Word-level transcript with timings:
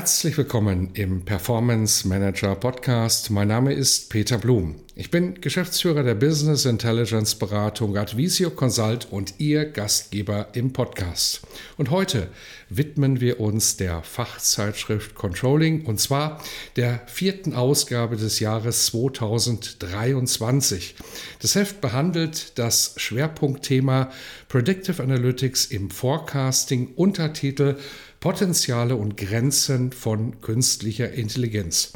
Herzlich 0.00 0.38
willkommen 0.38 0.88
im 0.94 1.26
Performance 1.26 2.08
Manager 2.08 2.54
Podcast. 2.54 3.28
Mein 3.28 3.48
Name 3.48 3.74
ist 3.74 4.08
Peter 4.08 4.38
Blum. 4.38 4.76
Ich 4.94 5.10
bin 5.10 5.42
Geschäftsführer 5.42 6.02
der 6.02 6.14
Business 6.14 6.64
Intelligence 6.64 7.34
Beratung 7.34 7.98
Advisio 7.98 8.48
Consult 8.48 9.08
und 9.10 9.34
Ihr 9.36 9.66
Gastgeber 9.66 10.48
im 10.54 10.72
Podcast. 10.72 11.42
Und 11.76 11.90
heute 11.90 12.28
widmen 12.70 13.20
wir 13.20 13.40
uns 13.40 13.76
der 13.76 14.02
Fachzeitschrift 14.02 15.14
Controlling 15.14 15.84
und 15.84 16.00
zwar 16.00 16.42
der 16.76 17.02
vierten 17.06 17.54
Ausgabe 17.54 18.16
des 18.16 18.40
Jahres 18.40 18.86
2023. 18.86 20.94
Das 21.40 21.56
Heft 21.56 21.82
behandelt 21.82 22.58
das 22.58 22.94
Schwerpunktthema 22.96 24.10
Predictive 24.48 25.02
Analytics 25.02 25.66
im 25.66 25.90
Forecasting, 25.90 26.94
Untertitel 26.96 27.76
Potenziale 28.20 28.96
und 28.96 29.16
Grenzen 29.16 29.92
von 29.92 30.42
künstlicher 30.42 31.10
Intelligenz. 31.10 31.94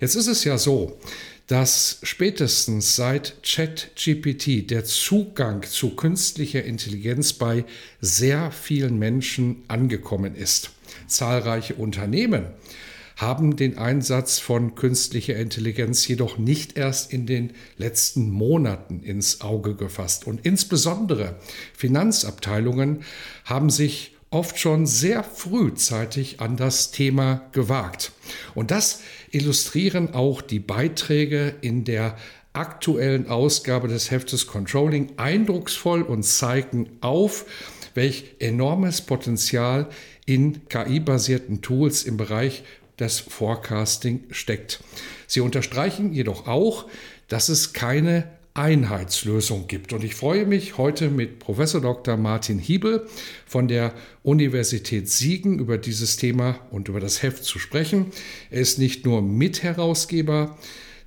Jetzt 0.00 0.16
ist 0.16 0.26
es 0.26 0.44
ja 0.44 0.58
so, 0.58 0.98
dass 1.46 1.98
spätestens 2.02 2.94
seit 2.94 3.42
ChatGPT 3.42 4.70
der 4.70 4.84
Zugang 4.84 5.62
zu 5.62 5.96
künstlicher 5.96 6.62
Intelligenz 6.62 7.32
bei 7.32 7.64
sehr 8.00 8.50
vielen 8.50 8.98
Menschen 8.98 9.62
angekommen 9.68 10.34
ist. 10.34 10.70
Zahlreiche 11.06 11.74
Unternehmen 11.74 12.46
haben 13.16 13.56
den 13.56 13.78
Einsatz 13.78 14.38
von 14.38 14.74
künstlicher 14.74 15.36
Intelligenz 15.36 16.06
jedoch 16.08 16.38
nicht 16.38 16.76
erst 16.76 17.12
in 17.12 17.26
den 17.26 17.52
letzten 17.76 18.30
Monaten 18.30 19.00
ins 19.00 19.40
Auge 19.40 19.74
gefasst. 19.74 20.26
Und 20.26 20.44
insbesondere 20.44 21.36
Finanzabteilungen 21.74 23.04
haben 23.44 23.70
sich 23.70 24.11
oft 24.32 24.58
schon 24.58 24.86
sehr 24.86 25.22
frühzeitig 25.22 26.40
an 26.40 26.56
das 26.56 26.90
Thema 26.90 27.42
gewagt. 27.52 28.12
Und 28.54 28.70
das 28.70 29.00
illustrieren 29.30 30.14
auch 30.14 30.42
die 30.42 30.58
Beiträge 30.58 31.54
in 31.60 31.84
der 31.84 32.16
aktuellen 32.54 33.28
Ausgabe 33.28 33.88
des 33.88 34.10
Heftes 34.10 34.46
Controlling 34.46 35.12
eindrucksvoll 35.16 36.02
und 36.02 36.22
zeigen 36.22 36.90
auf, 37.00 37.46
welch 37.94 38.36
enormes 38.38 39.02
Potenzial 39.02 39.88
in 40.26 40.68
KI-basierten 40.68 41.62
Tools 41.62 42.02
im 42.02 42.16
Bereich 42.16 42.64
des 42.98 43.20
Forecasting 43.20 44.24
steckt. 44.30 44.82
Sie 45.26 45.40
unterstreichen 45.40 46.12
jedoch 46.12 46.46
auch, 46.46 46.86
dass 47.28 47.48
es 47.48 47.72
keine 47.72 48.28
Einheitslösung 48.54 49.66
gibt. 49.66 49.92
Und 49.92 50.04
ich 50.04 50.14
freue 50.14 50.46
mich 50.46 50.76
heute 50.76 51.08
mit 51.08 51.38
Professor 51.38 51.80
Dr. 51.80 52.16
Martin 52.16 52.58
Hiebel 52.58 53.06
von 53.46 53.68
der 53.68 53.94
Universität 54.22 55.08
Siegen 55.08 55.58
über 55.58 55.78
dieses 55.78 56.16
Thema 56.16 56.58
und 56.70 56.88
über 56.88 57.00
das 57.00 57.22
Heft 57.22 57.44
zu 57.44 57.58
sprechen. 57.58 58.06
Er 58.50 58.60
ist 58.60 58.78
nicht 58.78 59.06
nur 59.06 59.22
Mitherausgeber 59.22 60.58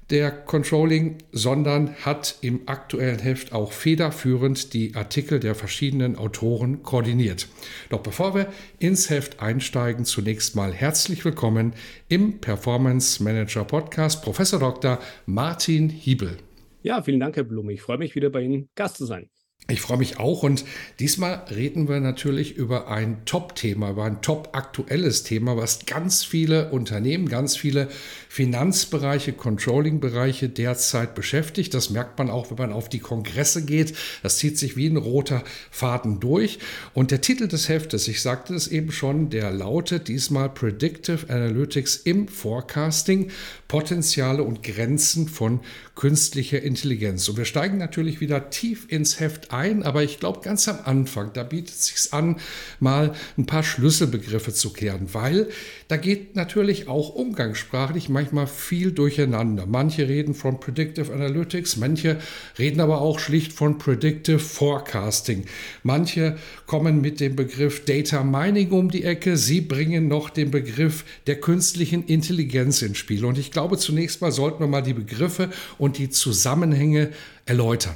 der 0.09 0.31
Controlling, 0.31 1.17
sondern 1.31 1.95
hat 2.03 2.35
im 2.41 2.61
aktuellen 2.67 3.19
Heft 3.19 3.53
auch 3.53 3.71
federführend 3.71 4.73
die 4.73 4.93
Artikel 4.95 5.39
der 5.39 5.55
verschiedenen 5.55 6.15
Autoren 6.15 6.83
koordiniert. 6.83 7.47
Doch 7.89 8.01
bevor 8.01 8.35
wir 8.35 8.47
ins 8.77 9.09
Heft 9.09 9.39
einsteigen, 9.39 10.05
zunächst 10.05 10.55
mal 10.55 10.73
herzlich 10.73 11.25
willkommen 11.25 11.73
im 12.07 12.39
Performance 12.39 13.23
Manager 13.23 13.63
Podcast 13.63 14.21
Professor 14.23 14.59
Dr. 14.59 14.99
Martin 15.25 15.89
Hiebel. 15.89 16.37
Ja, 16.85 17.01
vielen 17.01 17.19
Dank, 17.19 17.35
Herr 17.35 17.43
Blume. 17.43 17.73
Ich 17.73 17.81
freue 17.81 17.97
mich 17.97 18.13
wieder 18.13 18.29
bei 18.29 18.41
Ihnen 18.41 18.69
Gast 18.75 18.97
zu 18.97 19.05
sein. 19.05 19.31
Ich 19.67 19.81
freue 19.81 19.97
mich 19.97 20.19
auch 20.19 20.43
und 20.43 20.63
diesmal 20.99 21.43
reden 21.49 21.89
wir 21.89 21.99
natürlich 21.99 22.55
über 22.55 22.87
ein 22.87 23.25
Top-Thema, 23.25 23.89
über 23.89 24.03
ein 24.03 24.21
top-aktuelles 24.21 25.23
Thema, 25.23 25.57
was 25.57 25.87
ganz 25.87 26.23
viele 26.23 26.69
Unternehmen, 26.69 27.27
ganz 27.27 27.57
viele 27.57 27.89
Finanzbereiche, 28.29 29.33
Controlling-Bereiche 29.33 30.49
derzeit 30.49 31.15
beschäftigt. 31.15 31.73
Das 31.73 31.89
merkt 31.89 32.19
man 32.19 32.29
auch, 32.29 32.51
wenn 32.51 32.57
man 32.57 32.73
auf 32.73 32.89
die 32.89 32.99
Kongresse 32.99 33.65
geht. 33.65 33.95
Das 34.21 34.37
zieht 34.37 34.59
sich 34.59 34.77
wie 34.77 34.85
ein 34.85 34.97
roter 34.97 35.43
Faden 35.71 36.19
durch. 36.19 36.59
Und 36.93 37.09
der 37.09 37.21
Titel 37.21 37.47
des 37.47 37.67
Heftes, 37.67 38.07
ich 38.07 38.21
sagte 38.21 38.53
es 38.53 38.67
eben 38.67 38.91
schon, 38.91 39.31
der 39.31 39.49
lautet 39.49 40.09
diesmal 40.09 40.49
Predictive 40.49 41.27
Analytics 41.27 41.95
im 41.95 42.27
Forecasting, 42.27 43.31
Potenziale 43.67 44.43
und 44.43 44.61
Grenzen 44.61 45.27
von 45.27 45.61
künstlicher 45.95 46.61
Intelligenz. 46.61 47.27
Und 47.29 47.37
wir 47.37 47.45
steigen 47.45 47.79
natürlich 47.79 48.19
wieder 48.19 48.51
tief 48.51 48.85
ins 48.89 49.19
Heft 49.19 49.54
ein, 49.55 49.83
aber 49.83 50.03
ich 50.03 50.19
glaube 50.19 50.41
ganz 50.41 50.67
am 50.67 50.79
Anfang, 50.83 51.31
da 51.33 51.43
bietet 51.43 51.75
es 51.75 51.85
sich 51.85 52.13
an, 52.13 52.37
mal 52.79 53.13
ein 53.37 53.45
paar 53.45 53.63
Schlüsselbegriffe 53.63 54.53
zu 54.53 54.73
klären, 54.73 55.09
weil 55.13 55.49
da 55.87 55.97
geht 55.97 56.35
natürlich 56.35 56.87
auch 56.87 57.09
umgangssprachlich 57.09 58.09
manchmal 58.09 58.47
viel 58.47 58.91
durcheinander. 58.91 59.65
Manche 59.65 60.07
reden 60.07 60.33
von 60.33 60.59
Predictive 60.59 61.13
Analytics, 61.13 61.77
manche 61.77 62.19
reden 62.57 62.81
aber 62.81 63.01
auch 63.01 63.19
schlicht 63.19 63.53
von 63.53 63.77
Predictive 63.77 64.39
Forecasting. 64.39 65.45
Manche 65.83 66.37
kommen 66.65 67.01
mit 67.01 67.19
dem 67.19 67.35
Begriff 67.35 67.85
Data 67.85 68.23
Mining 68.23 68.71
um 68.71 68.89
die 68.89 69.03
Ecke, 69.03 69.37
sie 69.37 69.61
bringen 69.61 70.07
noch 70.07 70.29
den 70.29 70.51
Begriff 70.51 71.05
der 71.27 71.39
künstlichen 71.39 72.05
Intelligenz 72.05 72.81
ins 72.81 72.97
Spiel. 72.97 73.25
Und 73.25 73.37
ich 73.37 73.51
glaube, 73.51 73.77
zunächst 73.77 74.21
mal 74.21 74.31
sollten 74.31 74.59
wir 74.59 74.67
mal 74.67 74.81
die 74.81 74.93
Begriffe 74.93 75.49
und 75.77 75.97
die 75.97 76.09
Zusammenhänge 76.09 77.11
erläutern. 77.45 77.95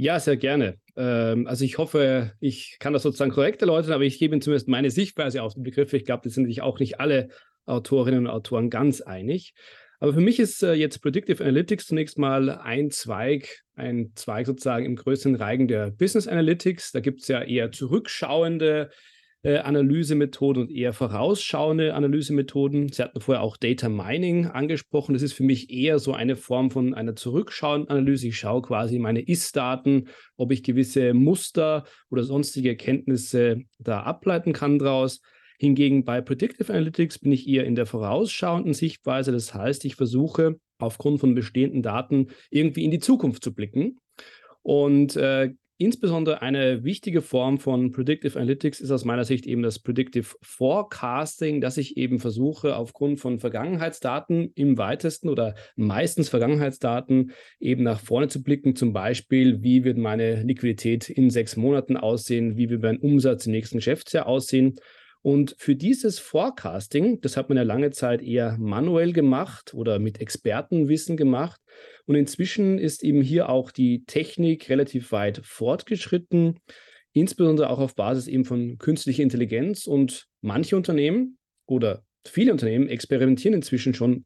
Ja, 0.00 0.18
sehr 0.18 0.38
gerne. 0.38 0.78
Ähm, 0.96 1.46
also 1.46 1.62
ich 1.62 1.76
hoffe, 1.76 2.32
ich 2.40 2.78
kann 2.80 2.94
das 2.94 3.02
sozusagen 3.02 3.32
korrekt 3.32 3.60
erläutern, 3.60 3.92
aber 3.92 4.04
ich 4.04 4.18
gebe 4.18 4.34
Ihnen 4.34 4.40
zumindest 4.40 4.66
meine 4.66 4.90
Sichtweise 4.90 5.42
auf 5.42 5.52
den 5.52 5.62
Begriff. 5.62 5.92
Ich 5.92 6.06
glaube, 6.06 6.22
das 6.24 6.32
sind 6.32 6.46
sich 6.46 6.62
auch 6.62 6.78
nicht 6.78 7.00
alle 7.00 7.28
Autorinnen 7.66 8.20
und 8.20 8.32
Autoren 8.32 8.70
ganz 8.70 9.02
einig. 9.02 9.52
Aber 9.98 10.14
für 10.14 10.22
mich 10.22 10.40
ist 10.40 10.62
äh, 10.62 10.72
jetzt 10.72 11.02
Predictive 11.02 11.44
Analytics 11.44 11.88
zunächst 11.88 12.16
mal 12.16 12.48
ein 12.48 12.90
Zweig, 12.90 13.60
ein 13.74 14.12
Zweig 14.14 14.46
sozusagen 14.46 14.86
im 14.86 14.96
größeren 14.96 15.34
Reigen 15.34 15.68
der 15.68 15.90
Business 15.90 16.26
Analytics. 16.26 16.92
Da 16.92 17.00
gibt 17.00 17.20
es 17.20 17.28
ja 17.28 17.42
eher 17.42 17.70
zurückschauende 17.70 18.88
äh, 19.42 19.58
Analysemethoden 19.58 20.62
und 20.62 20.70
eher 20.70 20.92
vorausschauende 20.92 21.94
Analysemethoden. 21.94 22.92
Sie 22.92 23.02
hatten 23.02 23.20
vorher 23.20 23.42
auch 23.42 23.56
Data 23.56 23.88
Mining 23.88 24.46
angesprochen. 24.46 25.14
Das 25.14 25.22
ist 25.22 25.32
für 25.32 25.44
mich 25.44 25.70
eher 25.70 25.98
so 25.98 26.12
eine 26.12 26.36
Form 26.36 26.70
von 26.70 26.94
einer 26.94 27.16
zurückschauenden 27.16 27.88
Analyse. 27.88 28.28
Ich 28.28 28.38
schaue 28.38 28.62
quasi 28.62 28.98
meine 28.98 29.20
Ist-Daten, 29.20 30.08
ob 30.36 30.52
ich 30.52 30.62
gewisse 30.62 31.14
Muster 31.14 31.84
oder 32.10 32.22
sonstige 32.22 32.70
Erkenntnisse 32.70 33.62
da 33.78 34.02
ableiten 34.02 34.52
kann 34.52 34.78
daraus. 34.78 35.20
Hingegen 35.58 36.04
bei 36.04 36.22
Predictive 36.22 36.72
Analytics 36.72 37.18
bin 37.18 37.32
ich 37.32 37.46
eher 37.46 37.64
in 37.64 37.74
der 37.74 37.86
vorausschauenden 37.86 38.72
Sichtweise. 38.72 39.30
Das 39.30 39.54
heißt, 39.54 39.84
ich 39.84 39.94
versuche 39.94 40.58
aufgrund 40.78 41.20
von 41.20 41.34
bestehenden 41.34 41.82
Daten 41.82 42.28
irgendwie 42.50 42.84
in 42.84 42.90
die 42.90 42.98
Zukunft 42.98 43.44
zu 43.44 43.54
blicken. 43.54 43.98
Und 44.62 45.16
äh, 45.16 45.52
Insbesondere 45.82 46.42
eine 46.42 46.84
wichtige 46.84 47.22
Form 47.22 47.58
von 47.58 47.90
Predictive 47.90 48.38
Analytics 48.38 48.80
ist 48.80 48.90
aus 48.90 49.06
meiner 49.06 49.24
Sicht 49.24 49.46
eben 49.46 49.62
das 49.62 49.78
Predictive 49.78 50.36
Forecasting, 50.42 51.62
dass 51.62 51.78
ich 51.78 51.96
eben 51.96 52.18
versuche, 52.18 52.76
aufgrund 52.76 53.18
von 53.18 53.38
Vergangenheitsdaten 53.38 54.52
im 54.56 54.76
weitesten 54.76 55.30
oder 55.30 55.54
meistens 55.76 56.28
Vergangenheitsdaten 56.28 57.30
eben 57.60 57.82
nach 57.82 57.98
vorne 57.98 58.28
zu 58.28 58.42
blicken. 58.42 58.76
Zum 58.76 58.92
Beispiel, 58.92 59.62
wie 59.62 59.82
wird 59.82 59.96
meine 59.96 60.42
Liquidität 60.42 61.08
in 61.08 61.30
sechs 61.30 61.56
Monaten 61.56 61.96
aussehen? 61.96 62.58
Wie 62.58 62.68
wird 62.68 62.82
mein 62.82 62.98
Umsatz 62.98 63.46
im 63.46 63.52
nächsten 63.52 63.78
Geschäftsjahr 63.78 64.26
aussehen? 64.26 64.74
Und 65.22 65.54
für 65.58 65.76
dieses 65.76 66.18
Forecasting, 66.18 67.20
das 67.20 67.36
hat 67.36 67.48
man 67.50 67.58
ja 67.58 67.62
lange 67.62 67.90
Zeit 67.90 68.22
eher 68.22 68.56
manuell 68.58 69.12
gemacht 69.12 69.74
oder 69.74 69.98
mit 69.98 70.20
Expertenwissen 70.20 71.16
gemacht. 71.16 71.60
Und 72.06 72.14
inzwischen 72.14 72.78
ist 72.78 73.04
eben 73.04 73.20
hier 73.20 73.50
auch 73.50 73.70
die 73.70 74.04
Technik 74.06 74.70
relativ 74.70 75.12
weit 75.12 75.40
fortgeschritten, 75.44 76.58
insbesondere 77.12 77.68
auch 77.68 77.80
auf 77.80 77.94
Basis 77.94 78.28
eben 78.28 78.46
von 78.46 78.78
künstlicher 78.78 79.22
Intelligenz. 79.22 79.86
Und 79.86 80.26
manche 80.40 80.76
Unternehmen 80.76 81.38
oder 81.66 82.02
viele 82.26 82.52
Unternehmen 82.52 82.88
experimentieren 82.88 83.54
inzwischen 83.54 83.92
schon 83.92 84.24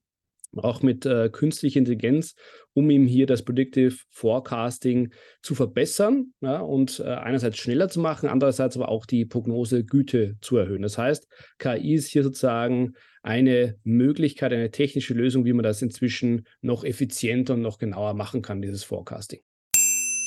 auch 0.58 0.82
mit 0.82 1.06
äh, 1.06 1.28
künstlicher 1.30 1.78
Intelligenz, 1.78 2.34
um 2.72 2.90
ihm 2.90 3.06
hier 3.06 3.26
das 3.26 3.42
Predictive 3.42 3.96
Forecasting 4.10 5.12
zu 5.42 5.54
verbessern 5.54 6.32
ja, 6.40 6.60
und 6.60 7.00
äh, 7.00 7.04
einerseits 7.04 7.58
schneller 7.58 7.88
zu 7.88 8.00
machen, 8.00 8.28
andererseits 8.28 8.76
aber 8.76 8.88
auch 8.88 9.06
die 9.06 9.24
Prognosegüte 9.24 10.36
zu 10.40 10.56
erhöhen. 10.56 10.82
Das 10.82 10.98
heißt, 10.98 11.26
KI 11.58 11.94
ist 11.94 12.08
hier 12.08 12.22
sozusagen 12.22 12.94
eine 13.22 13.76
Möglichkeit, 13.84 14.52
eine 14.52 14.70
technische 14.70 15.14
Lösung, 15.14 15.44
wie 15.44 15.52
man 15.52 15.62
das 15.62 15.82
inzwischen 15.82 16.46
noch 16.60 16.84
effizienter 16.84 17.54
und 17.54 17.62
noch 17.62 17.78
genauer 17.78 18.14
machen 18.14 18.42
kann, 18.42 18.60
dieses 18.60 18.84
Forecasting. 18.84 19.40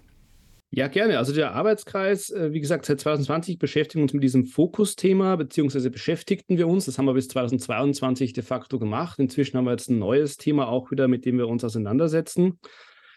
Ja, 0.77 0.89
gerne. 0.89 1.19
Also 1.19 1.33
der 1.33 1.53
Arbeitskreis, 1.53 2.31
äh, 2.31 2.53
wie 2.53 2.61
gesagt, 2.61 2.85
seit 2.85 2.99
2020 2.99 3.61
beschäftigen 3.61 4.01
wir 4.01 4.05
uns 4.05 4.13
mit 4.13 4.25
diesem 4.25 4.45
Fokusthema, 4.45 5.37
beziehungsweise 5.37 5.89
beschäftigten 5.89 6.59
wir 6.59 6.67
uns. 6.67 6.87
Das 6.87 6.99
haben 6.99 7.05
wir 7.05 7.15
bis 7.15 7.29
2022 7.29 8.33
de 8.33 8.43
facto 8.43 8.81
gemacht. 8.81 9.21
Inzwischen 9.21 9.57
haben 9.57 9.67
wir 9.67 9.71
jetzt 9.71 9.89
ein 9.89 10.01
neues 10.01 10.37
Thema 10.37 10.67
auch 10.67 10.91
wieder, 10.91 11.07
mit 11.07 11.27
dem 11.27 11.39
wir 11.39 11.47
uns 11.47 11.63
auseinandersetzen. 11.63 12.59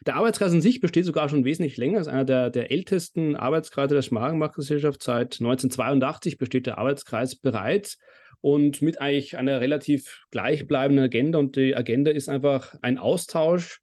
Der 0.06 0.18
Arbeitskreis 0.18 0.52
an 0.52 0.62
sich 0.62 0.82
besteht 0.82 1.06
sogar 1.06 1.30
schon 1.30 1.46
wesentlich 1.46 1.78
länger. 1.78 2.00
ist 2.00 2.08
einer 2.08 2.26
der, 2.26 2.52
der 2.52 2.70
ältesten 2.70 3.36
Arbeitskreise 3.36 3.96
der 3.96 4.04
Schmagenbach-Gesellschaft. 4.04 5.02
Seit 5.02 5.40
1982 5.40 6.38
besteht 6.38 6.68
der 6.68 6.78
Arbeitskreis 6.78 7.36
bereits 7.38 7.98
und 8.40 8.84
mit 8.84 9.02
eigentlich 9.02 9.36
einer 9.36 9.62
relativ 9.62 10.28
gleichbleibenden 10.30 11.06
Agenda. 11.06 11.40
Und 11.40 11.56
die 11.56 11.76
Agenda 11.76 12.12
ist 12.12 12.30
einfach 12.30 12.76
ein 12.84 13.00
Austausch 13.00 13.82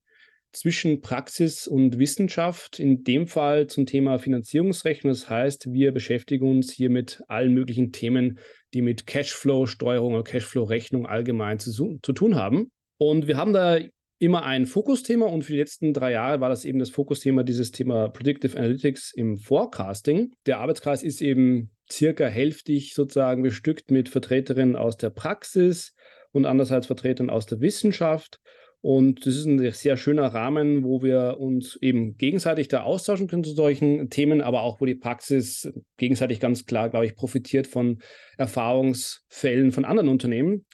zwischen 0.55 1.01
Praxis 1.01 1.67
und 1.67 1.99
Wissenschaft, 1.99 2.79
in 2.79 3.05
dem 3.05 3.27
Fall 3.27 3.67
zum 3.67 3.87
Thema 3.87 4.19
Finanzierungsrechnung. 4.19 5.13
Das 5.13 5.29
heißt, 5.29 5.73
wir 5.73 5.93
beschäftigen 5.93 6.49
uns 6.49 6.73
hier 6.73 6.91
mit 6.91 7.23
allen 7.29 7.53
möglichen 7.53 7.93
Themen, 7.93 8.39
die 8.73 8.83
mit 8.83 9.07
Cashflow-Steuerung 9.07 10.15
oder 10.15 10.25
Cashflow-Rechnung 10.25 11.07
allgemein 11.07 11.59
zu, 11.59 11.99
zu 12.03 12.13
tun 12.13 12.35
haben. 12.35 12.71
Und 12.99 13.27
wir 13.27 13.37
haben 13.37 13.53
da 13.53 13.79
immer 14.19 14.45
ein 14.45 14.67
Fokusthema 14.67 15.27
und 15.27 15.43
für 15.43 15.53
die 15.53 15.59
letzten 15.59 15.93
drei 15.93 16.13
Jahre 16.13 16.41
war 16.41 16.49
das 16.49 16.65
eben 16.65 16.79
das 16.79 16.91
Fokusthema, 16.91 17.43
dieses 17.43 17.73
Thema 17.73 18.09
Predictive 18.09 18.57
Analytics 18.57 19.13
im 19.15 19.37
Forecasting. 19.37 20.33
Der 20.47 20.61
Arbeitskreis 20.61 21.03
ist 21.03 21.21
eben 21.21 21.71
circa 21.91 22.27
hälftig 22.27 22.95
sozusagen 22.95 23.43
bestückt 23.43 23.91
mit 23.91 24.09
Vertreterinnen 24.09 24.77
aus 24.77 24.97
der 24.97 25.11
Praxis 25.11 25.95
und 26.33 26.47
andererseits 26.47 26.87
Vertretern 26.87 27.31
aus 27.31 27.47
der 27.47 27.61
Wissenschaft. 27.61 28.41
Und 28.85 29.25
das 29.25 29.35
ist 29.37 29.47
ein 29.47 29.73
sehr 29.73 29.97
schöner 29.97 30.27
Rahmen, 30.27 30.85
wo 30.85 31.03
wir 31.03 31.37
uns 31.41 31.79
eben 31.81 32.19
gegenseitig 32.19 32.69
da 32.69 32.83
austauschen 32.83 33.29
können 33.29 33.43
zu 33.43 33.55
solchen 33.55 34.11
Themen, 34.11 34.43
aber 34.43 34.61
auch 34.61 34.79
wo 34.79 34.85
die 34.85 34.95
Praxis 34.95 35.73
gegenseitig 35.97 36.39
ganz 36.39 36.67
klar, 36.67 36.91
glaube 36.91 37.07
ich, 37.07 37.17
profitiert 37.17 37.67
von 37.67 38.03
Erfahrungsfällen 38.37 39.73
von 39.73 39.87
anderen 39.87 40.11
Unternehmen. 40.11 40.67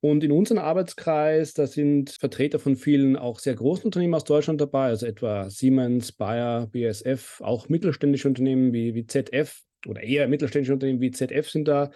Und 0.00 0.22
in 0.22 0.30
unserem 0.30 0.58
Arbeitskreis, 0.58 1.54
da 1.54 1.66
sind 1.66 2.10
Vertreter 2.10 2.58
von 2.58 2.76
vielen 2.76 3.16
auch 3.16 3.38
sehr 3.38 3.54
großen 3.54 3.86
Unternehmen 3.86 4.12
aus 4.12 4.24
Deutschland 4.24 4.60
dabei, 4.60 4.88
also 4.88 5.06
etwa 5.06 5.48
Siemens, 5.48 6.12
Bayer, 6.12 6.66
BASF, 6.66 7.40
auch 7.40 7.70
mittelständische 7.70 8.28
Unternehmen 8.28 8.74
wie, 8.74 8.94
wie 8.94 9.06
ZF 9.06 9.62
oder 9.86 10.02
eher 10.02 10.28
mittelständische 10.28 10.74
Unternehmen 10.74 11.00
wie 11.00 11.12
ZF 11.12 11.48
sind 11.48 11.66
da 11.66 11.90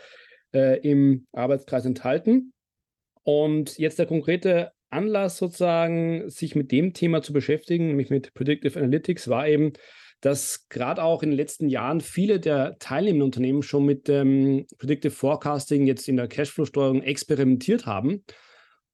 äh, 0.54 0.80
im 0.80 1.26
Arbeitskreis 1.32 1.84
enthalten. 1.84 2.54
Und 3.22 3.76
jetzt 3.76 3.98
der 3.98 4.06
konkrete 4.06 4.72
Anlass 4.90 5.38
sozusagen, 5.38 6.28
sich 6.30 6.54
mit 6.54 6.72
dem 6.72 6.92
Thema 6.92 7.22
zu 7.22 7.32
beschäftigen, 7.32 7.88
nämlich 7.88 8.10
mit 8.10 8.34
Predictive 8.34 8.78
Analytics, 8.78 9.28
war 9.28 9.48
eben, 9.48 9.72
dass 10.20 10.68
gerade 10.68 11.02
auch 11.02 11.22
in 11.22 11.30
den 11.30 11.36
letzten 11.36 11.68
Jahren 11.68 12.00
viele 12.00 12.40
der 12.40 12.76
teilnehmenden 12.78 13.26
Unternehmen 13.26 13.62
schon 13.62 13.84
mit 13.84 14.08
dem 14.08 14.66
Predictive 14.78 15.12
Forecasting 15.12 15.86
jetzt 15.86 16.08
in 16.08 16.16
der 16.16 16.28
Cashflow-Steuerung 16.28 17.02
experimentiert 17.02 17.86
haben 17.86 18.24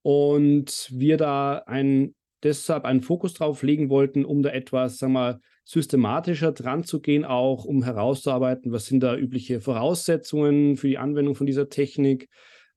und 0.02 0.88
wir 0.92 1.16
da 1.16 1.62
ein, 1.66 2.14
deshalb 2.42 2.85
einen 2.85 3.00
Fokus 3.00 3.33
drauf 3.33 3.62
legen 3.62 3.88
wollten, 3.88 4.25
um 4.25 4.42
da 4.42 4.50
etwas, 4.50 4.99
sagen 4.99 5.14
wir 5.14 5.19
mal, 5.19 5.40
systematischer 5.64 6.52
dran 6.52 6.85
zu 6.85 7.00
gehen, 7.00 7.25
auch 7.25 7.64
um 7.64 7.83
herauszuarbeiten, 7.83 8.71
was 8.71 8.85
sind 8.85 9.00
da 9.00 9.16
übliche 9.16 9.62
Voraussetzungen 9.62 10.76
für 10.76 10.88
die 10.88 10.99
Anwendung 10.99 11.35
von 11.35 11.47
dieser 11.47 11.71
Technik, 11.71 12.28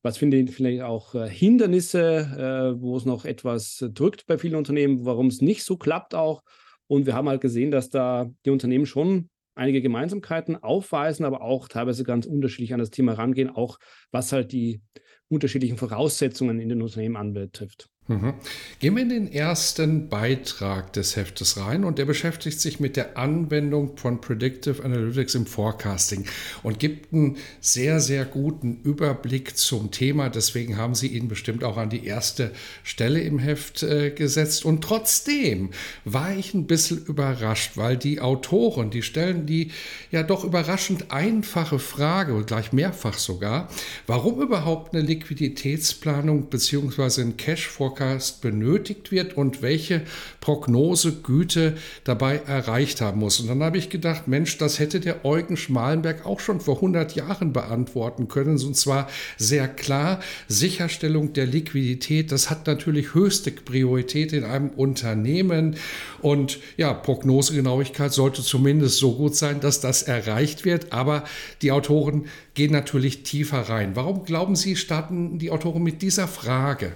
was 0.08 0.18
finde 0.18 0.38
ich 0.38 0.56
vielleicht 0.56 0.84
auch 0.84 1.16
äh, 1.16 1.30
Hindernisse, 1.30 2.76
äh, 2.78 2.82
wo 2.82 2.96
es 2.96 3.04
noch 3.04 3.26
etwas 3.26 3.86
drückt 3.94 4.26
bei 4.26 4.38
vielen 4.38 4.56
Unternehmen, 4.56 5.04
warum 5.04 5.28
es 5.28 5.42
nicht 5.42 5.66
so 5.66 5.76
klappt 5.76 6.16
auch. 6.16 6.44
Und 6.88 7.06
wir 7.06 7.14
haben 7.14 7.28
halt 7.28 7.42
gesehen, 7.42 7.72
dass 7.72 7.90
da 7.90 8.30
die 8.46 8.50
Unternehmen 8.50 8.86
schon 8.86 9.30
einige 9.54 9.82
Gemeinsamkeiten 9.82 10.56
aufweisen, 10.64 11.26
aber 11.26 11.42
auch 11.42 11.68
teilweise 11.68 12.06
ganz 12.06 12.26
unterschiedlich 12.26 12.74
an 12.74 12.80
das 12.80 12.90
Thema 12.90 13.14
rangehen, 13.14 13.50
auch 13.50 13.80
was 14.10 14.32
halt 14.32 14.54
die 14.54 14.80
unterschiedlichen 15.30 15.78
Voraussetzungen 15.78 16.60
in 16.60 16.70
den 16.70 16.82
Unternehmen 16.82 17.18
anbetrifft. 17.18 17.90
Mhm. 18.08 18.36
Gehen 18.80 18.96
wir 18.96 19.04
in 19.04 19.10
den 19.10 19.32
ersten 19.32 20.08
Beitrag 20.08 20.94
des 20.94 21.18
Heftes 21.18 21.58
rein 21.58 21.84
und 21.84 21.98
der 21.98 22.06
beschäftigt 22.06 22.62
sich 22.62 22.80
mit 22.80 22.96
der 22.96 23.18
Anwendung 23.18 23.98
von 23.98 24.22
Predictive 24.22 24.84
Analytics 24.84 25.36
im 25.36 25.46
Forecasting 25.46 26.26
und 26.64 26.80
gibt 26.80 27.14
einen 27.14 27.36
sehr, 27.60 28.00
sehr 28.00 28.24
guten 28.24 28.80
Überblick 28.84 29.58
zum 29.58 29.92
Thema. 29.92 30.30
Deswegen 30.30 30.78
haben 30.78 30.96
Sie 30.96 31.08
ihn 31.08 31.28
bestimmt 31.28 31.66
auch 31.66 31.76
an 31.76 31.90
die 31.90 32.06
erste 32.06 32.52
Stelle 32.84 33.20
im 33.20 33.40
Heft 33.40 33.84
äh, 33.84 34.12
gesetzt. 34.12 34.64
Und 34.64 34.86
trotzdem 34.86 35.72
war 36.06 36.34
ich 36.34 36.54
ein 36.54 36.66
bisschen 36.66 37.04
überrascht, 37.06 37.76
weil 37.76 37.98
die 37.98 38.22
Autoren, 38.22 38.90
die 38.90 39.02
stellen 39.02 39.46
die 39.46 39.72
ja 40.12 40.24
doch 40.24 40.46
überraschend 40.46 41.12
einfache 41.12 41.80
Frage 41.80 42.34
und 42.36 42.48
gleich 42.48 42.72
mehrfach 42.72 43.18
sogar, 43.18 43.68
warum 44.06 44.42
überhaupt 44.42 44.96
eine 44.96 45.06
Liquiditätsplanung 45.18 46.44
bzw. 46.50 47.22
ein 47.22 47.38
Cash 47.38 47.68
Forecast 47.68 48.42
benötigt 48.42 49.12
wird 49.12 49.36
und 49.36 49.62
welche 49.64 50.02
Prognosegüte 50.42 51.76
dabei 52.04 52.38
erreicht 52.46 53.02
haben 53.02 53.20
muss. 53.20 53.40
Und 53.40 53.48
dann 53.48 53.64
habe 53.64 53.80
ich 53.80 53.90
gedacht, 53.90 54.28
Mensch, 54.28 54.58
das 54.60 54.78
hätte 54.80 55.00
der 55.00 55.26
Eugen 55.26 55.58
Schmalenberg 55.58 56.26
auch 56.26 56.40
schon 56.40 56.62
vor 56.62 56.76
100 56.76 57.16
Jahren 57.16 57.52
beantworten 57.52 58.28
können. 58.28 58.62
Und 58.62 58.76
zwar 58.76 59.10
sehr 59.38 59.68
klar, 59.68 60.20
Sicherstellung 60.48 61.34
der 61.34 61.48
Liquidität, 61.48 62.32
das 62.32 62.50
hat 62.50 62.68
natürlich 62.68 63.16
höchste 63.16 63.52
Priorität 63.52 64.34
in 64.34 64.44
einem 64.44 64.70
Unternehmen. 64.70 65.78
Und 66.22 66.60
ja, 66.78 66.94
Prognosegenauigkeit 66.94 68.14
sollte 68.14 68.44
zumindest 68.44 68.98
so 68.98 69.16
gut 69.16 69.36
sein, 69.36 69.62
dass 69.62 69.82
das 69.82 70.04
erreicht 70.04 70.64
wird. 70.64 70.94
Aber 70.94 71.24
die 71.62 71.72
Autoren 71.72 72.26
gehen 72.58 72.72
natürlich 72.72 73.22
tiefer 73.22 73.60
rein. 73.60 73.96
Warum 73.96 74.24
glauben 74.24 74.56
Sie, 74.56 74.76
starten 74.76 75.38
die 75.38 75.52
Autoren 75.52 75.84
mit 75.84 76.02
dieser 76.02 76.28
Frage? 76.28 76.94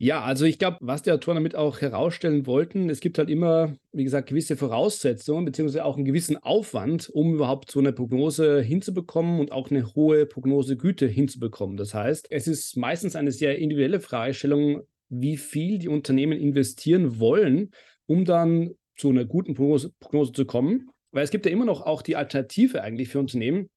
Ja, 0.00 0.22
also 0.22 0.46
ich 0.46 0.58
glaube, 0.58 0.78
was 0.80 1.02
die 1.02 1.12
Autoren 1.12 1.36
damit 1.36 1.54
auch 1.54 1.80
herausstellen 1.80 2.44
wollten, 2.44 2.90
es 2.90 2.98
gibt 2.98 3.18
halt 3.18 3.30
immer, 3.30 3.76
wie 3.92 4.02
gesagt, 4.02 4.28
gewisse 4.28 4.56
Voraussetzungen 4.56 5.44
beziehungsweise 5.44 5.84
auch 5.84 5.94
einen 5.94 6.04
gewissen 6.04 6.36
Aufwand, 6.36 7.08
um 7.08 7.34
überhaupt 7.34 7.70
so 7.70 7.78
eine 7.78 7.92
Prognose 7.92 8.60
hinzubekommen 8.60 9.38
und 9.38 9.52
auch 9.52 9.70
eine 9.70 9.94
hohe 9.94 10.26
Prognosegüte 10.26 11.06
hinzubekommen. 11.06 11.76
Das 11.76 11.94
heißt, 11.94 12.26
es 12.30 12.48
ist 12.48 12.76
meistens 12.76 13.14
eine 13.14 13.30
sehr 13.30 13.58
individuelle 13.58 14.00
Fragestellung, 14.00 14.82
wie 15.08 15.36
viel 15.36 15.78
die 15.78 15.88
Unternehmen 15.88 16.38
investieren 16.38 17.20
wollen, 17.20 17.70
um 18.06 18.24
dann 18.24 18.72
zu 18.96 19.10
einer 19.10 19.24
guten 19.24 19.54
Prognose, 19.54 19.92
Prognose 20.00 20.32
zu 20.32 20.46
kommen. 20.46 20.90
Weil 21.12 21.22
es 21.22 21.30
gibt 21.30 21.46
ja 21.46 21.52
immer 21.52 21.64
noch 21.64 21.82
auch 21.82 22.02
die 22.02 22.16
Alternative 22.16 22.82
eigentlich 22.82 23.08
für 23.08 23.20
Unternehmen, 23.20 23.68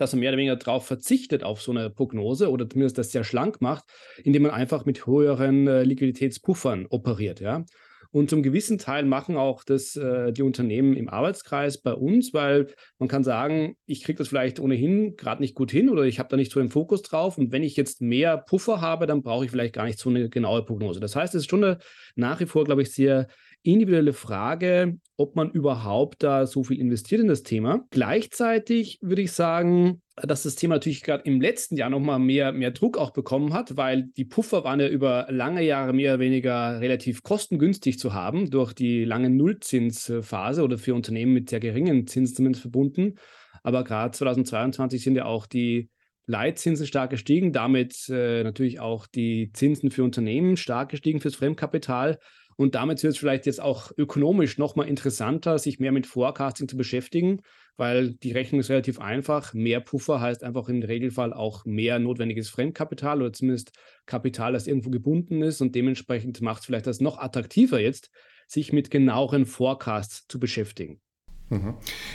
dass 0.00 0.12
man 0.12 0.20
mehr 0.20 0.30
oder 0.30 0.38
weniger 0.38 0.56
darauf 0.56 0.86
verzichtet, 0.86 1.44
auf 1.44 1.60
so 1.60 1.72
eine 1.72 1.90
Prognose 1.90 2.50
oder 2.50 2.68
zumindest 2.68 2.98
das 2.98 3.12
sehr 3.12 3.24
schlank 3.24 3.60
macht, 3.60 3.84
indem 4.24 4.42
man 4.42 4.52
einfach 4.52 4.84
mit 4.86 5.06
höheren 5.06 5.66
äh, 5.66 5.82
Liquiditätspuffern 5.82 6.86
operiert. 6.88 7.40
Ja? 7.40 7.64
Und 8.12 8.28
zum 8.28 8.42
gewissen 8.42 8.78
Teil 8.78 9.04
machen 9.04 9.36
auch 9.36 9.62
das 9.62 9.94
äh, 9.94 10.32
die 10.32 10.42
Unternehmen 10.42 10.96
im 10.96 11.08
Arbeitskreis 11.08 11.80
bei 11.80 11.92
uns, 11.92 12.34
weil 12.34 12.68
man 12.98 13.08
kann 13.08 13.22
sagen, 13.22 13.76
ich 13.86 14.02
kriege 14.02 14.18
das 14.18 14.28
vielleicht 14.28 14.58
ohnehin 14.58 15.16
gerade 15.16 15.40
nicht 15.40 15.54
gut 15.54 15.70
hin 15.70 15.88
oder 15.88 16.02
ich 16.02 16.18
habe 16.18 16.28
da 16.28 16.36
nicht 16.36 16.50
so 16.50 16.58
den 16.58 16.70
Fokus 16.70 17.02
drauf. 17.02 17.38
Und 17.38 17.52
wenn 17.52 17.62
ich 17.62 17.76
jetzt 17.76 18.00
mehr 18.00 18.36
Puffer 18.36 18.80
habe, 18.80 19.06
dann 19.06 19.22
brauche 19.22 19.44
ich 19.44 19.52
vielleicht 19.52 19.74
gar 19.74 19.84
nicht 19.84 19.98
so 19.98 20.10
eine 20.10 20.28
genaue 20.28 20.64
Prognose. 20.64 20.98
Das 20.98 21.14
heißt, 21.14 21.34
es 21.34 21.42
ist 21.42 21.50
schon 21.50 21.62
eine, 21.62 21.78
nach 22.16 22.40
wie 22.40 22.46
vor, 22.46 22.64
glaube 22.64 22.82
ich, 22.82 22.90
sehr 22.90 23.28
individuelle 23.62 24.12
Frage, 24.12 24.98
ob 25.16 25.36
man 25.36 25.50
überhaupt 25.50 26.22
da 26.22 26.46
so 26.46 26.64
viel 26.64 26.80
investiert 26.80 27.20
in 27.20 27.28
das 27.28 27.42
Thema. 27.42 27.84
Gleichzeitig 27.90 28.98
würde 29.02 29.22
ich 29.22 29.32
sagen, 29.32 30.00
dass 30.16 30.42
das 30.42 30.56
Thema 30.56 30.76
natürlich 30.76 31.02
gerade 31.02 31.24
im 31.24 31.40
letzten 31.40 31.76
Jahr 31.76 31.90
nochmal 31.90 32.18
mehr, 32.18 32.52
mehr 32.52 32.70
Druck 32.70 32.96
auch 32.96 33.10
bekommen 33.10 33.52
hat, 33.52 33.76
weil 33.76 34.04
die 34.16 34.24
Puffer 34.24 34.64
waren 34.64 34.80
ja 34.80 34.88
über 34.88 35.26
lange 35.30 35.62
Jahre 35.62 35.92
mehr 35.92 36.14
oder 36.14 36.20
weniger 36.20 36.80
relativ 36.80 37.22
kostengünstig 37.22 37.98
zu 37.98 38.14
haben 38.14 38.50
durch 38.50 38.72
die 38.72 39.04
lange 39.04 39.30
Nullzinsphase 39.30 40.62
oder 40.62 40.78
für 40.78 40.94
Unternehmen 40.94 41.34
mit 41.34 41.50
sehr 41.50 41.60
geringen 41.60 42.06
Zinsen 42.06 42.36
zumindest 42.36 42.62
verbunden. 42.62 43.16
Aber 43.62 43.84
gerade 43.84 44.12
2022 44.12 45.02
sind 45.02 45.16
ja 45.16 45.26
auch 45.26 45.46
die 45.46 45.90
Leitzinsen 46.26 46.86
stark 46.86 47.10
gestiegen, 47.10 47.52
damit 47.52 48.08
äh, 48.08 48.42
natürlich 48.44 48.80
auch 48.80 49.06
die 49.06 49.50
Zinsen 49.52 49.90
für 49.90 50.04
Unternehmen 50.04 50.56
stark 50.56 50.90
gestiegen 50.90 51.20
fürs 51.20 51.34
Fremdkapital. 51.34 52.18
Und 52.60 52.74
damit 52.74 53.02
wird 53.02 53.14
es 53.14 53.18
vielleicht 53.18 53.46
jetzt 53.46 53.62
auch 53.62 53.90
ökonomisch 53.96 54.58
nochmal 54.58 54.86
interessanter, 54.86 55.58
sich 55.58 55.80
mehr 55.80 55.92
mit 55.92 56.06
Forecasting 56.06 56.68
zu 56.68 56.76
beschäftigen, 56.76 57.40
weil 57.78 58.12
die 58.12 58.32
Rechnung 58.32 58.60
ist 58.60 58.68
relativ 58.68 59.00
einfach. 59.00 59.54
Mehr 59.54 59.80
Puffer 59.80 60.20
heißt 60.20 60.44
einfach 60.44 60.68
im 60.68 60.82
Regelfall 60.82 61.32
auch 61.32 61.64
mehr 61.64 61.98
notwendiges 61.98 62.50
Fremdkapital 62.50 63.22
oder 63.22 63.32
zumindest 63.32 63.72
Kapital, 64.04 64.52
das 64.52 64.66
irgendwo 64.66 64.90
gebunden 64.90 65.40
ist. 65.40 65.62
Und 65.62 65.74
dementsprechend 65.74 66.42
macht 66.42 66.60
es 66.60 66.66
vielleicht 66.66 66.86
das 66.86 67.00
noch 67.00 67.16
attraktiver 67.16 67.80
jetzt, 67.80 68.10
sich 68.46 68.74
mit 68.74 68.90
genaueren 68.90 69.46
Forecasts 69.46 70.26
zu 70.28 70.38
beschäftigen. 70.38 71.00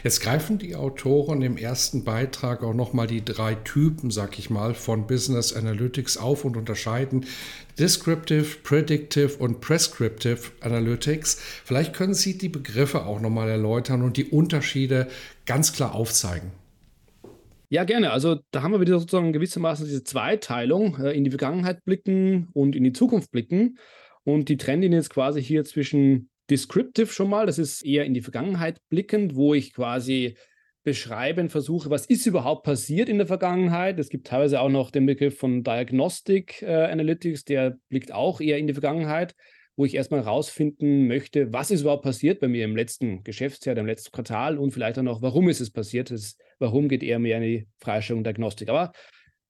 Jetzt 0.03 0.21
greifen 0.21 0.59
die 0.59 0.75
Autoren 0.75 1.41
im 1.41 1.57
ersten 1.57 2.05
Beitrag 2.05 2.63
auch 2.63 2.73
nochmal 2.73 3.07
die 3.07 3.23
drei 3.23 3.55
Typen, 3.55 4.09
sag 4.09 4.39
ich 4.39 4.49
mal, 4.49 4.73
von 4.73 5.07
Business 5.07 5.51
Analytics 5.51 6.17
auf 6.17 6.45
und 6.45 6.55
unterscheiden 6.55 7.25
Descriptive, 7.77 8.57
Predictive 8.63 9.35
und 9.37 9.59
Prescriptive 9.59 10.39
Analytics. 10.61 11.35
Vielleicht 11.65 11.93
können 11.93 12.13
Sie 12.13 12.37
die 12.37 12.47
Begriffe 12.47 13.05
auch 13.05 13.19
nochmal 13.19 13.49
erläutern 13.49 14.03
und 14.03 14.15
die 14.15 14.25
Unterschiede 14.25 15.07
ganz 15.45 15.73
klar 15.73 15.93
aufzeigen. 15.95 16.51
Ja, 17.69 17.83
gerne. 17.83 18.11
Also 18.11 18.39
da 18.51 18.61
haben 18.61 18.71
wir 18.71 18.79
wieder 18.79 18.99
sozusagen 18.99 19.33
gewissermaßen 19.33 19.85
diese 19.85 20.03
Zweiteilung, 20.05 20.97
äh, 21.01 21.11
in 21.11 21.25
die 21.25 21.31
Vergangenheit 21.31 21.83
blicken 21.83 22.47
und 22.53 22.73
in 22.73 22.85
die 22.85 22.93
Zukunft 22.93 23.31
blicken. 23.31 23.79
Und 24.23 24.47
die 24.47 24.55
trennen 24.55 24.93
jetzt 24.93 25.09
quasi 25.09 25.43
hier 25.43 25.65
zwischen 25.65 26.29
Descriptive 26.49 27.07
schon 27.07 27.29
mal, 27.29 27.45
das 27.45 27.57
ist 27.57 27.83
eher 27.83 28.05
in 28.05 28.13
die 28.13 28.21
Vergangenheit 28.21 28.79
blickend, 28.89 29.35
wo 29.35 29.53
ich 29.53 29.73
quasi 29.73 30.35
beschreiben 30.83 31.49
versuche, 31.49 31.89
was 31.89 32.05
ist 32.05 32.27
überhaupt 32.27 32.63
passiert 32.63 33.09
in 33.09 33.17
der 33.17 33.25
Vergangenheit. 33.25 33.99
Es 33.99 34.09
gibt 34.09 34.27
teilweise 34.27 34.61
auch 34.61 34.69
noch 34.69 34.91
den 34.91 35.07
Begriff 35.07 35.37
von 35.37 35.63
Diagnostic 35.63 36.61
äh, 36.61 36.85
Analytics, 36.85 37.43
der 37.43 37.77
blickt 37.89 38.13
auch 38.13 38.39
eher 38.39 38.59
in 38.59 38.67
die 38.67 38.73
Vergangenheit, 38.73 39.33
wo 39.75 39.85
ich 39.85 39.95
erstmal 39.95 40.23
herausfinden 40.23 41.07
möchte, 41.07 41.51
was 41.51 41.71
ist 41.71 41.81
überhaupt 41.81 42.03
passiert 42.03 42.39
bei 42.39 42.47
mir 42.47 42.63
im 42.63 42.75
letzten 42.75 43.23
Geschäftsjahr, 43.23 43.75
im 43.77 43.87
letzten 43.87 44.11
Quartal 44.11 44.59
und 44.59 44.71
vielleicht 44.71 44.99
auch 44.99 45.03
noch, 45.03 45.23
warum 45.23 45.49
ist 45.49 45.59
es 45.59 45.71
passiert. 45.71 46.11
Das, 46.11 46.37
warum 46.59 46.87
geht 46.87 47.03
eher 47.03 47.19
mehr 47.19 47.37
in 47.37 47.43
die 47.43 47.67
Freistellung 47.79 48.23
Diagnostik. 48.23 48.69
Aber 48.69 48.91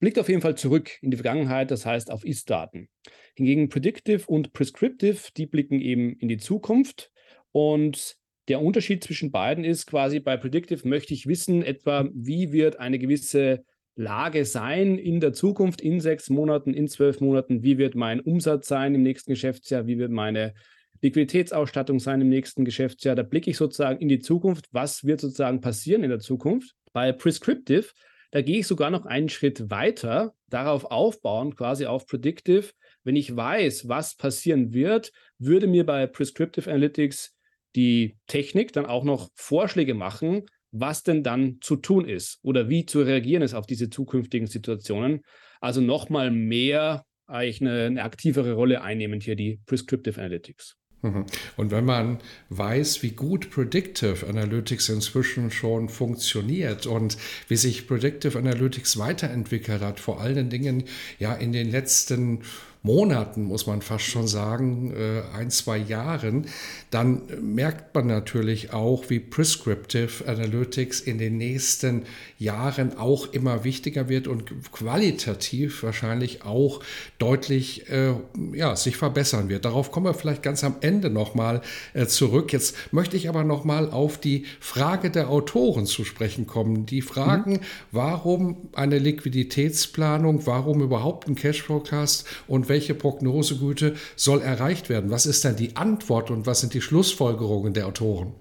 blickt 0.05 0.19
auf 0.19 0.29
jeden 0.29 0.41
Fall 0.41 0.53
zurück 0.53 0.91
in 1.01 1.09
die 1.09 1.17
Vergangenheit, 1.17 1.71
das 1.71 1.83
heißt 1.83 2.11
auf 2.11 2.23
Ist-Daten. 2.23 2.89
Hingegen 3.33 3.69
Predictive 3.69 4.21
und 4.27 4.53
Prescriptive, 4.53 5.17
die 5.35 5.47
blicken 5.47 5.81
eben 5.81 6.15
in 6.19 6.27
die 6.27 6.37
Zukunft. 6.37 7.09
Und 7.51 8.15
der 8.47 8.61
Unterschied 8.61 9.03
zwischen 9.03 9.31
beiden 9.31 9.63
ist 9.63 9.87
quasi 9.87 10.19
bei 10.19 10.37
Predictive 10.37 10.87
möchte 10.87 11.15
ich 11.15 11.25
wissen, 11.25 11.63
etwa 11.63 12.07
wie 12.13 12.51
wird 12.51 12.79
eine 12.79 12.99
gewisse 12.99 13.65
Lage 13.95 14.45
sein 14.45 14.99
in 14.99 15.21
der 15.21 15.33
Zukunft, 15.33 15.81
in 15.81 15.99
sechs 15.99 16.29
Monaten, 16.29 16.75
in 16.75 16.87
zwölf 16.87 17.19
Monaten, 17.19 17.63
wie 17.63 17.79
wird 17.79 17.95
mein 17.95 18.19
Umsatz 18.19 18.67
sein 18.67 18.93
im 18.93 19.01
nächsten 19.01 19.31
Geschäftsjahr, 19.31 19.87
wie 19.87 19.97
wird 19.97 20.11
meine 20.11 20.53
Liquiditätsausstattung 21.01 21.99
sein 21.99 22.21
im 22.21 22.29
nächsten 22.29 22.63
Geschäftsjahr. 22.63 23.15
Da 23.15 23.23
blicke 23.23 23.49
ich 23.49 23.57
sozusagen 23.57 23.99
in 23.99 24.09
die 24.09 24.19
Zukunft, 24.19 24.67
was 24.71 25.03
wird 25.03 25.19
sozusagen 25.19 25.61
passieren 25.61 26.03
in 26.03 26.11
der 26.11 26.19
Zukunft. 26.19 26.75
Bei 26.93 27.11
Prescriptive, 27.11 27.87
da 28.31 28.41
gehe 28.41 28.59
ich 28.59 28.67
sogar 28.67 28.89
noch 28.89 29.05
einen 29.05 29.29
Schritt 29.29 29.69
weiter, 29.69 30.33
darauf 30.49 30.85
aufbauen, 30.85 31.55
quasi 31.55 31.85
auf 31.85 32.05
Predictive, 32.07 32.71
wenn 33.03 33.15
ich 33.15 33.35
weiß, 33.35 33.87
was 33.87 34.15
passieren 34.15 34.73
wird, 34.73 35.11
würde 35.37 35.67
mir 35.67 35.85
bei 35.85 36.07
Prescriptive 36.07 36.69
Analytics 36.69 37.35
die 37.75 38.17
Technik 38.27 38.73
dann 38.73 38.85
auch 38.85 39.03
noch 39.03 39.29
Vorschläge 39.35 39.93
machen, 39.93 40.45
was 40.71 41.03
denn 41.03 41.23
dann 41.23 41.59
zu 41.61 41.77
tun 41.77 42.07
ist 42.07 42.39
oder 42.41 42.69
wie 42.69 42.85
zu 42.85 43.01
reagieren 43.01 43.43
ist 43.43 43.53
auf 43.53 43.65
diese 43.65 43.89
zukünftigen 43.89 44.47
Situationen. 44.47 45.21
Also 45.61 45.81
nochmal 45.81 46.31
mehr 46.31 47.05
eigentlich 47.27 47.61
eine, 47.61 47.85
eine 47.85 48.03
aktivere 48.03 48.53
Rolle 48.53 48.81
einnehmen 48.81 49.19
hier 49.21 49.35
die 49.35 49.59
Prescriptive 49.65 50.19
Analytics. 50.19 50.77
Mhm. 51.05 51.25
Und 51.55 51.69
wenn 51.69 51.85
man 51.85 52.17
weiß, 52.49 53.03
wie 53.03 53.11
gut 53.11 53.51
Predictive 53.51 54.25
Analytics 54.27 54.89
inzwischen 54.89 55.51
schon 55.51 55.87
funktioniert 55.87 56.87
und 56.87 57.17
wie 57.47 57.57
sich 57.57 57.87
Predictive 57.87 58.39
Analytics 58.39 58.97
weiterentwickelt 58.97 59.81
hat, 59.81 59.99
vor 59.99 60.19
allen 60.19 60.49
Dingen 60.49 60.85
ja 61.19 61.33
in 61.33 61.51
den 61.51 61.69
letzten 61.69 62.39
Monaten, 62.85 63.43
muss 63.43 63.65
man 63.65 63.81
fast 63.81 64.05
schon 64.05 64.27
sagen, 64.27 64.93
äh, 64.95 65.23
ein, 65.35 65.49
zwei 65.49 65.77
Jahren, 65.77 66.45
dann 66.91 67.23
merkt 67.41 67.95
man 67.95 68.05
natürlich 68.05 68.73
auch, 68.73 69.09
wie 69.09 69.19
Prescriptive 69.19 70.27
Analytics 70.27 71.01
in 71.01 71.17
den 71.17 71.37
nächsten 71.37 72.03
Jahren 72.37 72.97
auch 72.97 73.33
immer 73.33 73.63
wichtiger 73.63 74.07
wird 74.07 74.27
und 74.27 74.71
qualitativ 74.71 75.81
wahrscheinlich 75.81 76.45
auch 76.45 76.81
deutlich 77.17 77.89
äh, 77.89 78.13
ja, 78.53 78.75
sich 78.75 78.97
verbessern 78.97 79.49
wird. 79.49 79.65
Darauf 79.65 79.91
kommen 79.91 80.05
wir 80.05 80.13
vielleicht 80.13 80.43
ganz 80.43 80.63
am 80.63 80.75
Ende 80.81 81.09
nochmal 81.09 81.61
äh, 81.93 82.05
zurück. 82.05 82.53
Jetzt 82.53 82.75
möchte 82.93 83.17
ich 83.17 83.29
aber 83.29 83.43
nochmal 83.43 83.89
auf 83.89 84.19
die 84.19 84.45
Frage 84.59 85.09
der 85.09 85.29
Autoren 85.29 85.87
zu 85.87 86.05
sprechen 86.05 86.45
kommen. 86.45 86.85
Die 86.85 87.01
fragen, 87.01 87.53
mhm. 87.53 87.59
warum 87.91 88.69
eine 88.73 88.99
Liquiditätsplanung, 88.99 90.45
warum 90.45 90.81
überhaupt 90.81 91.27
ein 91.27 91.35
Cash 91.35 91.63
Forecast 91.63 92.27
und 92.47 92.69
welche 92.75 92.93
Prognosegüte 92.93 93.95
soll 94.17 94.41
erreicht 94.41 94.89
werden? 94.89 95.09
Was 95.09 95.25
ist 95.25 95.45
denn 95.45 95.55
die 95.55 95.77
Antwort 95.77 96.29
und 96.29 96.45
was 96.45 96.59
sind 96.59 96.73
die 96.73 96.81
Schlussfolgerungen 96.81 97.73
der 97.73 97.87
Autoren? 97.87 98.33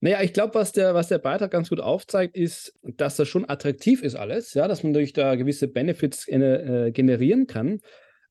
Naja, 0.00 0.22
ich 0.22 0.32
glaube, 0.32 0.54
was 0.54 0.72
der, 0.72 0.94
was 0.94 1.08
der 1.08 1.18
Beitrag 1.18 1.50
ganz 1.50 1.68
gut 1.68 1.80
aufzeigt, 1.80 2.34
ist, 2.34 2.72
dass 2.82 3.16
das 3.16 3.28
schon 3.28 3.46
attraktiv 3.46 4.02
ist 4.02 4.14
alles, 4.14 4.54
ja, 4.54 4.66
dass 4.66 4.82
man 4.82 4.94
durch 4.94 5.12
da 5.12 5.34
gewisse 5.34 5.68
Benefits 5.68 6.26
äh, 6.26 6.90
generieren 6.90 7.46
kann. 7.46 7.80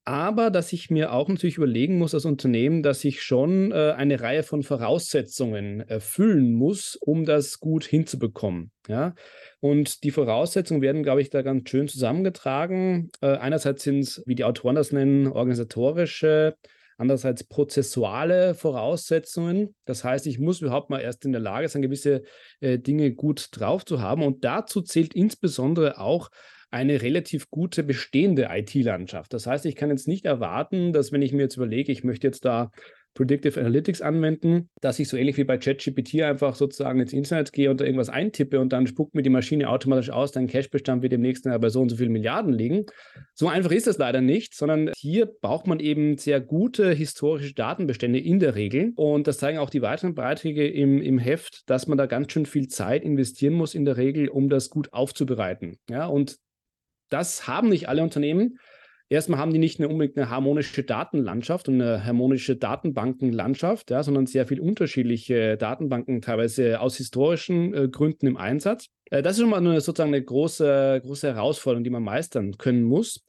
aber 0.03 0.49
dass 0.49 0.73
ich 0.73 0.89
mir 0.89 1.13
auch 1.13 1.27
natürlich 1.27 1.57
überlegen 1.57 1.99
muss 1.99 2.15
als 2.15 2.25
Unternehmen, 2.25 2.81
dass 2.81 3.05
ich 3.05 3.21
schon 3.21 3.71
äh, 3.71 3.93
eine 3.95 4.19
Reihe 4.19 4.41
von 4.41 4.63
Voraussetzungen 4.63 5.81
erfüllen 5.81 6.55
muss, 6.55 6.95
um 6.95 7.25
das 7.25 7.59
gut 7.59 7.85
hinzubekommen. 7.85 8.71
Ja? 8.87 9.13
Und 9.61 10.03
die 10.03 10.11
Voraussetzungen 10.11 10.81
werden, 10.81 11.03
glaube 11.03 11.21
ich, 11.21 11.29
da 11.29 11.41
ganz 11.41 11.69
schön 11.69 11.87
zusammengetragen. 11.87 13.09
Äh, 13.21 13.37
einerseits 13.37 13.83
sind 13.83 13.99
es, 13.99 14.23
wie 14.25 14.35
die 14.35 14.45
Autoren 14.45 14.75
das 14.75 14.91
nennen, 14.91 15.27
organisatorische, 15.27 16.55
andererseits 16.97 17.43
prozessuale 17.43 18.55
Voraussetzungen. 18.55 19.75
Das 19.85 20.03
heißt, 20.03 20.27
ich 20.27 20.39
muss 20.39 20.61
überhaupt 20.61 20.89
mal 20.89 20.99
erst 20.99 21.25
in 21.25 21.31
der 21.31 21.41
Lage 21.41 21.67
sein, 21.67 21.81
gewisse 21.81 22.23
äh, 22.61 22.79
Dinge 22.79 23.13
gut 23.13 23.47
drauf 23.51 23.85
zu 23.85 24.01
haben. 24.01 24.23
Und 24.23 24.43
dazu 24.45 24.81
zählt 24.81 25.13
insbesondere 25.13 25.99
auch 25.99 26.29
eine 26.71 27.01
relativ 27.01 27.49
gute 27.49 27.83
bestehende 27.83 28.49
IT-Landschaft. 28.51 29.33
Das 29.33 29.47
heißt, 29.47 29.65
ich 29.65 29.75
kann 29.75 29.89
jetzt 29.89 30.07
nicht 30.07 30.25
erwarten, 30.25 30.93
dass 30.93 31.11
wenn 31.11 31.21
ich 31.21 31.33
mir 31.33 31.43
jetzt 31.43 31.57
überlege, 31.57 31.91
ich 31.91 32.03
möchte 32.03 32.27
jetzt 32.27 32.45
da 32.45 32.71
Predictive 33.13 33.59
Analytics 33.59 34.01
anwenden, 34.01 34.69
dass 34.81 34.99
ich 34.99 35.09
so 35.09 35.17
ähnlich 35.17 35.37
wie 35.37 35.43
bei 35.43 35.57
ChatGPT 35.57 36.21
einfach 36.21 36.55
sozusagen 36.55 36.99
ins 36.99 37.13
Internet 37.13 37.51
gehe 37.51 37.69
und 37.69 37.81
da 37.81 37.85
irgendwas 37.85 38.09
eintippe 38.09 38.59
und 38.59 38.71
dann 38.71 38.87
spuckt 38.87 39.15
mir 39.15 39.21
die 39.21 39.29
Maschine 39.29 39.69
automatisch 39.69 40.09
aus, 40.09 40.31
dein 40.31 40.47
Cache-Bestand 40.47 41.01
wird 41.01 41.13
demnächst 41.13 41.43
bei 41.43 41.69
so 41.69 41.81
und 41.81 41.89
so 41.89 41.97
vielen 41.97 42.11
Milliarden 42.11 42.53
liegen. 42.53 42.85
So 43.33 43.47
einfach 43.47 43.71
ist 43.71 43.87
das 43.87 43.97
leider 43.97 44.21
nicht, 44.21 44.55
sondern 44.55 44.91
hier 44.95 45.25
braucht 45.25 45.67
man 45.67 45.79
eben 45.79 46.17
sehr 46.17 46.39
gute 46.39 46.91
historische 46.91 47.53
Datenbestände 47.53 48.19
in 48.19 48.39
der 48.39 48.55
Regel. 48.55 48.93
Und 48.95 49.27
das 49.27 49.37
zeigen 49.37 49.57
auch 49.57 49.69
die 49.69 49.81
weiteren 49.81 50.15
Beiträge 50.15 50.67
im, 50.67 51.01
im 51.01 51.17
Heft, 51.17 51.69
dass 51.69 51.87
man 51.87 51.97
da 51.97 52.05
ganz 52.05 52.31
schön 52.31 52.45
viel 52.45 52.67
Zeit 52.67 53.03
investieren 53.03 53.53
muss 53.53 53.75
in 53.75 53.85
der 53.85 53.97
Regel, 53.97 54.29
um 54.29 54.49
das 54.49 54.69
gut 54.69 54.93
aufzubereiten. 54.93 55.77
Ja, 55.89 56.05
und 56.05 56.37
das 57.09 57.47
haben 57.47 57.69
nicht 57.69 57.89
alle 57.89 58.03
Unternehmen. 58.03 58.59
Erstmal 59.11 59.39
haben 59.39 59.51
die 59.51 59.59
nicht 59.59 59.79
eine, 59.79 59.89
unbedingt 59.89 60.17
eine 60.17 60.29
harmonische 60.29 60.83
Datenlandschaft 60.83 61.67
und 61.67 61.81
eine 61.81 62.05
harmonische 62.05 62.55
Datenbankenlandschaft, 62.55 63.89
ja, 63.89 64.03
sondern 64.03 64.27
sehr 64.27 64.45
viel 64.45 64.59
unterschiedliche 64.59 65.57
Datenbanken, 65.57 66.21
teilweise 66.21 66.79
aus 66.79 66.97
historischen 66.97 67.73
äh, 67.73 67.87
Gründen 67.87 68.27
im 68.27 68.37
Einsatz. 68.37 68.89
Äh, 69.09 69.23
das 69.23 69.33
ist 69.33 69.41
schon 69.41 69.49
mal 69.49 69.57
eine, 69.57 69.81
sozusagen 69.81 70.13
eine 70.13 70.23
große, 70.23 71.01
große 71.03 71.33
Herausforderung, 71.33 71.83
die 71.83 71.89
man 71.89 72.03
meistern 72.03 72.57
können 72.59 72.83
muss. 72.83 73.25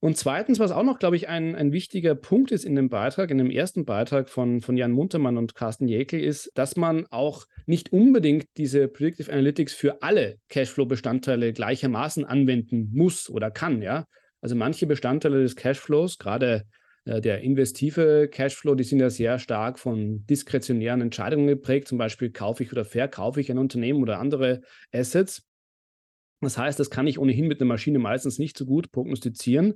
Und 0.00 0.18
zweitens, 0.18 0.58
was 0.58 0.72
auch 0.72 0.82
noch, 0.82 0.98
glaube 0.98 1.16
ich, 1.16 1.28
ein, 1.28 1.54
ein 1.54 1.72
wichtiger 1.72 2.14
Punkt 2.14 2.50
ist 2.50 2.64
in 2.64 2.74
dem 2.74 2.90
Beitrag, 2.90 3.30
in 3.30 3.38
dem 3.38 3.50
ersten 3.50 3.86
Beitrag 3.86 4.28
von, 4.28 4.60
von 4.60 4.76
Jan 4.76 4.90
Muntermann 4.90 5.38
und 5.38 5.54
Carsten 5.54 5.86
Jäkel, 5.88 6.20
ist, 6.20 6.50
dass 6.56 6.76
man 6.76 7.06
auch 7.10 7.46
nicht 7.66 7.92
unbedingt 7.92 8.48
diese 8.56 8.88
Predictive 8.88 9.32
Analytics 9.32 9.72
für 9.72 10.02
alle 10.02 10.38
Cashflow-Bestandteile 10.48 11.52
gleichermaßen 11.52 12.24
anwenden 12.24 12.90
muss 12.92 13.30
oder 13.30 13.50
kann. 13.52 13.80
Ja? 13.80 14.06
Also 14.42 14.56
manche 14.56 14.86
Bestandteile 14.86 15.40
des 15.40 15.56
Cashflows, 15.56 16.18
gerade 16.18 16.66
äh, 17.04 17.20
der 17.20 17.40
investive 17.40 18.28
Cashflow, 18.28 18.74
die 18.74 18.84
sind 18.84 19.00
ja 19.00 19.08
sehr 19.08 19.38
stark 19.38 19.78
von 19.78 20.26
diskretionären 20.26 21.00
Entscheidungen 21.00 21.46
geprägt. 21.46 21.88
Zum 21.88 21.96
Beispiel 21.96 22.30
kaufe 22.30 22.62
ich 22.62 22.72
oder 22.72 22.84
verkaufe 22.84 23.40
ich 23.40 23.50
ein 23.50 23.58
Unternehmen 23.58 24.02
oder 24.02 24.18
andere 24.18 24.60
Assets. 24.92 25.46
Das 26.40 26.58
heißt, 26.58 26.78
das 26.78 26.90
kann 26.90 27.06
ich 27.06 27.20
ohnehin 27.20 27.46
mit 27.46 27.60
einer 27.60 27.68
Maschine 27.68 28.00
meistens 28.00 28.38
nicht 28.38 28.58
so 28.58 28.66
gut 28.66 28.90
prognostizieren. 28.90 29.74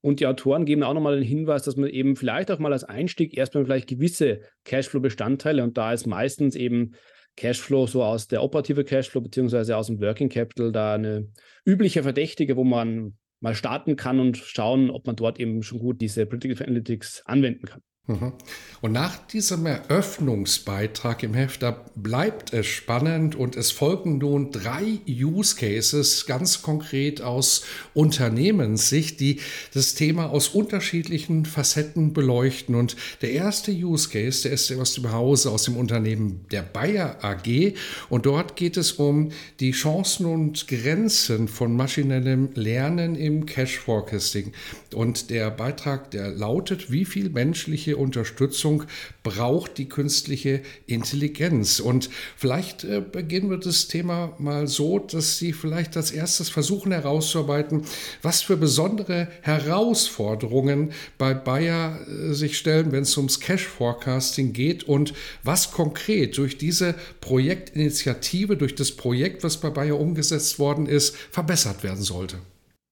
Und 0.00 0.20
die 0.20 0.26
Autoren 0.26 0.64
geben 0.64 0.82
auch 0.82 0.94
nochmal 0.94 1.16
den 1.16 1.24
Hinweis, 1.24 1.62
dass 1.62 1.76
man 1.76 1.88
eben 1.88 2.16
vielleicht 2.16 2.50
auch 2.50 2.58
mal 2.58 2.72
als 2.72 2.84
Einstieg 2.84 3.36
erstmal 3.36 3.64
vielleicht 3.64 3.88
gewisse 3.88 4.40
Cashflow-Bestandteile 4.64 5.62
und 5.62 5.76
da 5.76 5.92
ist 5.92 6.06
meistens 6.06 6.54
eben 6.54 6.94
Cashflow 7.36 7.86
so 7.86 8.02
aus 8.02 8.28
der 8.28 8.42
operative 8.42 8.84
Cashflow 8.84 9.20
beziehungsweise 9.20 9.76
aus 9.76 9.86
dem 9.88 10.00
Working 10.00 10.28
Capital 10.28 10.72
da 10.72 10.94
eine 10.94 11.28
übliche 11.64 12.02
Verdächtige, 12.02 12.56
wo 12.56 12.64
man 12.64 13.16
mal 13.40 13.54
starten 13.54 13.96
kann 13.96 14.20
und 14.20 14.36
schauen, 14.36 14.90
ob 14.90 15.06
man 15.06 15.16
dort 15.16 15.38
eben 15.38 15.62
schon 15.62 15.78
gut 15.78 16.00
diese 16.00 16.26
Predictive 16.26 16.64
Analytics 16.64 17.22
anwenden 17.26 17.66
kann. 17.66 17.82
Mhm. 18.08 18.32
Und 18.80 18.92
nach 18.92 19.18
diesem 19.26 19.66
Eröffnungsbeitrag 19.66 21.22
im 21.24 21.34
Heft, 21.34 21.62
da 21.62 21.84
bleibt 21.94 22.54
es 22.54 22.66
spannend 22.66 23.34
und 23.34 23.54
es 23.54 23.70
folgen 23.70 24.18
nun 24.18 24.50
drei 24.50 25.00
Use 25.06 25.56
Cases 25.56 26.24
ganz 26.26 26.62
konkret 26.62 27.20
aus 27.20 27.64
Unternehmenssicht, 27.92 29.20
die 29.20 29.40
das 29.74 29.94
Thema 29.94 30.30
aus 30.30 30.48
unterschiedlichen 30.48 31.44
Facetten 31.44 32.14
beleuchten. 32.14 32.76
Und 32.76 32.96
der 33.20 33.32
erste 33.32 33.72
Use 33.72 34.08
Case, 34.08 34.44
der 34.44 34.52
ist 34.52 34.72
aus 34.72 34.94
dem 34.94 35.12
Hause, 35.12 35.50
aus 35.50 35.64
dem 35.64 35.76
Unternehmen 35.76 36.46
der 36.50 36.62
Bayer 36.62 37.22
AG. 37.22 37.74
Und 38.08 38.24
dort 38.24 38.56
geht 38.56 38.78
es 38.78 38.92
um 38.92 39.32
die 39.60 39.72
Chancen 39.72 40.24
und 40.24 40.66
Grenzen 40.66 41.48
von 41.48 41.76
maschinellem 41.76 42.50
Lernen 42.54 43.16
im 43.16 43.44
Cash 43.44 43.78
Forecasting. 43.78 44.52
Und 44.94 45.28
der 45.28 45.50
Beitrag, 45.50 46.10
der 46.12 46.30
lautet, 46.30 46.90
wie 46.90 47.04
viel 47.04 47.28
menschliche 47.28 47.97
Unterstützung 47.98 48.84
braucht 49.22 49.78
die 49.78 49.88
künstliche 49.88 50.62
Intelligenz. 50.86 51.80
Und 51.80 52.10
vielleicht 52.36 52.84
äh, 52.84 53.00
beginnen 53.00 53.50
wir 53.50 53.58
das 53.58 53.88
Thema 53.88 54.34
mal 54.38 54.66
so, 54.66 54.98
dass 54.98 55.38
Sie 55.38 55.52
vielleicht 55.52 55.96
als 55.96 56.10
erstes 56.10 56.48
versuchen 56.48 56.92
herauszuarbeiten, 56.92 57.82
was 58.22 58.42
für 58.42 58.56
besondere 58.56 59.28
Herausforderungen 59.42 60.92
bei 61.18 61.34
Bayer 61.34 61.98
äh, 62.06 62.32
sich 62.32 62.56
stellen, 62.58 62.92
wenn 62.92 63.02
es 63.02 63.16
ums 63.16 63.40
Cash 63.40 63.66
Forecasting 63.66 64.52
geht 64.52 64.84
und 64.84 65.12
was 65.42 65.72
konkret 65.72 66.38
durch 66.38 66.58
diese 66.58 66.94
Projektinitiative, 67.20 68.56
durch 68.56 68.74
das 68.74 68.92
Projekt, 68.92 69.44
was 69.44 69.58
bei 69.58 69.70
Bayer 69.70 69.98
umgesetzt 69.98 70.58
worden 70.58 70.86
ist, 70.86 71.16
verbessert 71.16 71.82
werden 71.82 72.02
sollte. 72.02 72.38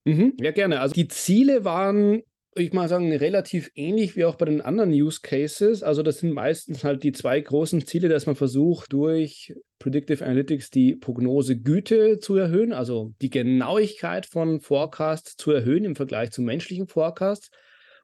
Mhm, 0.07 0.35
ja, 0.41 0.53
gerne. 0.53 0.81
Also 0.81 0.95
die 0.95 1.09
Ziele 1.09 1.65
waren 1.65 2.23
ich 2.63 2.73
mal 2.73 2.89
sagen, 2.89 3.13
relativ 3.15 3.71
ähnlich 3.75 4.17
wie 4.17 4.25
auch 4.25 4.37
bei 4.37 4.47
den 4.47 4.61
anderen 4.61 4.91
Use 4.91 5.21
Cases. 5.23 5.83
Also 5.83 6.03
das 6.03 6.19
sind 6.19 6.33
meistens 6.33 6.85
halt 6.85 7.03
die 7.03 7.13
zwei 7.13 7.41
großen 7.41 7.87
Ziele, 7.87 8.09
dass 8.09 8.27
man 8.27 8.37
versucht, 8.37 8.93
durch 8.93 9.55
Predictive 9.79 10.25
Analytics 10.25 10.71
die 10.71 10.97
Prognosegüte 10.97 12.19
zu 12.19 12.37
erhöhen, 12.37 12.73
also 12.73 13.13
die 13.21 13.31
Genauigkeit 13.31 14.27
von 14.27 14.61
Forecasts 14.61 15.37
zu 15.37 15.51
erhöhen 15.53 15.85
im 15.85 15.97
Vergleich 15.97 16.31
zu 16.31 16.43
menschlichen 16.43 16.89
Forecasts. 16.89 17.51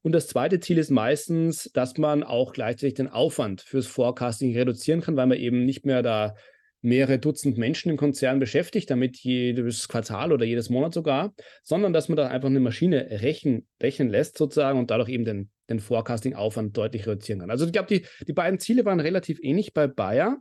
Und 0.03 0.13
das 0.13 0.27
zweite 0.27 0.59
Ziel 0.61 0.79
ist 0.79 0.91
meistens, 0.91 1.71
dass 1.73 1.97
man 1.97 2.23
auch 2.25 2.53
gleichzeitig 2.53 2.95
den 2.95 3.09
Aufwand 3.09 3.63
fürs 3.63 3.87
Forecasting 3.87 4.57
reduzieren 4.57 5.01
kann, 5.01 5.17
weil 5.17 5.29
man 5.29 5.39
eben 5.39 5.65
nicht 5.65 5.87
mehr 5.87 6.03
da 6.03 6.35
mehrere 6.83 7.19
Dutzend 7.19 7.57
Menschen 7.57 7.91
im 7.91 7.97
Konzern 7.97 8.41
beschäftigt, 8.41 8.91
damit 8.91 9.17
jedes 9.19 9.89
Quartal 9.89 10.33
oder 10.33 10.45
jedes 10.45 10.69
Monat 10.69 10.93
sogar, 10.93 11.33
sondern 11.63 11.93
dass 11.93 12.09
man 12.09 12.17
da 12.17 12.29
einfach 12.29 12.49
eine 12.49 12.61
Maschine 12.61 13.09
rechnen, 13.23 13.67
rechnen 13.81 14.09
lässt 14.09 14.37
sozusagen 14.37 14.79
und 14.79 14.91
dadurch 14.91 15.09
eben 15.09 15.25
den, 15.25 15.51
den 15.71 15.81
Forecasting-Aufwand 15.81 16.77
deutlich 16.77 17.07
reduzieren 17.07 17.41
kann. 17.41 17.51
Also 17.51 17.65
ich 17.67 17.73
glaube, 17.73 17.89
die, 17.89 18.05
die 18.27 18.33
beiden 18.33 18.59
Ziele 18.59 18.85
waren 18.85 19.01
relativ 19.01 19.39
ähnlich 19.43 19.73
bei 19.73 19.87
Bayer. 19.87 20.39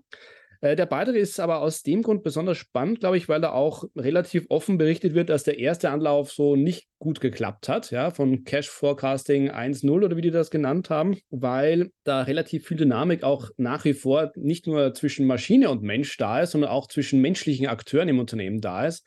Äh, 0.62 0.76
der 0.76 0.86
Beitrag 0.86 1.16
ist 1.16 1.40
aber 1.40 1.62
aus 1.62 1.82
dem 1.82 2.04
Grund 2.04 2.24
besonders 2.24 2.58
spannend, 2.58 3.00
glaube 3.00 3.18
ich, 3.18 3.28
weil 3.28 3.42
da 3.42 3.52
auch 3.52 3.84
relativ 3.96 4.46
offen 4.50 4.78
berichtet 4.78 5.16
wird, 5.16 5.30
dass 5.30 5.44
der 5.44 5.58
erste 5.58 5.90
Anlauf 5.90 6.32
so 6.32 6.56
nicht 6.56 6.88
gut 7.00 7.20
geklappt 7.20 7.68
hat, 7.68 7.90
ja, 7.90 8.12
von 8.12 8.44
Cash 8.44 8.70
Forecasting 8.70 9.50
1.0 9.50 9.92
oder 9.92 10.16
wie 10.16 10.22
die 10.22 10.32
das 10.32 10.52
genannt 10.52 10.92
haben, 10.92 11.18
weil 11.32 11.92
da 12.04 12.22
relativ 12.22 12.68
viel 12.68 12.78
Dynamik 12.78 13.24
auch 13.24 13.50
nach 13.58 13.84
wie 13.86 13.94
vor 13.94 14.32
nicht 14.36 14.68
nur 14.68 14.94
zwischen 14.94 15.26
Maschine 15.26 15.72
und 15.72 15.82
Mensch 15.82 16.16
da 16.18 16.42
ist, 16.42 16.52
sondern 16.52 16.70
auch 16.70 16.88
zwischen 16.88 17.22
menschlichen 17.22 17.68
Akteuren 17.68 18.10
im 18.10 18.20
Unternehmen 18.20 18.62
da 18.62 18.86
ist. 18.86 19.06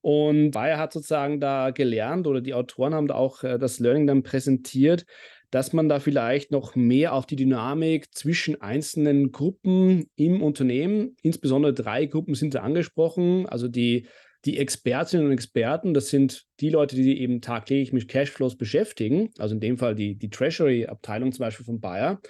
Und 0.00 0.50
Bayer 0.50 0.78
hat 0.78 0.92
sozusagen 0.92 1.40
da 1.40 1.70
gelernt 1.70 2.26
oder 2.26 2.42
die 2.42 2.52
Autoren 2.52 2.94
haben 2.94 3.08
da 3.08 3.14
auch 3.14 3.42
äh, 3.42 3.58
das 3.58 3.78
Learning 3.78 4.06
dann 4.06 4.22
präsentiert, 4.22 5.06
dass 5.54 5.72
man 5.72 5.88
da 5.88 6.00
vielleicht 6.00 6.50
noch 6.50 6.74
mehr 6.74 7.12
auf 7.12 7.26
die 7.26 7.36
Dynamik 7.36 8.12
zwischen 8.12 8.60
einzelnen 8.60 9.30
Gruppen 9.30 10.10
im 10.16 10.42
Unternehmen, 10.42 11.14
insbesondere 11.22 11.72
drei 11.72 12.06
Gruppen 12.06 12.34
sind 12.34 12.56
da 12.56 12.62
angesprochen, 12.62 13.46
also 13.46 13.68
die, 13.68 14.08
die 14.46 14.58
Expertinnen 14.58 15.26
und 15.26 15.32
Experten, 15.32 15.94
das 15.94 16.08
sind 16.08 16.42
die 16.58 16.70
Leute, 16.70 16.96
die 16.96 17.20
eben 17.20 17.40
tagtäglich 17.40 17.92
mit 17.92 18.08
Cashflows 18.08 18.58
beschäftigen, 18.58 19.30
also 19.38 19.54
in 19.54 19.60
dem 19.60 19.78
Fall 19.78 19.94
die, 19.94 20.18
die 20.18 20.28
Treasury-Abteilung 20.28 21.30
zum 21.30 21.44
Beispiel 21.44 21.64
von 21.64 21.80
Bayer. 21.80 22.20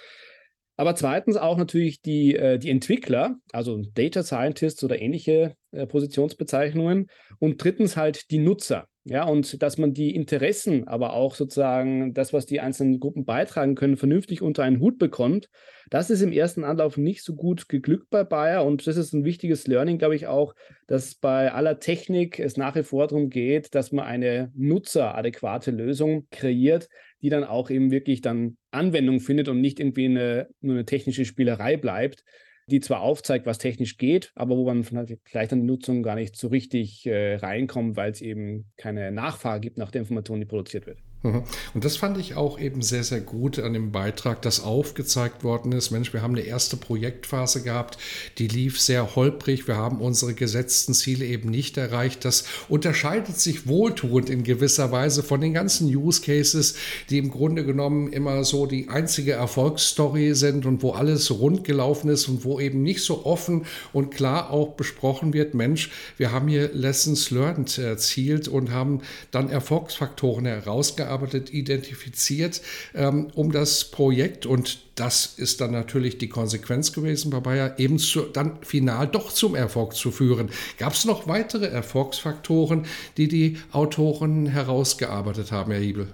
Aber 0.76 0.94
zweitens 0.96 1.36
auch 1.36 1.56
natürlich 1.56 2.02
die, 2.02 2.34
äh, 2.34 2.58
die 2.58 2.70
Entwickler, 2.70 3.36
also 3.52 3.80
Data 3.94 4.22
Scientists 4.22 4.82
oder 4.82 5.00
ähnliche 5.00 5.54
äh, 5.70 5.86
Positionsbezeichnungen. 5.86 7.06
Und 7.38 7.62
drittens 7.62 7.96
halt 7.96 8.30
die 8.30 8.38
Nutzer. 8.38 8.88
Ja, 9.06 9.24
und 9.24 9.62
dass 9.62 9.76
man 9.76 9.92
die 9.92 10.14
Interessen, 10.14 10.88
aber 10.88 11.12
auch 11.12 11.34
sozusagen 11.34 12.14
das, 12.14 12.32
was 12.32 12.46
die 12.46 12.60
einzelnen 12.60 13.00
Gruppen 13.00 13.26
beitragen 13.26 13.74
können, 13.74 13.98
vernünftig 13.98 14.40
unter 14.40 14.62
einen 14.62 14.80
Hut 14.80 14.98
bekommt. 14.98 15.50
Das 15.90 16.08
ist 16.08 16.22
im 16.22 16.32
ersten 16.32 16.64
Anlauf 16.64 16.96
nicht 16.96 17.22
so 17.22 17.34
gut 17.34 17.68
geglückt 17.68 18.08
bei 18.08 18.24
Bayer. 18.24 18.64
Und 18.64 18.86
das 18.86 18.96
ist 18.96 19.12
ein 19.12 19.26
wichtiges 19.26 19.66
Learning, 19.66 19.98
glaube 19.98 20.16
ich, 20.16 20.26
auch, 20.26 20.54
dass 20.86 21.16
bei 21.16 21.52
aller 21.52 21.80
Technik 21.80 22.38
es 22.38 22.56
nach 22.56 22.76
wie 22.76 22.82
vor 22.82 23.06
darum 23.06 23.28
geht, 23.28 23.74
dass 23.74 23.92
man 23.92 24.06
eine 24.06 24.50
nutzeradäquate 24.54 25.70
Lösung 25.70 26.26
kreiert, 26.30 26.88
die 27.24 27.30
dann 27.30 27.42
auch 27.42 27.70
eben 27.70 27.90
wirklich 27.90 28.20
dann 28.20 28.56
Anwendung 28.70 29.18
findet 29.18 29.48
und 29.48 29.60
nicht 29.60 29.80
irgendwie 29.80 30.04
eine, 30.04 30.48
nur 30.60 30.74
eine 30.74 30.84
technische 30.84 31.24
Spielerei 31.24 31.76
bleibt 31.76 32.22
die 32.66 32.80
zwar 32.80 33.00
aufzeigt, 33.00 33.46
was 33.46 33.58
technisch 33.58 33.98
geht, 33.98 34.32
aber 34.34 34.56
wo 34.56 34.64
man 34.64 34.84
vielleicht 34.84 35.52
an 35.52 35.60
die 35.60 35.66
Nutzung 35.66 36.02
gar 36.02 36.14
nicht 36.14 36.36
so 36.36 36.48
richtig 36.48 37.06
äh, 37.06 37.36
reinkommt, 37.36 37.96
weil 37.96 38.10
es 38.10 38.22
eben 38.22 38.70
keine 38.76 39.12
Nachfrage 39.12 39.60
gibt 39.60 39.78
nach 39.78 39.90
der 39.90 40.00
Information, 40.00 40.40
die 40.40 40.46
produziert 40.46 40.86
wird. 40.86 40.98
Mhm. 41.24 41.42
Und 41.72 41.84
das 41.84 41.96
fand 41.96 42.18
ich 42.18 42.36
auch 42.36 42.58
eben 42.58 42.82
sehr, 42.82 43.02
sehr 43.02 43.22
gut 43.22 43.58
an 43.58 43.72
dem 43.72 43.92
Beitrag, 43.92 44.42
dass 44.42 44.62
aufgezeigt 44.62 45.42
worden 45.42 45.72
ist, 45.72 45.90
Mensch, 45.90 46.12
wir 46.12 46.20
haben 46.20 46.34
eine 46.34 46.44
erste 46.44 46.76
Projektphase 46.76 47.62
gehabt, 47.62 47.96
die 48.36 48.46
lief 48.46 48.78
sehr 48.78 49.16
holprig, 49.16 49.66
wir 49.66 49.76
haben 49.76 50.02
unsere 50.02 50.34
gesetzten 50.34 50.92
Ziele 50.92 51.24
eben 51.24 51.50
nicht 51.50 51.78
erreicht. 51.78 52.26
Das 52.26 52.44
unterscheidet 52.68 53.38
sich 53.38 53.66
wohltuend 53.66 54.28
in 54.28 54.44
gewisser 54.44 54.92
Weise 54.92 55.22
von 55.22 55.40
den 55.40 55.54
ganzen 55.54 55.88
Use 55.88 56.20
Cases, 56.20 56.74
die 57.08 57.16
im 57.16 57.30
Grunde 57.30 57.64
genommen 57.64 58.12
immer 58.12 58.44
so 58.44 58.66
die 58.66 58.90
einzige 58.90 59.32
Erfolgsstory 59.32 60.34
sind 60.34 60.66
und 60.66 60.82
wo 60.82 60.90
alles 60.90 61.30
rund 61.30 61.64
gelaufen 61.64 62.10
ist 62.10 62.28
und 62.28 62.44
wo 62.44 62.60
eben 62.60 62.82
nicht 62.82 63.02
so 63.02 63.24
offen 63.24 63.64
und 63.94 64.10
klar 64.10 64.50
auch 64.50 64.72
besprochen 64.72 65.32
wird, 65.32 65.54
Mensch, 65.54 65.90
wir 66.18 66.32
haben 66.32 66.48
hier 66.48 66.68
Lessons 66.74 67.30
Learned 67.30 67.78
erzielt 67.78 68.46
und 68.46 68.72
haben 68.72 69.00
dann 69.30 69.48
Erfolgsfaktoren 69.48 70.44
herausgearbeitet 70.44 71.13
ausgearbeitet, 71.14 71.52
identifiziert, 71.52 72.60
ähm, 72.94 73.28
um 73.34 73.52
das 73.52 73.90
Projekt 73.90 74.46
und 74.46 74.80
das 74.96 75.26
ist 75.38 75.60
dann 75.60 75.72
natürlich 75.72 76.18
die 76.18 76.28
Konsequenz 76.28 76.92
gewesen 76.92 77.30
bei 77.30 77.40
Bayer, 77.40 77.78
eben 77.78 77.98
zu, 77.98 78.22
dann 78.22 78.62
final 78.62 79.08
doch 79.08 79.32
zum 79.32 79.54
Erfolg 79.54 79.94
zu 79.94 80.10
führen. 80.10 80.50
Gab 80.78 80.92
es 80.92 81.04
noch 81.04 81.26
weitere 81.26 81.66
Erfolgsfaktoren, 81.66 82.86
die 83.16 83.28
die 83.28 83.58
Autoren 83.72 84.46
herausgearbeitet 84.46 85.50
haben, 85.50 85.72
Herr 85.72 85.80
Hiebel? 85.80 86.08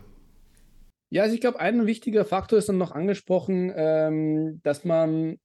Ja, 1.11 1.23
also 1.23 1.35
ich 1.35 1.41
glaube, 1.41 1.61
ein 1.61 1.87
wichtiger 1.87 2.25
Faktor 2.25 2.59
ist 2.59 2.69
dann 2.69 2.79
noch 2.79 2.93
angesprochen, 2.93 3.73
ähm, 3.75 4.61
dass 4.63 4.85
man 4.85 5.39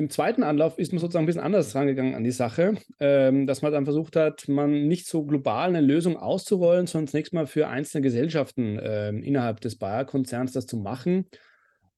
im 0.00 0.08
zweiten 0.08 0.42
Anlauf 0.42 0.78
ist 0.78 0.92
man 0.92 0.98
sozusagen 0.98 1.24
ein 1.24 1.26
bisschen 1.26 1.42
anders 1.42 1.74
rangegangen 1.74 2.14
an 2.14 2.24
die 2.24 2.30
Sache, 2.30 2.74
ähm, 3.00 3.46
dass 3.46 3.60
man 3.60 3.70
dann 3.70 3.84
versucht 3.84 4.16
hat, 4.16 4.48
man 4.48 4.88
nicht 4.88 5.06
so 5.06 5.26
global 5.26 5.68
eine 5.68 5.82
Lösung 5.82 6.16
auszurollen, 6.16 6.86
sondern 6.86 7.08
zunächst 7.08 7.34
mal 7.34 7.46
für 7.46 7.68
einzelne 7.68 8.00
Gesellschaften 8.00 8.78
äh, 8.78 9.10
innerhalb 9.10 9.60
des 9.60 9.76
Bayer-Konzerns 9.76 10.52
das 10.52 10.64
zu 10.64 10.78
machen 10.78 11.26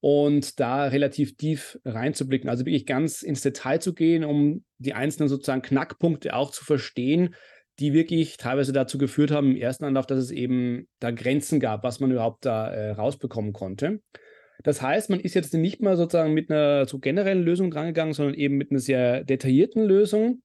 und 0.00 0.58
da 0.58 0.86
relativ 0.86 1.36
tief 1.36 1.78
reinzublicken, 1.84 2.50
also 2.50 2.66
wirklich 2.66 2.86
ganz 2.86 3.22
ins 3.22 3.40
Detail 3.40 3.78
zu 3.78 3.94
gehen, 3.94 4.24
um 4.24 4.64
die 4.78 4.94
einzelnen 4.94 5.28
sozusagen 5.28 5.62
Knackpunkte 5.62 6.34
auch 6.34 6.50
zu 6.50 6.64
verstehen, 6.64 7.36
die 7.78 7.92
wirklich 7.92 8.36
teilweise 8.36 8.72
dazu 8.72 8.98
geführt 8.98 9.30
haben 9.30 9.52
im 9.52 9.56
ersten 9.56 9.84
Anlauf, 9.84 10.06
dass 10.06 10.18
es 10.18 10.32
eben 10.32 10.88
da 10.98 11.12
Grenzen 11.12 11.60
gab, 11.60 11.84
was 11.84 12.00
man 12.00 12.10
überhaupt 12.10 12.46
da 12.46 12.68
äh, 12.68 12.90
rausbekommen 12.90 13.52
konnte. 13.52 14.00
Das 14.62 14.80
heißt, 14.80 15.10
man 15.10 15.20
ist 15.20 15.34
jetzt 15.34 15.54
nicht 15.54 15.80
mal 15.82 15.96
sozusagen 15.96 16.34
mit 16.34 16.50
einer 16.50 16.86
so 16.86 16.98
generellen 16.98 17.42
Lösung 17.42 17.70
drangegangen, 17.70 18.14
sondern 18.14 18.34
eben 18.34 18.56
mit 18.56 18.70
einer 18.70 18.80
sehr 18.80 19.24
detaillierten 19.24 19.84
Lösung. 19.84 20.42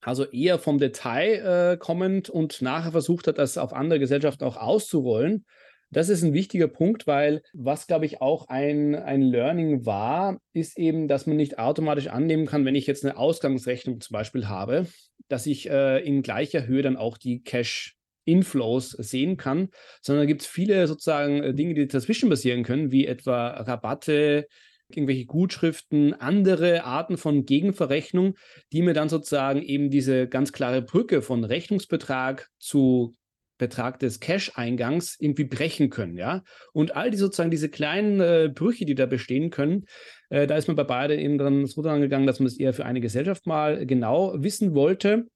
Also 0.00 0.24
eher 0.24 0.58
vom 0.58 0.78
Detail 0.78 1.72
äh, 1.72 1.76
kommend 1.78 2.28
und 2.28 2.60
nachher 2.60 2.92
versucht 2.92 3.26
hat, 3.26 3.38
das 3.38 3.56
auf 3.56 3.72
andere 3.72 3.98
Gesellschaften 3.98 4.44
auch 4.44 4.56
auszurollen. 4.56 5.46
Das 5.90 6.08
ist 6.08 6.22
ein 6.22 6.32
wichtiger 6.32 6.68
Punkt, 6.68 7.06
weil 7.06 7.42
was, 7.52 7.86
glaube 7.86 8.04
ich, 8.04 8.20
auch 8.20 8.48
ein, 8.48 8.96
ein 8.96 9.22
Learning 9.22 9.86
war, 9.86 10.38
ist 10.52 10.76
eben, 10.76 11.08
dass 11.08 11.26
man 11.26 11.36
nicht 11.36 11.58
automatisch 11.58 12.08
annehmen 12.08 12.46
kann, 12.46 12.64
wenn 12.64 12.74
ich 12.74 12.86
jetzt 12.86 13.04
eine 13.04 13.16
Ausgangsrechnung 13.16 14.00
zum 14.00 14.12
Beispiel 14.12 14.48
habe, 14.48 14.86
dass 15.28 15.46
ich 15.46 15.70
äh, 15.70 16.04
in 16.04 16.22
gleicher 16.22 16.66
Höhe 16.66 16.82
dann 16.82 16.96
auch 16.96 17.16
die 17.16 17.42
Cash 17.42 17.96
Inflows 18.24 18.90
sehen 18.90 19.36
kann, 19.36 19.68
sondern 20.02 20.26
gibt 20.26 20.42
es 20.42 20.46
viele 20.46 20.86
sozusagen 20.86 21.42
äh, 21.42 21.54
Dinge, 21.54 21.74
die 21.74 21.86
dazwischen 21.86 22.28
passieren 22.30 22.62
können, 22.62 22.90
wie 22.90 23.06
etwa 23.06 23.48
Rabatte, 23.48 24.46
irgendwelche 24.88 25.26
Gutschriften, 25.26 26.14
andere 26.14 26.84
Arten 26.84 27.16
von 27.16 27.46
Gegenverrechnung, 27.46 28.34
die 28.72 28.82
mir 28.82 28.94
dann 28.94 29.08
sozusagen 29.08 29.62
eben 29.62 29.90
diese 29.90 30.28
ganz 30.28 30.52
klare 30.52 30.82
Brücke 30.82 31.22
von 31.22 31.44
Rechnungsbetrag 31.44 32.48
zu 32.58 33.16
Betrag 33.56 34.00
des 34.00 34.18
Cash-Eingangs 34.18 35.16
irgendwie 35.18 35.44
brechen 35.44 35.88
können, 35.88 36.16
ja. 36.16 36.42
Und 36.72 36.96
all 36.96 37.10
die 37.10 37.16
sozusagen 37.16 37.52
diese 37.52 37.68
kleinen 37.68 38.20
äh, 38.20 38.50
Brüche, 38.52 38.84
die 38.84 38.96
da 38.96 39.06
bestehen 39.06 39.50
können, 39.50 39.84
äh, 40.28 40.48
da 40.48 40.56
ist 40.56 40.66
man 40.66 40.76
bei 40.76 40.82
beiden 40.82 41.20
eben 41.20 41.38
dran 41.38 41.66
so 41.66 41.80
dran 41.80 42.00
gegangen, 42.00 42.26
dass 42.26 42.40
man 42.40 42.48
es 42.48 42.58
eher 42.58 42.74
für 42.74 42.84
eine 42.84 43.00
Gesellschaft 43.00 43.46
mal 43.46 43.86
genau 43.86 44.34
wissen 44.36 44.74
wollte 44.74 45.26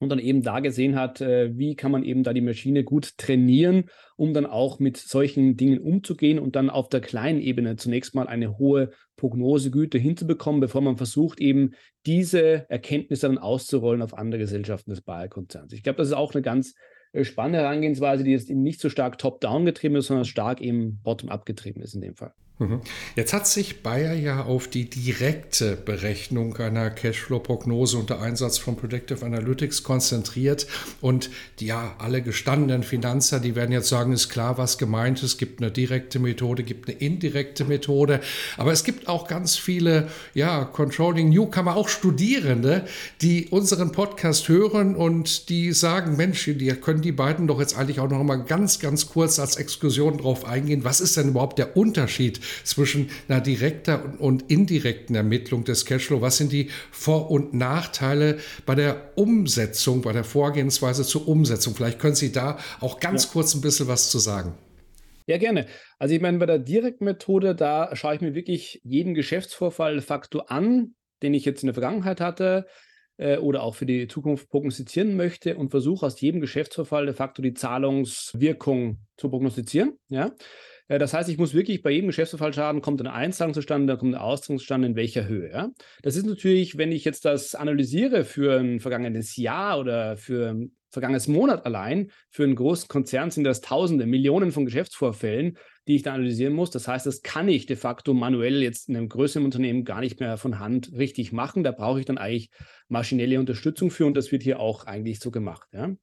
und 0.00 0.08
dann 0.08 0.18
eben 0.18 0.42
da 0.42 0.60
gesehen 0.60 0.96
hat, 0.96 1.20
äh, 1.20 1.56
wie 1.56 1.76
kann 1.76 1.92
man 1.92 2.02
eben 2.02 2.22
da 2.22 2.32
die 2.32 2.40
Maschine 2.40 2.82
gut 2.84 3.18
trainieren, 3.18 3.84
um 4.16 4.32
dann 4.32 4.46
auch 4.46 4.78
mit 4.80 4.96
solchen 4.96 5.56
Dingen 5.56 5.78
umzugehen 5.78 6.38
und 6.38 6.56
dann 6.56 6.70
auf 6.70 6.88
der 6.88 7.02
kleinen 7.02 7.40
Ebene 7.40 7.76
zunächst 7.76 8.14
mal 8.14 8.26
eine 8.26 8.58
hohe 8.58 8.90
Prognosegüte 9.16 9.98
hinzubekommen, 9.98 10.60
bevor 10.60 10.80
man 10.80 10.96
versucht, 10.96 11.38
eben 11.38 11.72
diese 12.06 12.68
Erkenntnisse 12.70 13.28
dann 13.28 13.38
auszurollen 13.38 14.00
auf 14.00 14.14
andere 14.14 14.40
Gesellschaften 14.40 14.90
des 14.90 15.02
Bayer-Konzerns. 15.02 15.74
Ich 15.74 15.82
glaube, 15.82 15.98
das 15.98 16.08
ist 16.08 16.14
auch 16.14 16.34
eine 16.34 16.42
ganz 16.42 16.74
äh, 17.12 17.22
spannende 17.24 17.58
Herangehensweise, 17.58 18.24
die 18.24 18.30
jetzt 18.30 18.48
eben 18.48 18.62
nicht 18.62 18.80
so 18.80 18.88
stark 18.88 19.18
top-down 19.18 19.66
getrieben 19.66 19.96
ist, 19.96 20.06
sondern 20.06 20.24
stark 20.24 20.62
eben 20.62 21.00
bottom-up 21.02 21.44
getrieben 21.44 21.82
ist 21.82 21.94
in 21.94 22.00
dem 22.00 22.16
Fall. 22.16 22.32
Mhm. 22.60 22.82
Jetzt 23.16 23.32
hat 23.32 23.46
sich 23.46 23.82
Bayer 23.82 24.12
ja 24.12 24.44
auf 24.44 24.68
die 24.68 24.88
direkte 24.88 25.76
Berechnung 25.76 26.54
einer 26.58 26.90
Cashflow-Prognose 26.90 27.96
unter 27.96 28.20
Einsatz 28.20 28.58
von 28.58 28.76
Predictive 28.76 29.24
Analytics 29.24 29.82
konzentriert. 29.82 30.66
Und 31.00 31.30
ja, 31.58 31.94
alle 31.98 32.20
gestandenen 32.20 32.82
Finanzer, 32.82 33.40
die 33.40 33.54
werden 33.56 33.72
jetzt 33.72 33.88
sagen, 33.88 34.12
ist 34.12 34.28
klar, 34.28 34.58
was 34.58 34.76
gemeint 34.76 35.18
ist. 35.18 35.24
Es 35.24 35.38
gibt 35.38 35.62
eine 35.62 35.70
direkte 35.70 36.18
Methode, 36.18 36.62
gibt 36.62 36.90
eine 36.90 36.98
indirekte 36.98 37.64
Methode. 37.64 38.20
Aber 38.58 38.72
es 38.72 38.84
gibt 38.84 39.08
auch 39.08 39.26
ganz 39.26 39.56
viele, 39.56 40.08
ja, 40.34 40.66
Controlling 40.66 41.30
Newcomer, 41.30 41.76
auch 41.76 41.88
Studierende, 41.88 42.84
die 43.22 43.48
unseren 43.48 43.90
Podcast 43.90 44.48
hören 44.48 44.96
und 44.96 45.48
die 45.48 45.72
sagen, 45.72 46.16
Mensch, 46.16 46.44
die 46.44 46.68
können 46.72 47.00
die 47.00 47.12
beiden 47.12 47.46
doch 47.46 47.58
jetzt 47.58 47.74
eigentlich 47.78 48.00
auch 48.00 48.10
noch 48.10 48.22
mal 48.22 48.36
ganz, 48.36 48.80
ganz 48.80 49.06
kurz 49.06 49.38
als 49.38 49.56
Exkursion 49.56 50.18
drauf 50.18 50.44
eingehen. 50.44 50.84
Was 50.84 51.00
ist 51.00 51.16
denn 51.16 51.28
überhaupt 51.28 51.58
der 51.58 51.74
Unterschied 51.74 52.38
zwischen 52.64 53.10
einer 53.28 53.40
direkten 53.40 54.16
und 54.18 54.50
indirekten 54.50 55.14
Ermittlung 55.14 55.64
des 55.64 55.84
Cashflow? 55.84 56.20
Was 56.20 56.36
sind 56.36 56.52
die 56.52 56.70
Vor- 56.90 57.30
und 57.30 57.54
Nachteile 57.54 58.38
bei 58.66 58.74
der 58.74 59.12
Umsetzung, 59.16 60.02
bei 60.02 60.12
der 60.12 60.24
Vorgehensweise 60.24 61.04
zur 61.04 61.28
Umsetzung? 61.28 61.74
Vielleicht 61.74 61.98
können 61.98 62.14
Sie 62.14 62.32
da 62.32 62.58
auch 62.80 63.00
ganz 63.00 63.24
ja. 63.24 63.30
kurz 63.32 63.54
ein 63.54 63.60
bisschen 63.60 63.88
was 63.88 64.10
zu 64.10 64.18
sagen. 64.18 64.54
Ja, 65.26 65.38
gerne. 65.38 65.66
Also 65.98 66.14
ich 66.14 66.20
meine, 66.20 66.38
bei 66.38 66.46
der 66.46 66.58
Direktmethode, 66.58 67.54
da 67.54 67.94
schaue 67.94 68.16
ich 68.16 68.20
mir 68.20 68.34
wirklich 68.34 68.80
jeden 68.82 69.14
Geschäftsvorfall 69.14 69.94
de 69.94 70.02
facto 70.02 70.40
an, 70.40 70.94
den 71.22 71.34
ich 71.34 71.44
jetzt 71.44 71.62
in 71.62 71.68
der 71.68 71.74
Vergangenheit 71.74 72.20
hatte 72.20 72.66
äh, 73.16 73.36
oder 73.36 73.62
auch 73.62 73.74
für 73.74 73.86
die 73.86 74.08
Zukunft 74.08 74.48
prognostizieren 74.48 75.16
möchte 75.16 75.56
und 75.56 75.70
versuche 75.70 76.04
aus 76.06 76.20
jedem 76.20 76.40
Geschäftsvorfall 76.40 77.06
de 77.06 77.14
facto 77.14 77.42
die 77.42 77.54
Zahlungswirkung 77.54 78.98
zu 79.16 79.30
prognostizieren. 79.30 79.98
Ja? 80.08 80.32
Äh, 80.90 80.98
das 80.98 81.14
heißt, 81.14 81.30
ich 81.30 81.38
muss 81.38 81.54
wirklich 81.54 81.82
bei 81.82 81.90
jedem 81.90 82.08
Geschäftsverfallschaden 82.08 82.82
kommt 82.82 83.00
eine 83.00 83.14
Einzahlung 83.14 83.54
zustande, 83.54 83.86
dann 83.86 83.98
kommt 83.98 84.14
eine 84.14 84.22
Auszahlung 84.22 84.58
zustande, 84.58 84.88
in 84.88 84.96
welcher 84.96 85.26
Höhe. 85.26 85.50
Ja? 85.50 85.70
Das 86.02 86.16
ist 86.16 86.26
natürlich, 86.26 86.76
wenn 86.76 86.92
ich 86.92 87.04
jetzt 87.04 87.24
das 87.24 87.54
analysiere 87.54 88.24
für 88.24 88.58
ein 88.58 88.80
vergangenes 88.80 89.36
Jahr 89.36 89.78
oder 89.78 90.16
für 90.16 90.50
ein 90.50 90.76
vergangenes 90.90 91.28
Monat 91.28 91.66
allein, 91.66 92.10
für 92.30 92.42
einen 92.42 92.56
großen 92.56 92.88
Konzern 92.88 93.30
sind 93.30 93.44
das 93.44 93.60
Tausende, 93.60 94.06
Millionen 94.06 94.50
von 94.50 94.64
Geschäftsvorfällen, 94.64 95.56
die 95.86 95.94
ich 95.94 96.02
da 96.02 96.14
analysieren 96.14 96.52
muss. 96.52 96.70
Das 96.70 96.88
heißt, 96.88 97.06
das 97.06 97.22
kann 97.22 97.48
ich 97.48 97.66
de 97.66 97.76
facto 97.76 98.12
manuell 98.12 98.60
jetzt 98.60 98.88
in 98.88 98.96
einem 98.96 99.08
größeren 99.08 99.44
Unternehmen 99.44 99.84
gar 99.84 100.00
nicht 100.00 100.18
mehr 100.18 100.36
von 100.36 100.58
Hand 100.58 100.90
richtig 100.92 101.32
machen. 101.32 101.62
Da 101.62 101.70
brauche 101.70 102.00
ich 102.00 102.06
dann 102.06 102.18
eigentlich 102.18 102.50
maschinelle 102.88 103.38
Unterstützung 103.38 103.92
für 103.92 104.06
und 104.06 104.16
das 104.16 104.32
wird 104.32 104.42
hier 104.42 104.58
auch 104.58 104.86
eigentlich 104.86 105.20
so 105.20 105.30
gemacht. 105.30 105.68
Ja? 105.72 105.94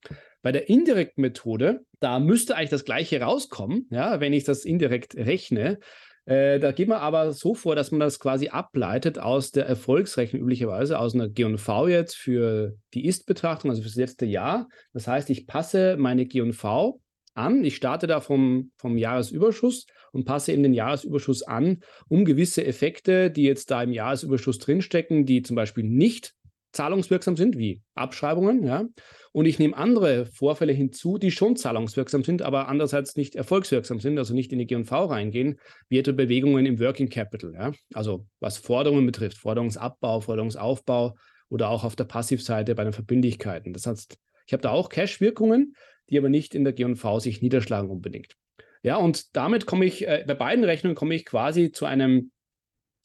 Bei 0.47 0.53
der 0.53 0.69
indirekten 0.69 1.19
Methode, 1.19 1.81
da 1.99 2.21
müsste 2.21 2.55
eigentlich 2.55 2.69
das 2.69 2.85
Gleiche 2.85 3.19
rauskommen, 3.19 3.85
ja, 3.91 4.21
wenn 4.21 4.31
ich 4.31 4.45
das 4.45 4.63
indirekt 4.63 5.17
rechne. 5.17 5.77
Äh, 6.23 6.61
da 6.61 6.71
geht 6.71 6.87
man 6.87 6.99
aber 6.99 7.33
so 7.33 7.53
vor, 7.53 7.75
dass 7.75 7.91
man 7.91 7.99
das 7.99 8.17
quasi 8.17 8.47
ableitet 8.47 9.19
aus 9.19 9.51
der 9.51 9.65
Erfolgsrechnung 9.65 10.43
üblicherweise, 10.43 10.99
aus 10.99 11.15
einer 11.15 11.27
G&V 11.27 11.89
jetzt 11.89 12.15
für 12.15 12.77
die 12.93 13.05
Ist-Betrachtung, 13.05 13.71
also 13.71 13.81
für 13.81 13.89
das 13.89 13.97
letzte 13.97 14.25
Jahr. 14.25 14.69
Das 14.93 15.05
heißt, 15.05 15.29
ich 15.31 15.47
passe 15.47 15.97
meine 15.99 16.25
G&V 16.25 17.01
an. 17.33 17.65
Ich 17.65 17.75
starte 17.75 18.07
da 18.07 18.21
vom, 18.21 18.71
vom 18.77 18.97
Jahresüberschuss 18.97 19.85
und 20.13 20.23
passe 20.23 20.53
eben 20.53 20.63
den 20.63 20.73
Jahresüberschuss 20.73 21.43
an, 21.43 21.81
um 22.07 22.23
gewisse 22.23 22.65
Effekte, 22.65 23.31
die 23.31 23.43
jetzt 23.43 23.69
da 23.69 23.83
im 23.83 23.91
Jahresüberschuss 23.91 24.59
drinstecken, 24.59 25.25
die 25.25 25.41
zum 25.41 25.57
Beispiel 25.57 25.83
nicht 25.83 26.36
zahlungswirksam 26.77 27.35
sind, 27.35 27.57
wie 27.57 27.81
Abschreibungen, 27.95 28.63
ja, 28.63 28.85
und 29.33 29.45
ich 29.45 29.59
nehme 29.59 29.77
andere 29.77 30.25
Vorfälle 30.25 30.73
hinzu, 30.73 31.17
die 31.17 31.31
schon 31.31 31.55
zahlungswirksam 31.55 32.23
sind, 32.23 32.41
aber 32.41 32.69
andererseits 32.69 33.15
nicht 33.15 33.35
erfolgswirksam 33.35 33.99
sind, 33.99 34.17
also 34.17 34.33
nicht 34.33 34.51
in 34.51 34.59
die 34.59 34.65
G&V 34.65 35.05
reingehen, 35.05 35.59
wie 35.89 35.99
etwa 35.99 36.13
Bewegungen 36.13 36.65
im 36.65 36.79
Working 36.79 37.09
Capital. 37.09 37.53
Ja? 37.53 37.71
Also 37.93 38.25
was 38.39 38.57
Forderungen 38.57 39.05
betrifft, 39.05 39.37
Forderungsabbau, 39.37 40.21
Forderungsaufbau 40.21 41.15
oder 41.49 41.69
auch 41.69 41.83
auf 41.83 41.95
der 41.95 42.05
Passivseite 42.05 42.73
bei 42.73 42.83
den 42.83 42.93
Verbindlichkeiten. 42.93 43.73
Das 43.73 43.85
heißt, 43.85 44.17
ich 44.47 44.53
habe 44.53 44.61
da 44.61 44.71
auch 44.71 44.89
Cash-Wirkungen, 44.89 45.75
die 46.09 46.17
aber 46.17 46.29
nicht 46.29 46.55
in 46.55 46.63
der 46.63 46.73
G&V 46.73 47.19
sich 47.19 47.41
niederschlagen 47.41 47.91
unbedingt. 47.91 48.35
Ja, 48.81 48.95
und 48.95 49.35
damit 49.35 49.65
komme 49.65 49.85
ich, 49.85 50.07
äh, 50.07 50.23
bei 50.25 50.33
beiden 50.35 50.63
Rechnungen 50.63 50.95
komme 50.95 51.13
ich 51.13 51.25
quasi 51.25 51.71
zu 51.71 51.85
einem 51.85 52.31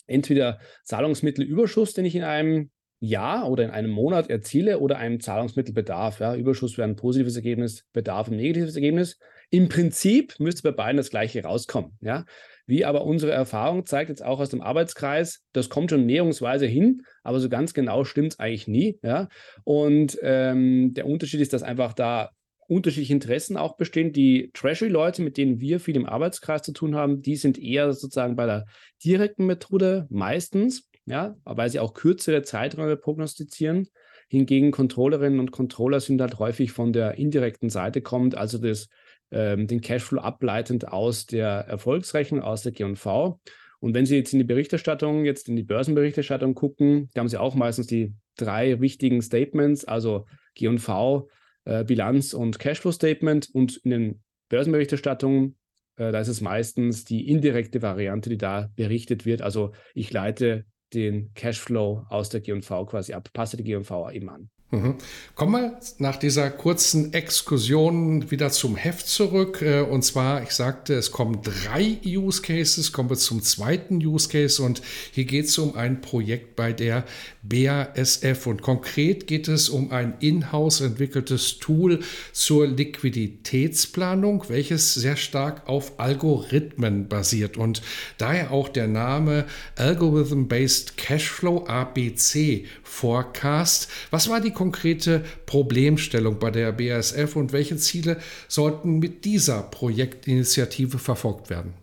entweder 0.07 0.61
Zahlungsmittelüberschuss, 0.85 1.95
den 1.95 2.05
ich 2.05 2.15
in 2.15 2.25
einem 2.25 2.71
Jahr 3.03 3.51
oder 3.51 3.65
in 3.65 3.71
einem 3.71 3.91
Monat 3.91 4.31
erziele 4.31 4.79
oder 4.79 4.97
einem 4.97 5.19
Zahlungsmittelbedarf. 5.19 6.21
Ja. 6.21 6.37
Überschuss 6.37 6.79
wäre 6.79 6.89
ein 6.89 6.97
positives 6.97 7.35
Ergebnis, 7.35 7.85
Bedarf 7.93 8.29
ein 8.29 8.37
negatives 8.37 8.77
Ergebnis. 8.77 9.19
Im 9.51 9.69
Prinzip 9.69 10.39
müsste 10.39 10.63
bei 10.63 10.71
beiden 10.71 10.97
das 10.97 11.11
Gleiche 11.11 11.43
rauskommen. 11.43 11.99
Ja? 12.01 12.25
Wie 12.65 12.85
aber 12.85 13.05
unsere 13.05 13.33
Erfahrung 13.33 13.87
zeigt 13.87 14.09
jetzt 14.09 14.25
auch 14.25 14.39
aus 14.39 14.51
dem 14.51 14.61
Arbeitskreis, 14.61 15.43
das 15.53 15.69
kommt 15.69 15.91
schon 15.91 16.07
näherungsweise 16.07 16.67
hin, 16.67 17.03
aber 17.25 17.41
so 17.41 17.49
ganz 17.49 17.75
genau 17.75 18.05
stimmt 18.05 18.35
es 18.35 18.39
eigentlich 18.39 18.69
nie. 18.69 19.01
Ja? 19.03 19.29
Und 19.65 20.17
ähm, 20.23 20.95
der 20.95 21.07
Unterschied 21.07 21.41
ist, 21.41 21.53
dass 21.53 21.65
einfach 21.65 21.95
da 21.95 22.31
unterschiedliche 22.69 23.13
Interessen 23.13 23.57
auch 23.57 23.77
bestehen. 23.77 24.13
Die 24.13 24.51
Treasury-Leute, 24.55 25.23
mit 25.23 25.37
denen 25.37 25.61
wir 25.61 25.81
viel 25.81 25.97
im 25.97 26.07
Arbeitskreis 26.07 26.63
zu 26.63 26.73
tun 26.73 26.95
haben, 26.95 27.21
die 27.21 27.35
sind 27.35 27.59
eher 27.59 27.93
sozusagen 27.93 28.37
bei 28.37 28.47
der 28.47 28.67
direkten 29.05 29.47
Methode 29.47 30.07
meistens, 30.09 30.89
ja, 31.07 31.37
weil 31.45 31.71
sie 31.71 31.81
auch 31.81 31.95
kürzere 31.95 32.43
Zeiträume 32.43 32.97
prognostizieren. 32.97 33.89
Hingegen 34.29 34.71
Controllerinnen 34.71 35.41
und 35.41 35.51
Controller 35.51 36.01
sind 36.01 36.21
halt 36.21 36.39
häufig 36.39 36.73
von 36.73 36.93
der 36.93 37.19
indirekten 37.19 37.71
Seite 37.71 38.01
kommt, 38.01 38.37
also 38.37 38.59
das, 38.59 38.89
ähm, 39.31 39.67
den 39.67 39.81
Cashflow 39.81 40.21
ableitend 40.21 40.89
aus 40.89 41.27
der 41.27 41.49
Erfolgsrechnung, 41.49 42.41
aus 42.41 42.63
der 42.63 42.73
G&V. 42.73 43.41
Und 43.81 43.95
wenn 43.95 44.07
Sie 44.07 44.17
jetzt 44.17 44.33
in 44.33 44.39
die 44.39 44.45
Berichterstattung, 44.45 45.25
jetzt 45.25 45.49
in 45.49 45.57
die 45.57 45.65
Börsenberichterstattung 45.65 46.55
gucken, 46.55 47.11
da 47.15 47.21
haben 47.21 47.29
Sie 47.29 47.37
auch 47.37 47.57
meistens 47.57 47.89
die 47.89 48.15
drei 48.37 48.81
wichtigen 48.81 49.21
Statements, 49.23 49.85
also 49.85 50.25
G&V, 50.55 51.29
äh, 51.65 51.85
Bilanz 51.85 52.33
und 52.33 52.59
Cashflow-Statement. 52.59 53.51
Und 53.53 53.79
in 53.79 53.91
den 53.91 54.23
Börsenberichterstattungen, 54.49 55.57
äh, 55.97 56.13
da 56.13 56.21
ist 56.21 56.29
es 56.29 56.41
meistens 56.41 57.05
die 57.05 57.29
indirekte 57.29 57.83
Variante, 57.83 58.31
die 58.31 58.39
da 58.39 58.71
berichtet 58.77 59.27
wird. 59.27 59.43
Also 59.43 59.73
ich 59.95 60.13
leite 60.13 60.65
den 60.95 61.33
Cashflow 61.35 62.07
aus 62.09 62.29
der 62.29 62.41
GV 62.41 62.87
quasi 62.87 63.13
ab, 63.13 63.29
passe 63.33 63.57
die 63.57 63.65
GV 63.65 64.11
eben 64.11 64.29
an. 64.29 64.51
Mhm. 64.73 64.95
Kommen 65.35 65.53
wir 65.53 65.81
nach 65.99 66.17
dieser 66.17 66.51
kurzen 66.51 67.13
Exkursion 67.13 68.31
wieder 68.31 68.51
zum 68.51 68.77
Heft 68.77 69.07
zurück. 69.07 69.61
Äh, 69.61 69.83
und 69.83 70.03
zwar, 70.03 70.43
ich 70.43 70.53
sagte, 70.53 70.95
es 70.95 71.11
kommen 71.11 71.41
drei 71.43 71.99
Use 72.07 72.41
Cases, 72.41 72.91
kommen 72.91 73.11
wir 73.11 73.19
zum 73.19 73.43
zweiten 73.43 73.97
Use 73.97 74.31
Case 74.31 74.63
und 74.63 74.81
hier 75.13 75.27
geht 75.27 75.45
es 75.45 75.59
um 75.59 75.77
ein 75.77 76.01
Projekt 76.01 76.57
bei 76.57 76.73
der 76.73 77.05
BASF 77.43 78.47
und 78.47 78.63
konkret 78.63 79.27
geht 79.27 79.47
es 79.47 79.69
um 79.69 79.91
ein 79.91 80.15
in-house 80.21 80.81
entwickeltes 80.81 81.59
Tool 81.59 82.01
zur 82.33 82.67
Liquiditätsplanung, 82.67 84.45
welches 84.49 84.95
sehr 84.95 85.17
stark 85.17 85.69
auf 85.69 86.01
Algorithmen 86.01 87.09
basiert 87.09 87.59
und 87.59 87.83
daher 88.17 88.53
auch 88.53 88.71
der 88.71 88.89
Name 88.89 89.45
Algorithm-Based 89.77 90.82
Cashflow 90.97 91.65
ABC 91.67 92.67
Forecast. 92.83 93.89
Was 94.11 94.29
war 94.29 94.41
die 94.41 94.53
konkrete 94.53 95.25
Problemstellung 95.47 96.39
bei 96.39 96.51
der 96.51 96.73
BASF 96.73 97.37
und 97.37 97.53
welche 97.53 97.77
Ziele 97.77 98.19
sollten 98.49 98.99
mit 98.99 99.25
dieser 99.25 99.63
Projektinitiative 99.63 100.99
verfolgt 100.99 101.51
werden? 101.51 101.75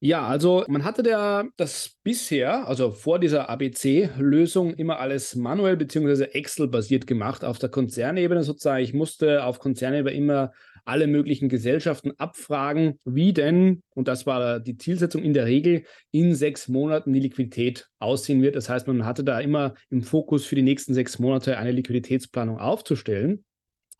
Ja, 0.00 0.28
also 0.28 0.64
man 0.68 0.84
hatte 0.84 1.02
der, 1.02 1.48
das 1.56 1.96
bisher, 2.04 2.68
also 2.68 2.92
vor 2.92 3.18
dieser 3.18 3.50
ABC-Lösung, 3.50 4.74
immer 4.74 5.00
alles 5.00 5.34
manuell 5.34 5.76
bzw. 5.76 6.24
Excel-basiert 6.24 7.08
gemacht 7.08 7.44
auf 7.44 7.58
der 7.58 7.68
Konzernebene 7.68 8.44
sozusagen. 8.44 8.84
Ich 8.84 8.94
musste 8.94 9.42
auf 9.42 9.58
Konzernebene 9.58 10.14
immer 10.14 10.52
alle 10.88 11.06
möglichen 11.06 11.48
Gesellschaften 11.48 12.12
abfragen, 12.16 12.98
wie 13.04 13.32
denn, 13.32 13.82
und 13.94 14.08
das 14.08 14.26
war 14.26 14.58
die 14.58 14.78
Zielsetzung 14.78 15.22
in 15.22 15.34
der 15.34 15.46
Regel, 15.46 15.84
in 16.10 16.34
sechs 16.34 16.66
Monaten 16.68 17.12
die 17.12 17.20
Liquidität 17.20 17.88
aussehen 17.98 18.40
wird. 18.40 18.56
Das 18.56 18.68
heißt, 18.68 18.86
man 18.86 19.04
hatte 19.04 19.22
da 19.22 19.38
immer 19.38 19.74
im 19.90 20.02
Fokus 20.02 20.46
für 20.46 20.54
die 20.54 20.62
nächsten 20.62 20.94
sechs 20.94 21.18
Monate 21.18 21.58
eine 21.58 21.72
Liquiditätsplanung 21.72 22.58
aufzustellen. 22.58 23.44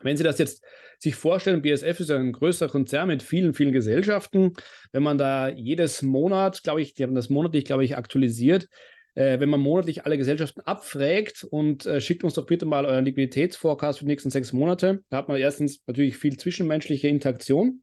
Wenn 0.00 0.16
Sie 0.16 0.24
das 0.24 0.38
jetzt 0.38 0.64
sich 0.98 1.14
vorstellen, 1.14 1.62
BSF 1.62 2.00
ist 2.00 2.10
ein 2.10 2.32
größer 2.32 2.68
Konzern 2.68 3.08
mit 3.08 3.22
vielen, 3.22 3.52
vielen 3.52 3.72
Gesellschaften. 3.72 4.54
Wenn 4.90 5.02
man 5.02 5.18
da 5.18 5.48
jedes 5.48 6.02
Monat, 6.02 6.62
glaube 6.62 6.80
ich, 6.80 6.94
die 6.94 7.02
haben 7.02 7.14
das 7.14 7.28
monatlich, 7.28 7.64
glaube 7.64 7.84
ich, 7.84 7.96
aktualisiert, 7.96 8.68
äh, 9.18 9.40
wenn 9.40 9.48
man 9.48 9.58
monatlich 9.58 10.06
alle 10.06 10.16
Gesellschaften 10.16 10.60
abfragt 10.60 11.44
und 11.50 11.86
äh, 11.86 12.00
schickt 12.00 12.22
uns 12.22 12.34
doch 12.34 12.46
bitte 12.46 12.66
mal 12.66 12.86
euren 12.86 13.04
Liquiditätsforecast 13.04 13.98
für 13.98 14.04
die 14.04 14.10
nächsten 14.10 14.30
sechs 14.30 14.52
Monate, 14.52 15.02
da 15.10 15.16
hat 15.16 15.28
man 15.28 15.38
erstens 15.38 15.82
natürlich 15.88 16.16
viel 16.16 16.36
zwischenmenschliche 16.36 17.08
Interaktion. 17.08 17.82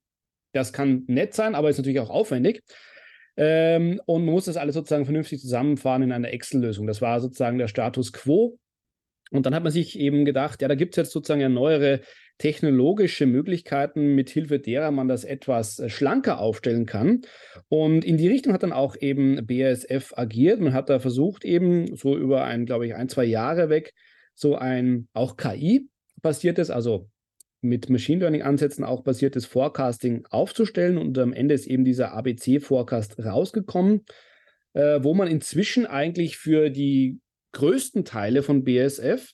Das 0.54 0.72
kann 0.72 1.04
nett 1.08 1.34
sein, 1.34 1.54
aber 1.54 1.70
ist 1.70 1.78
natürlich 1.78 2.00
auch 2.00 2.10
aufwendig. 2.10 2.64
Ähm, 3.36 4.02
und 4.06 4.24
man 4.24 4.34
muss 4.34 4.46
das 4.46 4.56
alles 4.56 4.76
sozusagen 4.76 5.04
vernünftig 5.04 5.42
zusammenfahren 5.42 6.04
in 6.04 6.14
einer 6.14 6.32
Excel-Lösung. 6.32 6.88
Das 6.88 7.02
war 7.02 7.20
sozusagen 7.20 7.58
der 7.58 7.68
Status 7.68 8.14
quo. 8.14 8.58
Und 9.32 9.46
dann 9.46 9.54
hat 9.54 9.64
man 9.64 9.74
sich 9.74 10.00
eben 10.00 10.24
gedacht, 10.24 10.62
ja, 10.62 10.70
da 10.70 10.76
gibt 10.76 10.94
es 10.94 10.98
jetzt 10.98 11.12
sozusagen 11.12 11.42
ja 11.42 11.50
neuere 11.50 12.00
technologische 12.38 13.26
Möglichkeiten, 13.26 14.16
mit 14.16 14.30
Hilfe 14.30 14.60
derer 14.60 14.92
man 14.92 15.08
das 15.08 15.24
etwas 15.24 15.80
äh, 15.80 15.90
schlanker 15.90 16.40
aufstellen 16.40 16.86
kann. 16.86 17.22
Und 17.70 18.04
in 18.04 18.18
die 18.18 18.28
Richtung 18.28 18.54
hat 18.54 18.64
dann 18.64 18.74
auch 18.74 18.96
eben 19.00 19.46
BASF 19.46 20.14
agiert. 20.16 20.60
Man 20.60 20.74
hat 20.74 20.90
da 20.90 21.00
versucht, 21.00 21.46
eben 21.46 21.96
so 21.96 22.18
über 22.18 22.44
ein, 22.44 22.66
glaube 22.66 22.88
ich, 22.88 22.96
ein, 22.96 23.10
zwei 23.10 23.26
Jahre 23.26 23.70
weg, 23.70 23.94
so 24.34 24.56
ein 24.56 25.08
auch 25.14 25.38
KI-basiertes, 25.38 26.70
also 26.70 27.10
mit 27.62 27.90
Machine 27.90 28.20
Learning-Ansätzen 28.20 28.84
auch 28.84 29.04
basiertes 29.04 29.46
Forecasting 29.46 30.26
aufzustellen. 30.30 30.98
Und 30.98 31.18
am 31.18 31.34
Ende 31.34 31.56
ist 31.56 31.68
eben 31.68 31.86
dieser 31.86 32.14
ABC-Forecast 32.14 33.18
rausgekommen, 33.24 34.06
äh, 34.74 35.00
wo 35.02 35.14
man 35.14 35.28
inzwischen 35.28 35.86
eigentlich 35.86 36.38
für 36.38 36.70
die 36.70 37.20
größten 37.54 38.04
Teile 38.04 38.44
von 38.44 38.64
BSF 38.64 39.32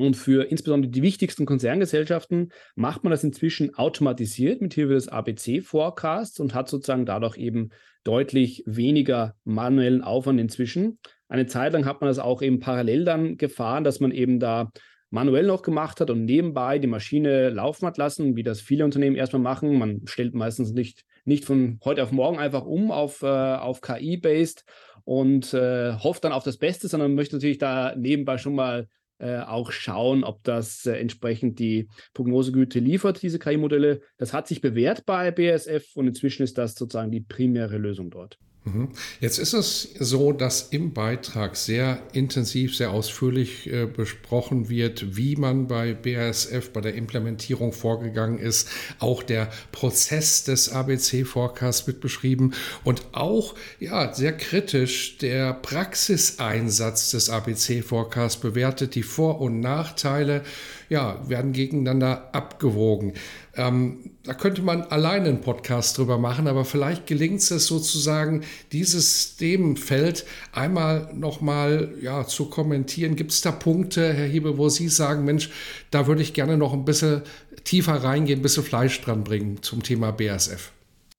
und 0.00 0.16
für 0.16 0.50
insbesondere 0.50 0.90
die 0.90 1.02
wichtigsten 1.02 1.44
Konzerngesellschaften 1.44 2.52
macht 2.74 3.04
man 3.04 3.10
das 3.10 3.22
inzwischen 3.22 3.74
automatisiert 3.74 4.62
mit 4.62 4.72
Hilfe 4.72 4.94
des 4.94 5.08
ABC-Forecasts 5.08 6.40
und 6.40 6.54
hat 6.54 6.68
sozusagen 6.68 7.04
dadurch 7.04 7.36
eben 7.36 7.70
deutlich 8.02 8.62
weniger 8.66 9.34
manuellen 9.44 10.02
Aufwand 10.02 10.40
inzwischen. 10.40 10.98
Eine 11.28 11.46
Zeit 11.46 11.74
lang 11.74 11.84
hat 11.84 12.00
man 12.00 12.08
das 12.08 12.18
auch 12.18 12.40
eben 12.40 12.60
parallel 12.60 13.04
dann 13.04 13.36
gefahren, 13.36 13.84
dass 13.84 14.00
man 14.00 14.10
eben 14.10 14.40
da 14.40 14.70
manuell 15.10 15.46
noch 15.46 15.62
gemacht 15.62 16.00
hat 16.00 16.08
und 16.08 16.24
nebenbei 16.24 16.78
die 16.78 16.86
Maschine 16.86 17.50
laufen 17.50 17.86
hat 17.86 17.98
lassen, 17.98 18.36
wie 18.36 18.42
das 18.42 18.60
viele 18.60 18.86
Unternehmen 18.86 19.16
erstmal 19.16 19.42
machen. 19.42 19.78
Man 19.78 20.06
stellt 20.06 20.34
meistens 20.34 20.72
nicht, 20.72 21.04
nicht 21.24 21.44
von 21.44 21.78
heute 21.84 22.02
auf 22.02 22.12
morgen 22.12 22.38
einfach 22.38 22.64
um 22.64 22.90
auf, 22.90 23.22
äh, 23.22 23.26
auf 23.26 23.82
KI-based 23.82 24.64
und 25.04 25.52
äh, 25.52 25.92
hofft 25.94 26.24
dann 26.24 26.32
auf 26.32 26.44
das 26.44 26.56
Beste, 26.56 26.88
sondern 26.88 27.14
möchte 27.14 27.36
natürlich 27.36 27.58
da 27.58 27.94
nebenbei 27.96 28.38
schon 28.38 28.54
mal 28.54 28.88
äh, 29.20 29.40
auch 29.40 29.70
schauen, 29.70 30.24
ob 30.24 30.42
das 30.44 30.86
äh, 30.86 30.92
entsprechend 30.94 31.58
die 31.58 31.88
Prognosegüte 32.14 32.78
liefert, 32.78 33.22
diese 33.22 33.38
KI-Modelle. 33.38 34.00
Das 34.16 34.32
hat 34.32 34.48
sich 34.48 34.60
bewährt 34.60 35.06
bei 35.06 35.30
BASF 35.30 35.94
und 35.94 36.08
inzwischen 36.08 36.42
ist 36.42 36.58
das 36.58 36.74
sozusagen 36.74 37.10
die 37.10 37.20
primäre 37.20 37.76
Lösung 37.76 38.10
dort. 38.10 38.38
Mhm. 38.72 38.88
Jetzt 39.20 39.38
ist 39.38 39.52
es 39.52 39.88
so, 39.98 40.32
dass 40.32 40.68
im 40.70 40.92
Beitrag 40.92 41.56
sehr 41.56 42.02
intensiv, 42.12 42.76
sehr 42.76 42.90
ausführlich 42.90 43.70
äh, 43.72 43.86
besprochen 43.86 44.68
wird, 44.68 45.16
wie 45.16 45.36
man 45.36 45.66
bei 45.66 45.94
BASF 45.94 46.70
bei 46.72 46.80
der 46.80 46.94
Implementierung 46.94 47.72
vorgegangen 47.72 48.38
ist. 48.38 48.68
Auch 48.98 49.22
der 49.22 49.50
Prozess 49.72 50.44
des 50.44 50.70
ABC-Forecasts 50.70 51.86
wird 51.86 52.00
beschrieben 52.00 52.52
und 52.84 53.02
auch 53.12 53.54
ja, 53.78 54.12
sehr 54.12 54.36
kritisch 54.36 55.18
der 55.18 55.54
Praxiseinsatz 55.54 57.10
des 57.10 57.30
ABC-Forecasts 57.30 58.40
bewertet. 58.40 58.94
Die 58.94 59.02
Vor- 59.02 59.40
und 59.40 59.60
Nachteile 59.60 60.42
ja, 60.90 61.26
werden 61.28 61.52
gegeneinander 61.52 62.34
abgewogen. 62.34 63.14
Ähm, 63.54 64.10
da 64.24 64.34
könnte 64.34 64.60
man 64.60 64.82
alleine 64.82 65.28
einen 65.28 65.40
Podcast 65.40 65.96
drüber 65.96 66.18
machen, 66.18 66.48
aber 66.48 66.64
vielleicht 66.64 67.06
gelingt 67.06 67.40
es 67.40 67.66
sozusagen, 67.66 68.42
dieses 68.72 69.36
Themenfeld 69.36 70.26
einmal 70.52 71.08
nochmal 71.14 71.94
ja, 72.02 72.26
zu 72.26 72.50
kommentieren. 72.50 73.14
Gibt 73.14 73.30
es 73.30 73.40
da 73.40 73.52
Punkte, 73.52 74.12
Herr 74.12 74.26
Hebe, 74.26 74.58
wo 74.58 74.68
Sie 74.68 74.88
sagen, 74.88 75.24
Mensch, 75.24 75.50
da 75.92 76.08
würde 76.08 76.22
ich 76.22 76.34
gerne 76.34 76.56
noch 76.58 76.72
ein 76.72 76.84
bisschen 76.84 77.22
tiefer 77.62 77.94
reingehen, 77.94 78.40
ein 78.40 78.42
bisschen 78.42 78.64
Fleisch 78.64 79.00
dran 79.00 79.22
bringen 79.22 79.62
zum 79.62 79.84
Thema 79.84 80.10
BASF? 80.10 80.72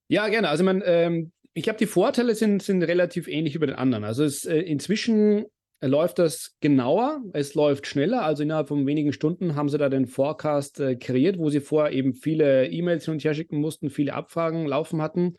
Ja, 0.10 0.28
gerne. 0.28 0.50
Also 0.50 0.66
man, 0.66 0.84
ähm, 0.86 1.32
ich 1.54 1.64
glaube, 1.64 1.80
die 1.80 1.86
Vorteile 1.86 2.36
sind, 2.36 2.62
sind 2.62 2.84
relativ 2.84 3.30
ähnlich 3.30 3.56
über 3.56 3.68
den 3.68 3.78
anderen. 3.78 4.04
Also 4.04 4.26
es, 4.26 4.44
äh, 4.44 4.60
inzwischen 4.60 5.46
läuft 5.82 6.20
das 6.20 6.56
genauer, 6.60 7.22
es 7.34 7.56
läuft 7.56 7.88
schneller. 7.88 8.24
Also 8.24 8.44
innerhalb 8.44 8.67
von 8.67 8.86
wenigen 8.86 9.13
Stunden 9.13 9.56
haben 9.56 9.70
sie 9.70 9.78
da 9.78 9.89
den 9.89 10.08
Forecast 10.08 10.80
äh, 10.80 10.96
kreiert, 10.96 11.39
wo 11.39 11.50
sie 11.50 11.60
vorher 11.60 11.91
eben 11.91 12.13
viele 12.13 12.67
E-Mails 12.67 13.06
hin 13.06 13.15
und 13.15 13.24
her 13.24 13.34
schicken 13.34 13.60
mussten, 13.60 13.89
viele 13.89 14.13
Abfragen 14.13 14.65
laufen 14.67 15.02
hatten. 15.02 15.36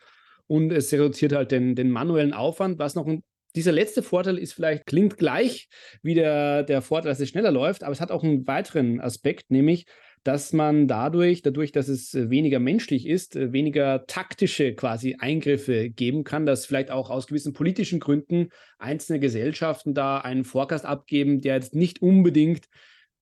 Und 0.46 0.72
es 0.72 0.92
reduziert 0.92 1.32
halt 1.32 1.52
den, 1.52 1.74
den 1.74 1.90
manuellen 1.90 2.32
Aufwand. 2.32 2.78
Was 2.78 2.94
noch 2.94 3.06
ein, 3.06 3.22
dieser 3.54 3.72
letzte 3.72 4.02
Vorteil 4.02 4.38
ist 4.38 4.52
vielleicht, 4.52 4.86
klingt 4.86 5.16
gleich 5.16 5.68
wie 6.02 6.14
der, 6.14 6.62
der 6.64 6.82
Vorteil, 6.82 7.10
dass 7.10 7.20
es 7.20 7.28
schneller 7.28 7.52
läuft, 7.52 7.84
aber 7.84 7.92
es 7.92 8.00
hat 8.00 8.10
auch 8.10 8.24
einen 8.24 8.46
weiteren 8.46 9.00
Aspekt, 9.00 9.50
nämlich, 9.50 9.86
dass 10.24 10.52
man 10.52 10.86
dadurch, 10.86 11.42
dadurch, 11.42 11.72
dass 11.72 11.88
es 11.88 12.14
äh, 12.14 12.30
weniger 12.30 12.60
menschlich 12.60 13.06
ist, 13.06 13.36
äh, 13.36 13.52
weniger 13.52 14.06
taktische 14.06 14.74
quasi 14.74 15.16
Eingriffe 15.18 15.90
geben 15.90 16.24
kann, 16.24 16.46
dass 16.46 16.66
vielleicht 16.66 16.90
auch 16.90 17.10
aus 17.10 17.26
gewissen 17.26 17.52
politischen 17.52 18.00
Gründen 18.00 18.48
einzelne 18.78 19.20
Gesellschaften 19.20 19.94
da 19.94 20.18
einen 20.18 20.44
Forecast 20.44 20.84
abgeben, 20.84 21.40
der 21.40 21.56
jetzt 21.56 21.74
nicht 21.74 22.02
unbedingt 22.02 22.66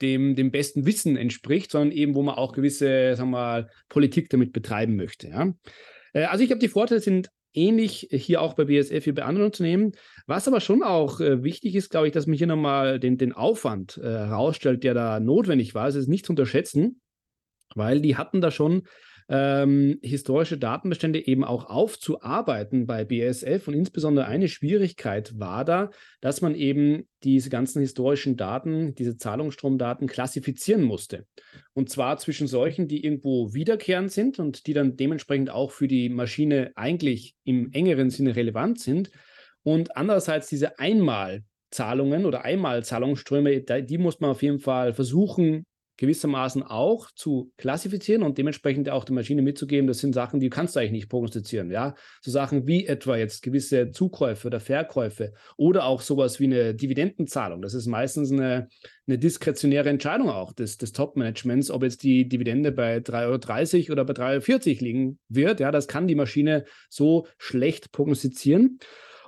dem, 0.03 0.35
dem 0.35 0.51
besten 0.51 0.87
Wissen 0.87 1.17
entspricht, 1.17 1.71
sondern 1.71 1.93
eben, 1.93 2.15
wo 2.15 2.23
man 2.23 2.37
auch 2.37 2.53
gewisse, 2.53 3.17
sagen 3.17 3.31
wir 3.31 3.39
mal, 3.39 3.71
Politik 3.89 4.29
damit 4.31 4.53
betreiben 4.53 4.97
möchte. 4.97 5.29
Ja? 5.29 5.55
Äh, 6.13 6.25
also 6.25 6.43
ich 6.43 6.49
glaube, 6.49 6.61
die 6.61 6.69
Vorteile 6.69 7.01
sind 7.01 7.31
ähnlich 7.53 8.09
hier 8.11 8.41
auch 8.41 8.55
bei 8.55 8.65
BSF 8.65 9.07
wie 9.07 9.13
bei 9.13 9.25
anderen 9.25 9.47
Unternehmen. 9.47 9.93
Was 10.27 10.49
aber 10.49 10.61
schon 10.61 10.83
auch 10.83 11.21
äh, 11.21 11.43
wichtig 11.43 11.75
ist, 11.75 11.91
glaube 11.91 12.07
ich, 12.07 12.13
dass 12.13 12.27
man 12.27 12.37
hier 12.37 12.47
nochmal 12.47 13.01
den, 13.01 13.19
den 13.19 13.33
Aufwand 13.33 13.99
äh, 13.99 14.07
herausstellt, 14.07 14.85
der 14.85 14.95
da 14.95 15.21
notwendig 15.21 15.75
war. 15.75 15.89
Es 15.89 15.95
ist 15.95 16.09
nicht 16.09 16.27
zu 16.27 16.33
unterschätzen, 16.33 17.01
weil 17.75 18.01
die 18.01 18.17
hatten 18.17 18.41
da 18.41 18.51
schon 18.51 18.83
ähm, 19.33 20.01
historische 20.03 20.59
Datenbestände 20.59 21.25
eben 21.25 21.45
auch 21.45 21.71
aufzuarbeiten 21.71 22.87
bei 22.87 23.05
BASF. 23.05 23.69
Und 23.69 23.75
insbesondere 23.75 24.27
eine 24.27 24.49
Schwierigkeit 24.49 25.39
war 25.39 25.65
da, 25.65 25.91
dass 26.21 26.41
man 26.41 26.57
eben 26.57 27.09
diese 27.23 27.49
ganzen 27.49 27.81
historischen 27.81 28.37
Daten, 28.37 28.97
diese 28.97 29.17
Zahlungsstromdaten 29.17 30.09
klassifizieren 30.09 30.83
musste. 30.83 31.27
Und 31.75 31.91
zwar 31.91 32.19
zwischen 32.19 32.49
solchen, 32.49 32.89
die 32.89 33.05
irgendwo 33.05 33.55
wiederkehrend 33.55 34.11
sind 34.11 34.41
und 34.41 34.67
die 34.67 34.75
dann 34.75 34.97
dementsprechend 34.97 35.51
auch 35.51 35.71
für 35.71 35.87
die 35.87 36.09
Maschine 36.09 36.73
eigentlich 36.75 37.37
im 37.45 37.71
engeren 37.73 38.11
Sinne 38.11 38.35
relevant 38.35 38.81
sind. 38.81 39.13
Und 39.63 39.97
andererseits 39.97 40.49
diese 40.49 40.81
Einmalzahlungen 40.81 42.27
oder 42.27 42.45
Einmalzahlungsströme, 42.45 43.61
die 43.61 43.99
muss 43.99 44.19
man 44.19 44.31
auf 44.31 44.43
jeden 44.43 44.59
Fall 44.59 44.93
versuchen 44.93 45.67
gewissermaßen 46.01 46.63
auch 46.63 47.11
zu 47.11 47.53
klassifizieren 47.59 48.23
und 48.23 48.39
dementsprechend 48.39 48.89
auch 48.89 49.05
der 49.05 49.15
Maschine 49.15 49.43
mitzugeben, 49.43 49.87
das 49.87 49.99
sind 49.99 50.15
Sachen, 50.15 50.41
die 50.41 50.49
kannst 50.49 50.75
du 50.75 50.81
eigentlich 50.81 50.93
nicht 50.93 51.11
prognostizieren. 51.11 51.71
Ja? 51.71 51.95
So 52.23 52.31
Sachen 52.31 52.67
wie 52.67 52.87
etwa 52.87 53.19
jetzt 53.19 53.43
gewisse 53.43 53.91
Zukäufe 53.91 54.47
oder 54.47 54.61
Verkäufe 54.61 55.35
oder 55.59 55.85
auch 55.85 56.01
sowas 56.01 56.41
wie 56.41 56.47
eine 56.47 56.75
Dividendenzahlung. 56.75 57.61
Das 57.61 57.75
ist 57.75 57.87
meistens 57.87 58.33
eine, 58.33 58.69
eine 59.07 59.19
diskretionäre 59.19 59.91
Entscheidung 59.91 60.31
auch 60.31 60.55
des, 60.55 60.79
des 60.79 60.93
Top-Managements, 60.93 61.71
ob 61.71 61.83
jetzt 61.83 62.03
die 62.03 62.27
Dividende 62.27 62.73
bei 62.73 62.97
3,30 62.97 63.83
Euro 63.83 63.93
oder 63.93 64.05
bei 64.07 64.15
3,40 64.15 64.69
Euro 64.71 64.85
liegen 64.85 65.19
wird. 65.29 65.61
Ja, 65.61 65.71
das 65.71 65.87
kann 65.87 66.09
die 66.09 66.15
Maschine 66.15 66.65
so 66.89 67.27
schlecht 67.37 67.93
prognostizieren. 67.93 68.79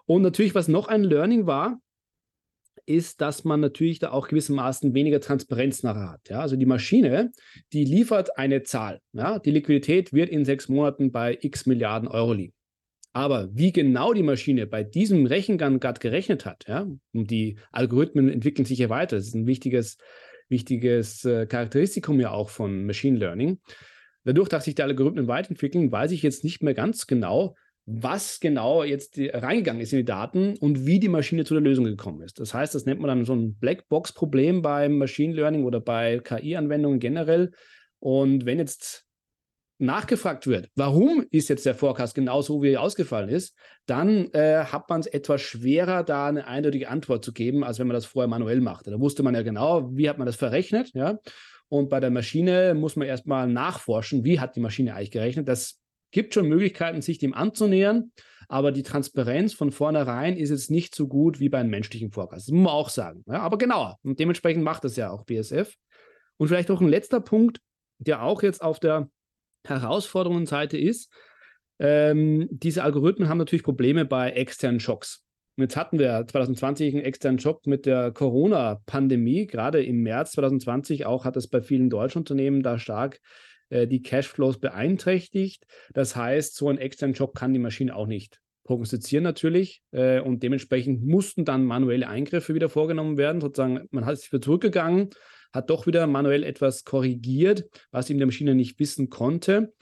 Und 0.07 0.23
natürlich, 0.23 0.55
was 0.55 0.69
noch 0.69 0.89
ein 0.89 1.05
Learning 1.05 1.45
war, 1.45 1.83
ist, 2.87 3.21
dass 3.21 3.45
man 3.45 3.61
natürlich 3.61 3.99
da 3.99 4.11
auch 4.11 4.29
gewissermaßen 4.29 4.95
weniger 4.95 5.21
Transparenz 5.21 5.83
nachher 5.83 6.11
hat. 6.11 6.29
Ja? 6.29 6.41
Also 6.41 6.57
die 6.57 6.67
Maschine, 6.67 7.33
die 7.73 7.85
liefert 7.85 8.39
eine 8.39 8.63
Zahl. 8.63 9.01
Ja? 9.13 9.39
Die 9.39 9.51
Liquidität 9.51 10.13
wird 10.13 10.31
in 10.31 10.45
sechs 10.45 10.69
Monaten 10.69 11.13
bei 11.13 11.39
x 11.41 11.67
Milliarden 11.67 12.09
Euro 12.09 12.33
liegen. 12.33 12.55
Aber 13.13 13.49
wie 13.53 13.73
genau 13.73 14.15
die 14.15 14.23
Maschine 14.23 14.67
bei 14.67 14.83
diesem 14.83 15.27
Rechengang 15.27 15.81
gerade 15.81 16.01
gerechnet 16.01 16.47
hat, 16.47 16.65
ja, 16.67 16.87
und 17.13 17.31
die 17.31 17.59
Algorithmen 17.71 18.31
entwickeln 18.31 18.65
sich 18.65 18.79
ja 18.79 18.89
weiter, 18.89 19.17
das 19.17 19.27
ist 19.27 19.35
ein 19.35 19.47
wichtiges, 19.47 19.99
wichtiges 20.49 21.25
äh, 21.25 21.47
Charakteristikum 21.47 22.21
ja 22.21 22.31
auch 22.31 22.49
von 22.49 22.87
Machine 22.87 23.19
Learning. 23.19 23.61
Dadurch, 24.25 24.49
dass 24.49 24.65
sich 24.65 24.77
die 24.77 24.83
Algorithmen 24.83 25.29
weiterentwickeln, 25.29 25.93
weiß 25.93 26.13
ich 26.13 26.23
jetzt 26.23 26.43
nicht 26.43 26.63
mehr 26.63 26.75
ganz 26.75 27.07
genau, 27.07 27.55
was 27.85 28.39
genau 28.39 28.85
jetzt 28.85 29.19
reingegangen 29.19 29.83
ist 29.83 29.93
in 29.93 29.99
die 29.99 30.05
Daten 30.05 30.57
und 30.59 30.87
wie 30.87 31.01
die 31.01 31.09
Maschine 31.09 31.45
zu 31.45 31.55
der 31.55 31.63
Lösung 31.63 31.85
gekommen 31.85 32.23
ist. 32.23 32.39
Das 32.39 32.55
heißt, 32.55 32.75
das 32.75 32.87
nennt 32.87 33.01
man 33.01 33.09
dann 33.09 33.25
so 33.25 33.35
ein 33.35 33.57
Blackbox-Problem 33.57 34.63
beim 34.63 34.99
Machine 34.99 35.35
Learning 35.35 35.65
oder 35.65 35.81
bei 35.81 36.21
KI-Anwendungen 36.21 37.01
generell. 37.01 37.51
Und 37.99 38.47
wenn 38.47 38.59
jetzt 38.59 39.05
nachgefragt 39.79 40.47
wird, 40.47 40.71
warum 40.77 41.27
ist 41.31 41.49
jetzt 41.49 41.67
der 41.67 41.75
Forecast 41.75 42.15
genau 42.15 42.41
so, 42.41 42.63
wie 42.63 42.71
er 42.71 42.83
ausgefallen 42.83 43.29
ist, 43.29 43.57
dann 43.87 44.31
äh, 44.33 44.65
hat 44.65 44.89
man 44.89 45.01
es 45.01 45.09
etwas 45.09 45.41
schwerer, 45.41 46.05
da 46.05 46.29
eine 46.29 46.47
eindeutige 46.47 46.89
Antwort 46.89 47.25
zu 47.25 47.33
geben, 47.33 47.65
als 47.65 47.81
wenn 47.81 47.89
man 47.89 47.95
das 47.95 48.07
vorher 48.07 48.29
manuell 48.29 48.61
macht. 48.61 48.87
Da 48.87 49.01
wusste 49.01 49.25
man 49.25 49.35
ja 49.35 49.43
genau, 49.43 49.91
wie 49.97 50.09
hat 50.09 50.19
man 50.19 50.27
das 50.27 50.37
verrechnet, 50.37 50.93
ja. 50.95 51.19
Und 51.69 51.89
bei 51.89 52.01
der 52.01 52.11
Maschine 52.11 52.75
muss 52.75 52.97
man 52.97 53.09
erstmal 53.09 53.49
nachforschen, 53.49 54.25
wie 54.25 54.39
hat 54.39 54.57
die 54.57 54.61
Maschine 54.61 54.95
eigentlich 54.95 55.11
gerechnet. 55.11 55.49
Das 55.49 55.82
gibt 56.13 56.35
schon 56.35 56.49
Möglichkeiten, 56.49 57.03
sich 57.03 57.19
dem 57.19 57.35
anzunähern, 57.35 58.13
aber 58.49 58.71
die 58.71 58.83
Transparenz 58.83 59.55
von 59.55 59.73
vornherein 59.73 60.37
ist 60.37 60.51
jetzt 60.51 60.71
nicht 60.71 60.95
so 60.95 61.09
gut 61.09 61.41
wie 61.41 61.49
bei 61.49 61.59
einem 61.59 61.71
menschlichen 61.71 62.13
Forecast. 62.13 62.49
Das 62.49 62.53
muss 62.53 62.65
man 62.65 62.73
auch 62.73 62.91
sagen. 62.91 63.25
Ja, 63.27 63.41
aber 63.41 63.59
genauer. 63.59 63.99
Und 64.03 64.21
dementsprechend 64.21 64.63
macht 64.63 64.85
das 64.85 64.97
ja 64.97 65.11
auch 65.11 65.25
BSF. 65.25 65.75
Und 66.37 66.49
vielleicht 66.49 66.69
noch 66.69 66.81
ein 66.81 66.89
letzter 66.89 67.21
Punkt, 67.21 67.61
der 67.99 68.23
auch 68.23 68.43
jetzt 68.43 68.63
auf 68.63 68.79
der 68.79 69.09
Herausforderungsseite 69.65 70.77
ist. 70.77 71.11
Ähm, 71.79 72.49
diese 72.51 72.85
Algorithmen 72.85 73.29
haben 73.29 73.39
natürlich 73.39 73.63
Probleme 73.63 74.05
bei 74.05 74.31
externen 74.31 74.81
Schocks. 74.81 75.23
Und 75.57 75.63
jetzt 75.63 75.77
hatten 75.77 75.99
wir 75.99 76.27
2020 76.27 76.95
einen 76.95 77.05
externen 77.05 77.39
Schock 77.39 77.67
mit 77.67 77.87
der 77.87 78.11
Corona-Pandemie. 78.11 79.47
Gerade 79.47 79.83
im 79.83 80.03
März 80.03 80.33
2020 80.33 81.07
auch 81.07 81.25
hat 81.25 81.37
es 81.37 81.49
bei 81.49 81.61
vielen 81.61 81.91
deutschen 81.91 82.19
Unternehmen 82.19 82.63
da 82.63 82.79
stark 82.79 83.21
äh, 83.73 83.87
die 83.87 84.03
Cashflows 84.03 84.59
beeinträchtigt. 84.59 85.65
Das 85.95 86.15
heißt, 86.15 86.55
so 86.55 86.69
ein 86.69 86.79
externen 86.79 87.15
Job 87.15 87.35
kann 87.35 87.53
die 87.53 87.59
Maschine 87.59 87.97
auch 87.97 88.07
nicht 88.07 88.41
prognostizieren 88.65 89.25
natürlich 89.25 89.83
äh, 89.91 90.21
und 90.21 90.43
dementsprechend 90.43 91.05
mussten 91.05 91.45
dann 91.45 91.65
manuelle 91.65 92.09
Eingriffe 92.09 92.55
wieder 92.55 92.69
vorgenommen 92.69 93.17
werden. 93.17 93.41
Sozusagen, 93.41 93.89
man 93.91 94.07
hat 94.07 94.19
sich 94.19 94.31
wieder 94.33 94.43
zurückgegangen, 94.43 95.11
hat 95.53 95.71
doch 95.71 95.87
wieder 95.87 96.07
manuell 96.07 96.45
etwas 96.45 96.85
korrigiert, 96.85 97.65
was 97.91 98.11
ihm 98.11 98.19
der 98.19 98.27
Maschine 98.27 98.55
nicht 98.55 98.79
wissen 98.79 99.09
konnte. 99.09 99.73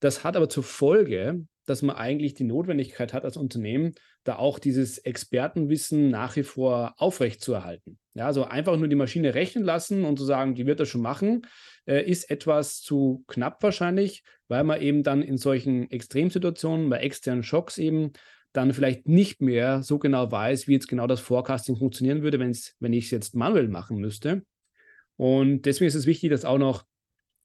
Das 0.00 0.24
hat 0.24 0.36
aber 0.36 0.48
zur 0.48 0.64
Folge, 0.64 1.46
dass 1.66 1.82
man 1.82 1.96
eigentlich 1.96 2.34
die 2.34 2.44
Notwendigkeit 2.44 3.12
hat 3.12 3.24
als 3.24 3.36
Unternehmen, 3.36 3.94
da 4.24 4.36
auch 4.36 4.58
dieses 4.58 4.98
Expertenwissen 4.98 6.10
nach 6.10 6.36
wie 6.36 6.42
vor 6.42 6.94
aufrechtzuerhalten. 6.96 7.98
Ja, 8.14 8.26
also 8.26 8.44
einfach 8.44 8.76
nur 8.76 8.88
die 8.88 8.96
Maschine 8.96 9.34
rechnen 9.34 9.64
lassen 9.64 10.04
und 10.04 10.18
zu 10.18 10.24
sagen, 10.24 10.54
die 10.54 10.66
wird 10.66 10.80
das 10.80 10.88
schon 10.88 11.02
machen, 11.02 11.46
äh, 11.86 12.02
ist 12.02 12.30
etwas 12.30 12.80
zu 12.80 13.24
knapp 13.28 13.62
wahrscheinlich, 13.62 14.22
weil 14.48 14.64
man 14.64 14.80
eben 14.80 15.02
dann 15.02 15.22
in 15.22 15.36
solchen 15.36 15.90
Extremsituationen, 15.90 16.88
bei 16.88 16.98
externen 16.98 17.42
Schocks 17.42 17.78
eben, 17.78 18.12
dann 18.52 18.72
vielleicht 18.72 19.06
nicht 19.06 19.42
mehr 19.42 19.82
so 19.82 19.98
genau 19.98 20.30
weiß, 20.30 20.66
wie 20.66 20.72
jetzt 20.72 20.88
genau 20.88 21.06
das 21.06 21.20
Forecasting 21.20 21.76
funktionieren 21.76 22.22
würde, 22.22 22.40
wenn 22.40 22.92
ich 22.92 23.04
es 23.04 23.10
jetzt 23.10 23.34
manuell 23.34 23.68
machen 23.68 23.98
müsste. 23.98 24.44
Und 25.16 25.62
deswegen 25.62 25.88
ist 25.88 25.94
es 25.94 26.06
wichtig, 26.06 26.30
dass 26.30 26.44
auch 26.44 26.58
noch 26.58 26.84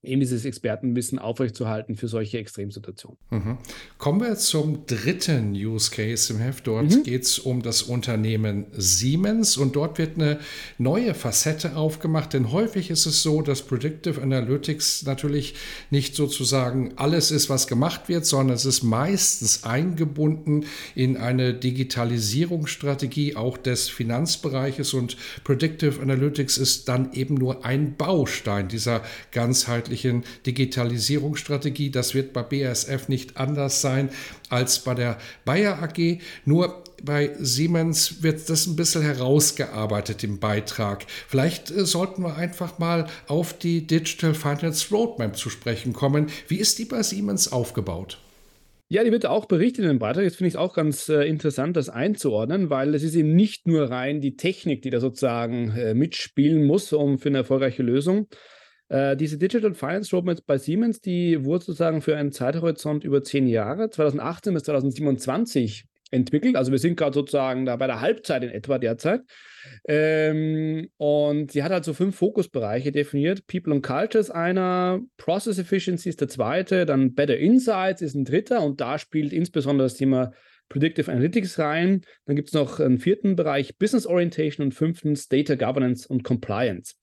eben 0.04 0.20
dieses 0.20 0.46
Expertenwissen 0.46 1.20
aufrechtzuerhalten 1.20 1.96
für 1.96 2.08
solche 2.08 2.40
Extremsituationen. 2.40 3.18
Mhm. 3.30 3.58
Kommen 4.00 4.22
wir 4.22 4.36
zum 4.36 4.88
dritten 4.88 5.54
Use 5.54 5.92
Case 5.92 6.34
im 6.34 6.40
Heft. 6.40 6.66
Dort 6.66 6.90
mhm. 6.90 7.04
geht 7.04 7.24
es 7.24 7.38
um 7.38 7.62
das 7.62 7.84
Unternehmen 7.84 8.66
Siemens 8.72 9.58
und 9.58 9.76
dort 9.76 10.00
wird 10.00 10.16
eine 10.16 10.40
neue 10.80 11.14
Facette 11.14 11.76
aufgemacht, 11.76 12.34
denn 12.34 12.52
häufig 12.52 12.90
ist 12.90 13.06
es 13.06 13.22
so, 13.22 13.44
dass 13.44 13.62
Predictive 13.62 14.20
Analytics 14.22 15.04
natürlich 15.04 15.54
nicht 15.92 16.16
sozusagen 16.16 16.94
alles 16.96 17.30
ist, 17.30 17.50
was 17.50 17.68
gemacht 17.68 18.10
wird, 18.10 18.26
sondern 18.26 18.56
es 18.56 18.66
ist 18.66 18.82
meistens 18.82 19.66
eingebunden 19.66 20.66
in 20.96 21.16
eine 21.16 21.54
Digitalisierungsstrategie 21.54 23.36
auch 23.36 23.56
des 23.56 23.88
Finanzbereiches 23.90 24.96
und 24.96 25.16
Predictive 25.44 26.02
Analytics 26.02 26.58
ist 26.58 26.88
dann 26.88 27.14
eben 27.14 27.36
nur 27.36 27.64
ein 27.66 27.96
Baustein 27.98 28.68
dieser 28.68 29.04
ganzheitlichen 29.32 29.91
ganzheitlichen 29.92 30.24
Digitalisierungsstrategie. 30.46 31.92
Das 31.92 32.16
wird 32.16 32.34
bei 32.34 32.44
BASF 32.44 33.08
nicht 33.10 33.38
anders 33.38 33.82
sein 33.82 34.10
als 34.50 34.80
bei 34.80 34.96
der 34.96 35.18
Bayer 35.46 35.82
AG. 35.82 36.20
Nur 36.46 36.84
bei 37.04 37.32
Siemens 37.40 38.24
wird 38.24 38.50
das 38.50 38.68
ein 38.68 38.76
bisschen 38.76 39.02
herausgearbeitet 39.02 40.24
im 40.24 40.40
Beitrag. 40.40 41.06
Vielleicht 41.28 41.72
äh, 41.72 41.86
sollten 41.86 42.24
wir 42.24 42.38
einfach 42.38 42.80
mal 42.80 43.08
auf 43.28 43.58
die 43.58 43.88
Digital 43.88 44.34
Finance 44.34 44.94
Roadmap 44.94 45.36
zu 45.36 45.50
sprechen 45.50 45.94
kommen. 45.94 46.28
Wie 46.48 46.58
ist 46.58 46.80
die 46.80 46.86
bei 46.86 47.04
Siemens 47.04 47.52
aufgebaut? 47.52 48.20
Ja, 48.90 49.06
die 49.06 49.12
wird 49.14 49.26
auch 49.26 49.46
berichtet 49.46 49.86
in 49.86 49.88
dem 49.90 50.00
Beitrag. 50.00 50.26
Jetzt 50.26 50.36
finde 50.36 50.50
ich 50.50 50.56
es 50.56 50.60
auch 50.60 50.74
ganz 50.74 51.08
äh, 51.08 51.24
interessant, 51.24 51.78
das 51.78 51.88
einzuordnen, 51.88 52.70
weil 52.70 52.94
es 52.94 53.04
ist 53.04 53.16
eben 53.16 53.34
nicht 53.34 53.66
nur 53.66 53.90
rein 53.90 54.20
die 54.20 54.36
Technik, 54.36 54.82
die 54.82 54.90
da 54.90 55.00
sozusagen 55.00 55.72
äh, 55.72 55.94
mitspielen 55.94 56.66
muss, 56.66 56.92
um 56.92 57.18
für 57.18 57.30
eine 57.30 57.38
erfolgreiche 57.38 57.84
Lösung, 57.84 58.28
äh, 58.92 59.16
diese 59.16 59.38
Digital 59.38 59.74
Finance 59.74 60.14
Roadmap 60.14 60.46
bei 60.46 60.58
Siemens, 60.58 61.00
die 61.00 61.46
wurde 61.46 61.64
sozusagen 61.64 62.02
für 62.02 62.18
einen 62.18 62.34
Zeithorizont 62.34 63.06
über 63.06 63.24
zehn 63.24 63.48
Jahre, 63.48 63.90
2018 63.90 64.54
bis 64.54 64.64
2027 64.64 65.86
entwickelt. 66.12 66.58
Also 66.58 66.74
wir 66.74 66.78
sind 66.78 66.98
gerade 66.98 67.14
sozusagen 67.14 67.66
da 67.66 67.78
bei 67.78 67.88
der 67.88 68.02
Halbzeit 68.02 68.44
in 68.44 68.50
etwa 68.50 68.80
derzeit. 68.80 69.22
Ähm, 69.88 70.90
und 70.98 71.54
sie 71.54 71.64
hat 71.64 71.72
halt 71.72 71.86
so 71.86 71.94
fünf 71.94 72.18
Fokusbereiche 72.18 72.92
definiert. 72.92 73.48
People 73.48 73.72
and 73.72 73.82
Culture 73.82 74.20
ist 74.20 74.30
einer, 74.30 75.00
Process 75.16 75.58
Efficiency 75.58 76.10
ist 76.10 76.20
der 76.20 76.28
zweite, 76.28 76.86
dann 76.86 77.14
Better 77.14 77.38
Insights 77.38 78.02
ist 78.02 78.16
ein 78.16 78.26
dritter 78.26 78.62
und 78.62 78.82
da 78.82 79.00
spielt 79.00 79.32
insbesondere 79.32 79.86
das 79.86 79.96
Thema 79.96 80.34
Predictive 80.68 81.10
Analytics 81.10 81.60
rein. 81.60 82.02
Dann 82.26 82.36
gibt 82.36 82.50
es 82.50 82.54
noch 82.54 82.82
einen 82.82 83.00
vierten 83.00 83.38
Bereich 83.38 83.78
Business 83.78 84.06
Orientation 84.06 84.66
und 84.66 84.74
fünftens 84.74 85.30
Data 85.30 85.56
Governance 85.56 86.06
und 86.06 86.24
Compliance. 86.26 86.96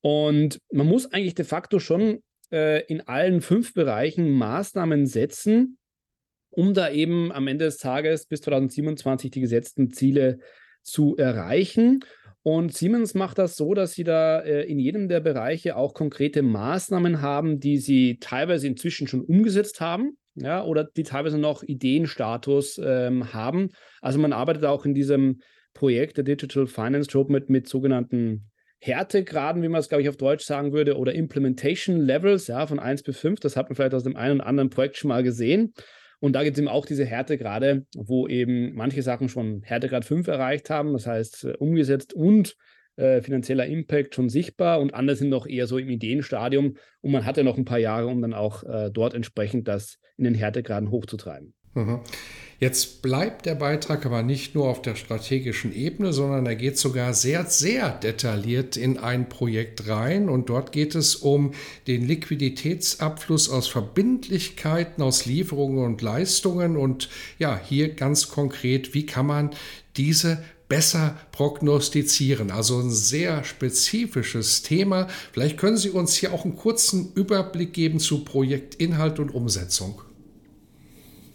Und 0.00 0.60
man 0.72 0.86
muss 0.86 1.12
eigentlich 1.12 1.34
de 1.34 1.44
facto 1.44 1.78
schon 1.78 2.22
äh, 2.52 2.84
in 2.86 3.00
allen 3.02 3.40
fünf 3.40 3.74
Bereichen 3.74 4.30
Maßnahmen 4.30 5.06
setzen, 5.06 5.78
um 6.50 6.74
da 6.74 6.90
eben 6.90 7.32
am 7.32 7.46
Ende 7.46 7.66
des 7.66 7.78
Tages 7.78 8.26
bis 8.26 8.40
2027 8.42 9.30
die 9.30 9.40
gesetzten 9.40 9.90
Ziele 9.90 10.38
zu 10.82 11.16
erreichen. 11.16 12.00
Und 12.42 12.72
Siemens 12.72 13.14
macht 13.14 13.38
das 13.38 13.56
so, 13.56 13.74
dass 13.74 13.92
sie 13.92 14.04
da 14.04 14.40
äh, 14.40 14.62
in 14.64 14.78
jedem 14.78 15.08
der 15.08 15.20
Bereiche 15.20 15.76
auch 15.76 15.92
konkrete 15.92 16.42
Maßnahmen 16.42 17.20
haben, 17.20 17.60
die 17.60 17.78
sie 17.78 18.18
teilweise 18.20 18.66
inzwischen 18.66 19.06
schon 19.06 19.20
umgesetzt 19.20 19.80
haben, 19.80 20.16
ja, 20.34 20.64
oder 20.64 20.84
die 20.84 21.02
teilweise 21.02 21.36
noch 21.36 21.62
Ideenstatus 21.62 22.80
ähm, 22.82 23.32
haben. 23.32 23.70
Also 24.00 24.18
man 24.18 24.32
arbeitet 24.32 24.64
auch 24.64 24.86
in 24.86 24.94
diesem 24.94 25.40
Projekt 25.74 26.16
der 26.16 26.24
Digital 26.24 26.66
Finance 26.66 27.10
Roadmap 27.12 27.50
mit 27.50 27.68
sogenannten 27.68 28.48
Härtegraden, 28.80 29.62
wie 29.62 29.68
man 29.68 29.80
es, 29.80 29.88
glaube 29.88 30.02
ich, 30.02 30.08
auf 30.08 30.16
Deutsch 30.16 30.44
sagen 30.44 30.72
würde, 30.72 30.96
oder 30.96 31.14
Implementation 31.14 32.00
Levels, 32.00 32.46
ja, 32.46 32.66
von 32.66 32.78
1 32.78 33.02
bis 33.02 33.18
5. 33.18 33.40
Das 33.40 33.56
hat 33.56 33.68
man 33.68 33.76
vielleicht 33.76 33.94
aus 33.94 34.04
dem 34.04 34.16
einen 34.16 34.40
oder 34.40 34.46
anderen 34.46 34.70
Projekt 34.70 34.96
schon 34.96 35.08
mal 35.08 35.22
gesehen. 35.22 35.74
Und 36.20 36.32
da 36.34 36.42
gibt 36.42 36.56
es 36.56 36.60
eben 36.60 36.68
auch 36.68 36.86
diese 36.86 37.04
Härtegrade, 37.04 37.86
wo 37.96 38.26
eben 38.26 38.74
manche 38.74 39.02
Sachen 39.02 39.28
schon 39.28 39.62
Härtegrad 39.62 40.04
5 40.04 40.26
erreicht 40.26 40.70
haben, 40.70 40.92
das 40.92 41.06
heißt 41.06 41.44
äh, 41.44 41.52
umgesetzt 41.58 42.12
und 42.12 42.56
äh, 42.96 43.22
finanzieller 43.22 43.66
Impact 43.66 44.16
schon 44.16 44.28
sichtbar 44.28 44.80
und 44.80 44.94
andere 44.94 45.16
sind 45.16 45.28
noch 45.28 45.46
eher 45.46 45.68
so 45.68 45.78
im 45.78 45.88
Ideenstadium 45.88 46.76
und 47.00 47.12
man 47.12 47.24
hat 47.24 47.36
ja 47.36 47.44
noch 47.44 47.56
ein 47.56 47.64
paar 47.64 47.78
Jahre, 47.78 48.08
um 48.08 48.20
dann 48.20 48.34
auch 48.34 48.64
äh, 48.64 48.90
dort 48.92 49.14
entsprechend 49.14 49.68
das 49.68 49.98
in 50.16 50.24
den 50.24 50.34
Härtegraden 50.34 50.90
hochzutreiben. 50.90 51.54
Mhm. 51.74 52.00
Jetzt 52.60 53.02
bleibt 53.02 53.46
der 53.46 53.54
Beitrag 53.54 54.04
aber 54.04 54.24
nicht 54.24 54.56
nur 54.56 54.68
auf 54.68 54.82
der 54.82 54.96
strategischen 54.96 55.72
Ebene, 55.72 56.12
sondern 56.12 56.44
er 56.44 56.56
geht 56.56 56.76
sogar 56.76 57.14
sehr, 57.14 57.46
sehr 57.46 57.90
detailliert 57.90 58.76
in 58.76 58.98
ein 58.98 59.28
Projekt 59.28 59.86
rein. 59.86 60.28
Und 60.28 60.48
dort 60.48 60.72
geht 60.72 60.96
es 60.96 61.14
um 61.14 61.52
den 61.86 62.04
Liquiditätsabfluss 62.04 63.48
aus 63.48 63.68
Verbindlichkeiten, 63.68 65.04
aus 65.04 65.24
Lieferungen 65.24 65.84
und 65.84 66.02
Leistungen. 66.02 66.76
Und 66.76 67.08
ja, 67.38 67.60
hier 67.64 67.90
ganz 67.94 68.28
konkret, 68.28 68.92
wie 68.92 69.06
kann 69.06 69.26
man 69.26 69.50
diese 69.96 70.42
besser 70.68 71.16
prognostizieren. 71.30 72.50
Also 72.50 72.80
ein 72.80 72.90
sehr 72.90 73.44
spezifisches 73.44 74.62
Thema. 74.62 75.06
Vielleicht 75.32 75.58
können 75.58 75.76
Sie 75.76 75.90
uns 75.90 76.14
hier 76.14 76.34
auch 76.34 76.44
einen 76.44 76.56
kurzen 76.56 77.12
Überblick 77.14 77.72
geben 77.72 78.00
zu 78.00 78.24
Projektinhalt 78.24 79.20
und 79.20 79.30
Umsetzung. 79.30 80.02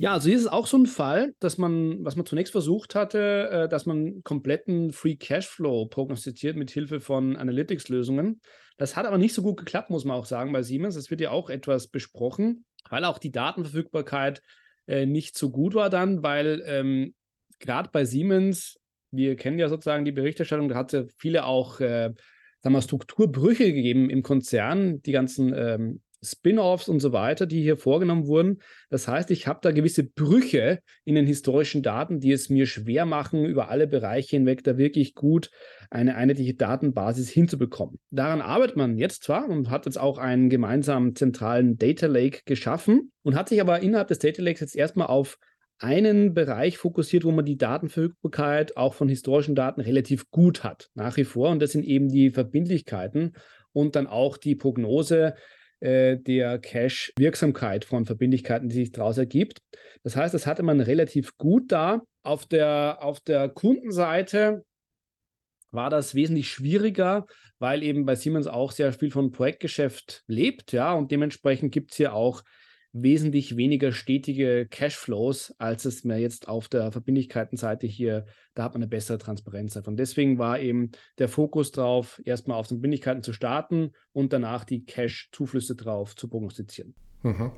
Ja, 0.04 0.12
also 0.12 0.28
hier 0.28 0.36
ist 0.36 0.42
es 0.42 0.52
auch 0.52 0.68
so 0.68 0.76
ein 0.76 0.86
Fall, 0.86 1.34
dass 1.40 1.58
man, 1.58 2.04
was 2.04 2.18
man 2.18 2.26
zunächst 2.26 2.52
versucht 2.52 2.94
hatte, 2.94 3.50
äh, 3.50 3.70
dass 3.70 3.86
man 3.86 4.22
kompletten 4.24 4.92
Free 4.92 5.16
Cashflow 5.16 5.86
prognostiziert 5.86 6.58
mit 6.58 6.72
Hilfe 6.72 7.00
von 7.00 7.38
Analytics-Lösungen. 7.38 8.42
Das 8.78 8.98
hat 8.98 9.06
aber 9.06 9.18
nicht 9.18 9.34
so 9.34 9.42
gut 9.42 9.56
geklappt, 9.56 9.90
muss 9.90 10.04
man 10.04 10.18
auch 10.18 10.26
sagen, 10.26 10.52
bei 10.52 10.62
Siemens. 10.62 10.96
Das 10.96 11.10
wird 11.10 11.22
ja 11.22 11.32
auch 11.32 11.50
etwas 11.50 11.88
besprochen, 11.88 12.66
weil 12.90 13.06
auch 13.06 13.18
die 13.18 13.32
Datenverfügbarkeit 13.32 14.42
äh, 14.88 15.06
nicht 15.06 15.38
so 15.38 15.52
gut 15.52 15.74
war 15.74 15.90
dann, 15.90 16.22
weil 16.22 16.62
ähm, 16.66 17.16
gerade 17.60 17.90
bei 17.90 18.04
Siemens, 18.04 18.78
wir 19.12 19.38
kennen 19.38 19.58
ja 19.58 19.70
sozusagen 19.70 20.04
die 20.04 20.12
Berichterstattung, 20.12 20.68
da 20.68 20.76
hat 20.76 20.94
es 20.94 21.00
ja 21.00 21.14
viele 21.16 21.46
auch 21.46 21.80
äh, 21.80 22.12
sagen 22.60 22.76
wir, 22.76 22.82
Strukturbrüche 22.82 23.72
gegeben 23.72 24.10
im 24.10 24.22
Konzern, 24.22 25.02
die 25.02 25.14
ganzen 25.14 25.54
ähm, 25.56 26.02
Spin-offs 26.24 26.88
und 26.88 27.00
so 27.00 27.12
weiter, 27.14 27.46
die 27.46 27.62
hier 27.62 27.78
vorgenommen 27.78 28.28
wurden. 28.28 28.60
Das 28.90 29.08
heißt, 29.08 29.32
ich 29.32 29.48
habe 29.48 29.60
da 29.62 29.72
gewisse 29.72 30.04
Brüche 30.04 30.80
in 31.04 31.16
den 31.16 31.26
historischen 31.26 31.84
Daten, 31.84 32.20
die 32.20 32.32
es 32.32 32.50
mir 32.50 32.66
schwer 32.66 33.06
machen, 33.06 33.46
über 33.46 33.70
alle 33.70 33.88
Bereiche 33.88 34.38
hinweg 34.38 34.64
da 34.64 34.78
wirklich 34.78 35.14
gut 35.14 35.50
eine 35.90 36.16
einheitliche 36.16 36.56
Datenbasis 36.56 37.30
hinzubekommen. 37.30 38.00
Daran 38.10 38.42
arbeitet 38.42 38.78
man 38.78 38.98
jetzt 38.98 39.24
zwar 39.24 39.48
und 39.50 39.70
hat 39.70 39.86
jetzt 39.86 40.00
auch 40.00 40.18
einen 40.18 40.50
gemeinsamen 40.50 41.16
zentralen 41.16 41.78
Data 41.78 42.08
Lake 42.08 42.42
geschaffen 42.46 43.12
und 43.22 43.36
hat 43.36 43.50
sich 43.50 43.62
aber 43.62 43.82
innerhalb 43.82 44.08
des 44.08 44.20
Data 44.20 44.42
Lakes 44.42 44.62
jetzt 44.62 44.76
erstmal 44.76 45.08
auf 45.08 45.38
einen 45.80 46.34
Bereich 46.34 46.78
fokussiert, 46.78 47.26
wo 47.26 47.32
man 47.32 47.46
die 47.46 47.58
Datenverfügbarkeit 47.58 48.78
auch 48.78 48.94
von 48.94 49.10
historischen 49.10 49.54
Daten 49.54 49.82
relativ 49.82 50.32
gut 50.32 50.64
hat, 50.64 50.90
nach 50.94 51.18
wie 51.18 51.26
vor. 51.26 51.50
Und 51.50 51.62
das 51.62 51.74
sind 51.74 51.84
eben 51.84 52.08
die 52.08 52.32
Verbindlichkeiten 52.32 53.34
und 53.74 53.96
dann 53.96 54.08
auch 54.08 54.38
die 54.38 54.56
Prognose 54.56 55.36
äh, 55.84 56.18
der 56.18 56.60
Cash-Wirksamkeit 56.60 57.84
von 57.84 58.06
Verbindlichkeiten, 58.06 58.70
die 58.70 58.76
sich 58.76 58.92
daraus 58.94 59.18
ergibt. 59.18 59.60
Das 60.04 60.16
heißt, 60.16 60.34
das 60.34 60.48
hatte 60.48 60.64
man 60.64 60.80
relativ 60.80 61.36
gut 61.38 61.74
da. 61.74 62.02
Auf 62.24 62.46
der, 62.46 63.00
auf 63.02 63.20
der 63.20 63.50
Kundenseite 63.50 64.64
war 65.72 65.90
das 65.90 66.16
wesentlich 66.16 66.50
schwieriger, 66.50 67.26
weil 67.60 67.84
eben 67.84 68.06
bei 68.06 68.16
Siemens 68.16 68.48
auch 68.48 68.72
sehr 68.72 68.94
viel 68.94 69.12
von 69.12 69.32
Projektgeschäft 69.32 70.24
lebt, 70.28 70.72
ja, 70.72 70.94
und 70.94 71.12
dementsprechend 71.12 71.74
gibt 71.74 71.92
es 71.92 71.98
hier 71.98 72.14
auch 72.14 72.44
wesentlich 72.94 73.58
weniger 73.58 73.92
stetige 73.92 74.68
Cashflows, 74.70 75.54
als 75.58 75.86
es 75.86 76.04
mir 76.04 76.20
jetzt 76.20 76.48
auf 76.48 76.68
der 76.68 76.92
Verbindlichkeitenseite 76.92 77.88
hier, 77.88 78.26
da 78.54 78.64
hat 78.64 78.74
man 78.74 78.84
eine 78.84 78.90
bessere 78.90 79.18
Transparenz 79.18 79.74
davon. 79.74 79.98
Deswegen 79.98 80.38
war 80.38 80.60
eben 80.60 80.92
der 81.18 81.28
Fokus 81.28 81.72
darauf, 81.72 82.22
erstmal 82.24 82.58
auf 82.58 82.68
Verbindlichkeiten 82.68 83.24
zu 83.24 83.34
starten 83.34 83.92
und 84.14 84.32
danach 84.32 84.64
die 84.64 84.86
Cash-Zuflüsse 84.86 85.76
drauf 85.76 86.16
zu 86.16 86.28
prognostizieren. 86.28 86.94
Mhm. 87.24 87.52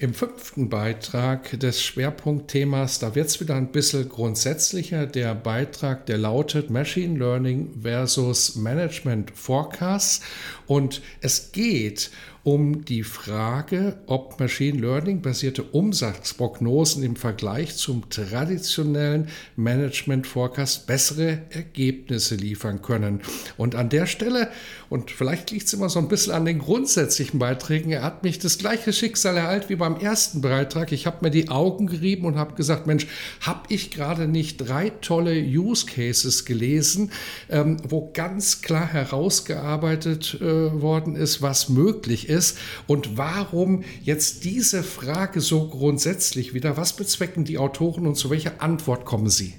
Im 0.00 0.14
fünften 0.14 0.68
Beitrag 0.68 1.58
des 1.60 1.80
Schwerpunktthemas, 1.80 2.98
da 2.98 3.14
wird 3.14 3.28
es 3.28 3.40
wieder 3.40 3.54
ein 3.54 3.70
bisschen 3.70 4.08
grundsätzlicher. 4.08 5.06
Der 5.06 5.36
Beitrag, 5.36 6.06
der 6.06 6.18
lautet 6.18 6.70
Machine 6.70 7.16
Learning 7.16 7.70
versus 7.80 8.56
Management 8.56 9.30
Forecasts. 9.30 10.24
Und 10.66 11.02
es 11.20 11.52
geht 11.52 12.10
um 12.10 12.31
die 12.44 13.04
Frage, 13.04 13.98
ob 14.06 14.40
Machine 14.40 14.80
Learning 14.80 15.22
basierte 15.22 15.62
Umsatzprognosen 15.62 17.04
im 17.04 17.14
Vergleich 17.14 17.76
zum 17.76 18.10
traditionellen 18.10 19.28
Management 19.54 20.26
Forecast 20.26 20.88
bessere 20.88 21.42
Ergebnisse 21.50 22.34
liefern 22.34 22.82
können. 22.82 23.20
Und 23.56 23.76
an 23.76 23.90
der 23.90 24.06
Stelle, 24.06 24.48
und 24.90 25.12
vielleicht 25.12 25.52
liegt 25.52 25.68
es 25.68 25.72
immer 25.72 25.88
so 25.88 26.00
ein 26.00 26.08
bisschen 26.08 26.32
an 26.32 26.44
den 26.44 26.58
grundsätzlichen 26.58 27.38
Beiträgen, 27.38 27.92
er 27.92 28.02
hat 28.02 28.24
mich 28.24 28.40
das 28.40 28.58
gleiche 28.58 28.92
Schicksal 28.92 29.36
ereilt 29.36 29.68
wie 29.68 29.76
beim 29.76 29.96
ersten 29.96 30.40
Beitrag. 30.40 30.90
Ich 30.90 31.06
habe 31.06 31.18
mir 31.24 31.30
die 31.30 31.48
Augen 31.48 31.86
gerieben 31.86 32.26
und 32.26 32.36
habe 32.36 32.56
gesagt, 32.56 32.88
Mensch, 32.88 33.06
habe 33.40 33.62
ich 33.68 33.92
gerade 33.92 34.26
nicht 34.26 34.56
drei 34.56 34.90
tolle 34.90 35.40
Use 35.40 35.86
Cases 35.86 36.44
gelesen, 36.44 37.12
ähm, 37.48 37.76
wo 37.88 38.10
ganz 38.12 38.62
klar 38.62 38.92
herausgearbeitet 38.92 40.38
äh, 40.40 40.42
worden 40.82 41.14
ist, 41.14 41.40
was 41.40 41.68
möglich 41.68 42.28
ist 42.28 42.31
ist 42.32 42.58
und 42.86 43.16
warum 43.16 43.84
jetzt 44.02 44.44
diese 44.44 44.82
Frage 44.82 45.40
so 45.40 45.68
grundsätzlich 45.68 46.54
wieder? 46.54 46.76
Was 46.76 46.94
bezwecken 46.94 47.44
die 47.44 47.58
Autoren 47.58 48.06
und 48.06 48.16
zu 48.16 48.30
welcher 48.30 48.60
Antwort 48.62 49.04
kommen 49.04 49.30
sie? 49.30 49.54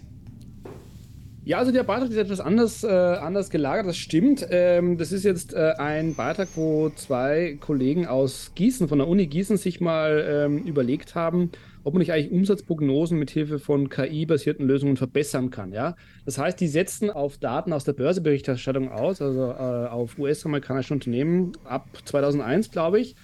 Ja, 1.46 1.58
also 1.58 1.74
der 1.74 1.84
Beitrag 1.84 2.10
ist 2.10 2.16
etwas 2.16 2.40
anders, 2.40 2.86
äh, 2.86 2.88
anders 2.88 3.50
gelagert, 3.50 3.86
das 3.86 3.98
stimmt. 3.98 4.48
Ähm, 4.50 4.98
das 4.98 5.12
ist 5.12 5.26
jetzt 5.26 5.54
äh, 5.54 5.74
ein 5.78 6.16
Beitrag, 6.16 6.48
wo 6.56 6.90
zwei 6.96 7.58
Kollegen 7.60 8.08
aus 8.08 8.52
Gießen, 8.56 8.88
von 8.88 9.00
der 9.00 9.10
Uni 9.10 9.28
Gießen, 9.28 9.58
sich 9.58 9.82
mal 9.82 10.26
ähm, 10.26 10.60
überlegt 10.60 11.16
haben, 11.16 11.52
ob 11.84 11.94
man 11.94 12.00
nicht 12.00 12.12
eigentlich 12.12 12.32
Umsatzprognosen 12.32 13.20
mit 13.20 13.32
Hilfe 13.32 13.60
von 13.60 13.90
KI-basierten 13.90 14.66
Lösungen 14.66 14.98
verbessern 14.98 15.50
kann. 15.50 15.72
Ja? 15.72 15.96
Das 16.26 16.38
heißt, 16.38 16.60
die 16.60 16.68
setzen 16.68 17.10
auf 17.10 17.38
Daten 17.38 17.74
aus 17.74 17.84
der 17.84 17.94
Börseberichterstattung 17.94 18.92
aus, 18.92 19.22
also 19.22 19.52
äh, 19.52 19.88
auf 19.88 20.18
US-amerikanische 20.18 20.94
Unternehmen 20.94 21.54
ab 21.66 21.88
2001, 22.06 22.72
glaube 22.72 23.00
ich, 23.00 23.16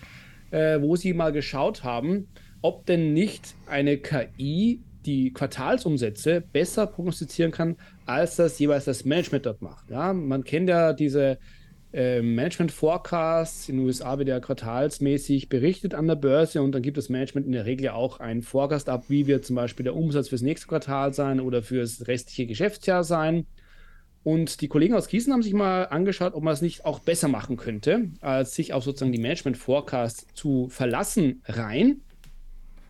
äh, 0.51 0.81
wo 0.81 0.95
sie 0.95 1.13
mal 1.13 1.31
geschaut 1.31 1.83
haben, 1.83 2.27
ob 2.61 2.85
denn 2.85 3.13
nicht 3.13 3.55
eine 3.65 3.97
KI 3.97 4.81
die 5.05 5.31
Quartalsumsätze 5.31 6.41
besser 6.41 6.85
prognostizieren 6.85 7.51
kann, 7.51 7.77
als 8.05 8.35
das 8.35 8.59
jeweils 8.59 8.85
das 8.85 9.05
Management 9.05 9.45
dort 9.45 9.61
macht. 9.61 9.89
Ja, 9.89 10.13
man 10.13 10.43
kennt 10.43 10.69
ja 10.69 10.93
diese 10.93 11.37
äh, 11.93 12.21
Management 12.21 12.71
Forecasts. 12.71 13.69
In 13.69 13.77
den 13.77 13.85
USA 13.85 14.17
wird 14.17 14.29
ja 14.29 14.39
quartalsmäßig 14.39 15.49
berichtet 15.49 15.93
an 15.93 16.07
der 16.07 16.15
Börse 16.15 16.61
und 16.61 16.71
dann 16.71 16.81
gibt 16.81 16.97
das 16.97 17.09
Management 17.09 17.47
in 17.47 17.53
der 17.53 17.65
Regel 17.65 17.89
auch 17.89 18.19
einen 18.19 18.41
Forecast 18.41 18.89
ab, 18.89 19.05
wie 19.07 19.27
wird 19.27 19.45
zum 19.45 19.55
Beispiel 19.55 19.83
der 19.83 19.95
Umsatz 19.95 20.29
fürs 20.29 20.41
nächste 20.41 20.67
Quartal 20.67 21.13
sein 21.13 21.39
oder 21.39 21.61
fürs 21.61 22.07
restliche 22.07 22.45
Geschäftsjahr 22.45 23.03
sein. 23.03 23.45
Und 24.23 24.61
die 24.61 24.67
Kollegen 24.67 24.95
aus 24.95 25.07
Gießen 25.07 25.31
haben 25.31 25.43
sich 25.43 25.53
mal 25.53 25.83
angeschaut, 25.83 26.33
ob 26.33 26.43
man 26.43 26.53
es 26.53 26.61
nicht 26.61 26.85
auch 26.85 26.99
besser 26.99 27.29
machen 27.29 27.55
könnte, 27.55 28.09
als 28.19 28.53
sich 28.53 28.73
auf 28.73 28.83
sozusagen 28.83 29.13
die 29.13 29.21
Management 29.21 29.57
Forecasts 29.57 30.27
zu 30.33 30.67
verlassen 30.69 31.41
rein 31.45 32.01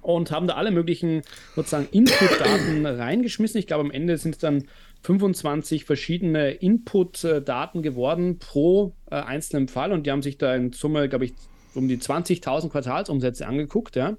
und 0.01 0.31
haben 0.31 0.47
da 0.47 0.55
alle 0.55 0.71
möglichen 0.71 1.21
sozusagen 1.55 1.87
Input-Daten 1.91 2.85
reingeschmissen. 2.85 3.59
Ich 3.59 3.67
glaube, 3.67 3.83
am 3.83 3.91
Ende 3.91 4.17
sind 4.17 4.35
es 4.35 4.39
dann 4.39 4.63
25 5.03 5.85
verschiedene 5.85 6.51
Input-Daten 6.51 7.81
geworden 7.81 8.39
pro 8.39 8.93
äh, 9.09 9.15
einzelnen 9.15 9.67
Fall 9.67 9.91
und 9.91 10.05
die 10.05 10.11
haben 10.11 10.21
sich 10.21 10.37
da 10.37 10.55
in 10.55 10.73
Summe, 10.73 11.07
glaube 11.09 11.25
ich, 11.25 11.33
um 11.75 11.87
die 11.87 11.97
20.000 11.97 12.69
Quartalsumsätze 12.69 13.47
angeguckt, 13.47 13.95
ja. 13.95 14.17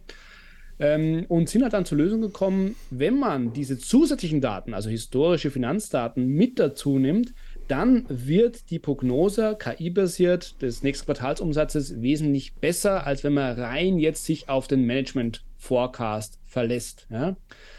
Ähm, 0.78 1.26
und 1.28 1.51
sind 1.51 1.62
halt 1.62 1.74
dann 1.74 1.85
zur 1.85 1.99
Lösung 1.99 2.22
gekommen, 2.22 2.74
wenn 2.91 3.18
man 3.18 3.53
diese 3.53 3.78
zusätzlichen 3.78 4.41
Daten, 4.41 4.72
also 4.72 4.89
historische 4.89 5.51
Finanzdaten, 5.51 6.26
mit 6.26 6.59
dazu 6.59 6.99
nimmt, 6.99 7.35
dann 7.68 8.07
wird 8.09 8.70
die 8.70 8.78
Prognose 8.78 9.57
KI-basiert 9.59 10.62
des 10.62 10.83
nächsten 10.83 11.05
Quartalsumsatzes 11.05 12.01
wesentlich 12.01 12.55
besser, 12.55 13.07
als 13.07 13.22
wenn 13.24 13.35
man 13.35 13.61
rein 13.61 13.99
jetzt 13.99 14.24
sich 14.24 14.49
auf 14.49 14.68
den 14.68 14.87
Management 14.87 15.45
Forecast 15.61 16.40
verlässt. 16.46 17.06
Ja? 17.11 17.36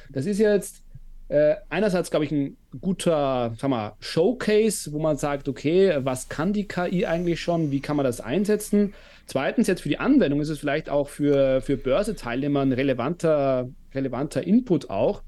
Das 0.09 0.25
ist 0.25 0.39
jetzt 0.39 0.83
äh, 1.27 1.55
einerseits, 1.69 2.11
glaube 2.11 2.25
ich, 2.25 2.31
ein 2.31 2.57
guter 2.79 3.53
sag 3.57 3.69
mal, 3.69 3.93
Showcase, 3.99 4.93
wo 4.93 4.99
man 4.99 5.17
sagt, 5.17 5.49
okay, 5.49 5.97
was 6.03 6.29
kann 6.29 6.53
die 6.53 6.67
KI 6.67 7.05
eigentlich 7.05 7.41
schon, 7.41 7.71
wie 7.71 7.79
kann 7.79 7.97
man 7.97 8.05
das 8.05 8.21
einsetzen? 8.21 8.93
Zweitens, 9.25 9.67
jetzt 9.67 9.81
für 9.81 9.89
die 9.89 9.99
Anwendung 9.99 10.41
ist 10.41 10.49
es 10.49 10.59
vielleicht 10.59 10.89
auch 10.89 11.09
für, 11.09 11.61
für 11.61 11.77
Börseteilnehmer 11.77 12.61
ein 12.61 12.71
relevanter, 12.71 13.69
relevanter 13.95 14.43
Input 14.43 14.89
auch, 14.89 15.23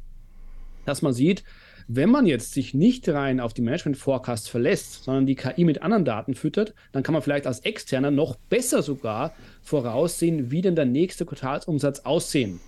dass 0.86 1.02
man 1.02 1.14
sieht, 1.14 1.44
wenn 1.88 2.10
man 2.10 2.26
jetzt 2.26 2.54
sich 2.54 2.74
nicht 2.74 3.08
rein 3.10 3.40
auf 3.40 3.54
die 3.54 3.62
Management 3.62 3.98
Forecast 3.98 4.50
verlässt, 4.50 5.04
sondern 5.04 5.26
die 5.26 5.36
KI 5.36 5.66
mit 5.66 5.82
anderen 5.82 6.06
Daten 6.06 6.34
füttert, 6.34 6.74
dann 6.92 7.04
kann 7.04 7.14
man 7.14 7.22
vielleicht 7.22 7.48
als 7.48 7.60
Externer 7.60 8.12
noch 8.12 8.36
besser 8.50 8.82
sogar 8.82 9.34
voraussehen, 9.62 10.52
wie 10.52 10.62
denn 10.62 10.76
der 10.76 10.86
nächste 10.86 11.26
Quartalsumsatz 11.26 12.02
aussehen 12.02 12.60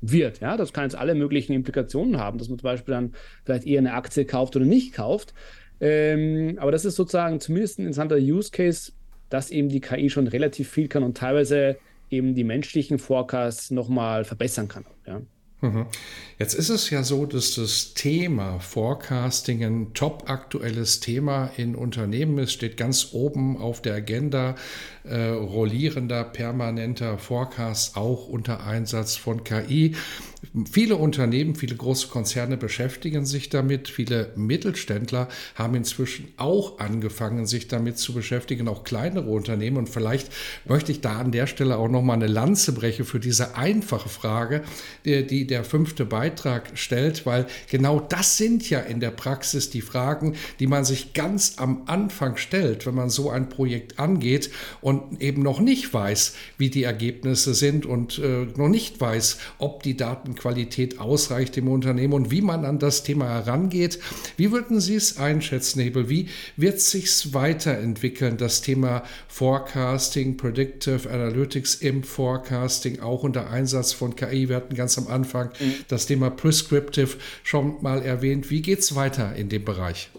wird. 0.00 0.40
Ja, 0.40 0.56
das 0.56 0.72
kann 0.72 0.84
jetzt 0.84 0.96
alle 0.96 1.14
möglichen 1.14 1.52
Implikationen 1.52 2.18
haben, 2.18 2.38
dass 2.38 2.48
man 2.48 2.58
zum 2.58 2.64
Beispiel 2.64 2.94
dann 2.94 3.12
vielleicht 3.44 3.66
eher 3.66 3.78
eine 3.78 3.94
Aktie 3.94 4.24
kauft 4.24 4.56
oder 4.56 4.64
nicht 4.64 4.94
kauft. 4.94 5.32
Ähm, 5.80 6.58
aber 6.58 6.72
das 6.72 6.84
ist 6.84 6.96
sozusagen 6.96 7.40
zumindest 7.40 7.78
ein 7.78 7.82
interessanter 7.82 8.16
Use 8.16 8.50
Case, 8.50 8.92
dass 9.30 9.50
eben 9.50 9.68
die 9.68 9.80
KI 9.80 10.10
schon 10.10 10.26
relativ 10.26 10.68
viel 10.68 10.88
kann 10.88 11.02
und 11.02 11.16
teilweise 11.16 11.76
eben 12.10 12.34
die 12.34 12.44
menschlichen 12.44 12.98
Forecasts 12.98 13.70
nochmal 13.70 14.24
verbessern 14.24 14.68
kann. 14.68 14.84
Ja. 15.06 15.22
Mhm. 15.62 15.86
Jetzt 16.40 16.54
ist 16.54 16.70
es 16.70 16.90
ja 16.90 17.04
so, 17.04 17.24
dass 17.24 17.54
das 17.54 17.94
Thema 17.94 18.58
Forecasting 18.58 19.62
ein 19.62 19.94
top 19.94 20.28
aktuelles 20.28 20.98
Thema 20.98 21.52
in 21.56 21.76
Unternehmen 21.76 22.36
ist, 22.38 22.52
steht 22.52 22.76
ganz 22.76 23.10
oben 23.12 23.56
auf 23.56 23.80
der 23.80 23.94
Agenda, 23.94 24.56
äh, 25.04 25.28
rollierender, 25.28 26.24
permanenter 26.24 27.16
Forecast, 27.16 27.96
auch 27.96 28.26
unter 28.28 28.66
Einsatz 28.66 29.14
von 29.14 29.44
KI. 29.44 29.94
Viele 30.70 30.96
Unternehmen, 30.96 31.54
viele 31.54 31.76
große 31.76 32.08
Konzerne 32.08 32.58
beschäftigen 32.58 33.24
sich 33.24 33.48
damit. 33.48 33.88
Viele 33.88 34.32
Mittelständler 34.36 35.28
haben 35.54 35.74
inzwischen 35.74 36.28
auch 36.36 36.78
angefangen, 36.78 37.46
sich 37.46 37.68
damit 37.68 37.96
zu 37.96 38.12
beschäftigen, 38.12 38.68
auch 38.68 38.84
kleinere 38.84 39.30
Unternehmen. 39.30 39.78
Und 39.78 39.88
vielleicht 39.88 40.30
möchte 40.66 40.92
ich 40.92 41.00
da 41.00 41.20
an 41.20 41.32
der 41.32 41.46
Stelle 41.46 41.78
auch 41.78 41.88
noch 41.88 42.02
mal 42.02 42.12
eine 42.12 42.26
Lanze 42.26 42.72
brechen 42.72 43.06
für 43.06 43.18
diese 43.18 43.56
einfache 43.56 44.10
Frage, 44.10 44.60
die, 45.06 45.26
die 45.26 45.46
der 45.46 45.64
fünfte 45.64 46.04
Beitrag 46.04 46.72
stellt, 46.74 47.24
weil 47.24 47.46
genau 47.70 48.00
das 48.00 48.36
sind 48.36 48.68
ja 48.68 48.80
in 48.80 49.00
der 49.00 49.10
Praxis 49.10 49.70
die 49.70 49.80
Fragen, 49.80 50.34
die 50.60 50.66
man 50.66 50.84
sich 50.84 51.14
ganz 51.14 51.54
am 51.56 51.84
Anfang 51.86 52.36
stellt, 52.36 52.84
wenn 52.84 52.94
man 52.94 53.08
so 53.08 53.30
ein 53.30 53.48
Projekt 53.48 53.98
angeht 53.98 54.50
und 54.82 55.22
eben 55.22 55.42
noch 55.42 55.60
nicht 55.60 55.94
weiß, 55.94 56.34
wie 56.58 56.68
die 56.68 56.82
Ergebnisse 56.82 57.54
sind 57.54 57.86
und 57.86 58.18
äh, 58.18 58.48
noch 58.54 58.68
nicht 58.68 59.00
weiß, 59.00 59.38
ob 59.56 59.82
die 59.82 59.96
Daten 59.96 60.34
Datenqualität 60.42 60.98
ausreicht 60.98 61.56
im 61.56 61.68
Unternehmen 61.68 62.12
und 62.12 62.30
wie 62.30 62.40
man 62.40 62.64
an 62.64 62.78
das 62.78 63.02
Thema 63.02 63.28
herangeht. 63.28 63.98
Wie 64.36 64.50
würden 64.50 64.80
Sie 64.80 64.96
es 64.96 65.18
einschätzen, 65.18 65.78
Nebel? 65.78 66.08
Wie 66.08 66.28
wird 66.56 66.80
sich 66.80 67.32
weiterentwickeln, 67.32 68.36
das 68.36 68.62
Thema 68.62 69.04
Forecasting, 69.28 70.36
Predictive 70.36 71.08
Analytics 71.08 71.76
im 71.76 72.02
Forecasting, 72.02 73.00
auch 73.00 73.22
unter 73.22 73.50
Einsatz 73.50 73.92
von 73.92 74.16
KI? 74.16 74.48
Wir 74.48 74.56
hatten 74.56 74.74
ganz 74.74 74.98
am 74.98 75.06
Anfang 75.06 75.50
mhm. 75.60 75.74
das 75.88 76.06
Thema 76.06 76.30
Prescriptive 76.30 77.16
schon 77.42 77.80
mal 77.82 78.02
erwähnt. 78.02 78.50
Wie 78.50 78.62
geht 78.62 78.80
es 78.80 78.94
weiter 78.94 79.34
in 79.36 79.48
dem 79.48 79.64
Bereich? 79.64 80.10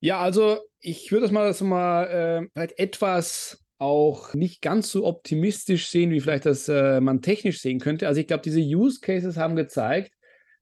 Ja, 0.00 0.18
also 0.18 0.58
ich 0.80 1.12
würde 1.12 1.22
das 1.22 1.30
mal, 1.30 1.46
das 1.46 1.60
mal 1.60 2.48
äh, 2.56 2.68
etwas 2.76 3.61
auch 3.82 4.32
nicht 4.32 4.62
ganz 4.62 4.92
so 4.92 5.04
optimistisch 5.04 5.88
sehen, 5.88 6.10
wie 6.12 6.20
vielleicht 6.20 6.46
das 6.46 6.68
äh, 6.68 7.00
man 7.00 7.20
technisch 7.20 7.60
sehen 7.60 7.80
könnte. 7.80 8.06
Also 8.06 8.20
ich 8.20 8.28
glaube, 8.28 8.42
diese 8.44 8.60
Use 8.60 9.00
Cases 9.00 9.36
haben 9.36 9.56
gezeigt, 9.56 10.12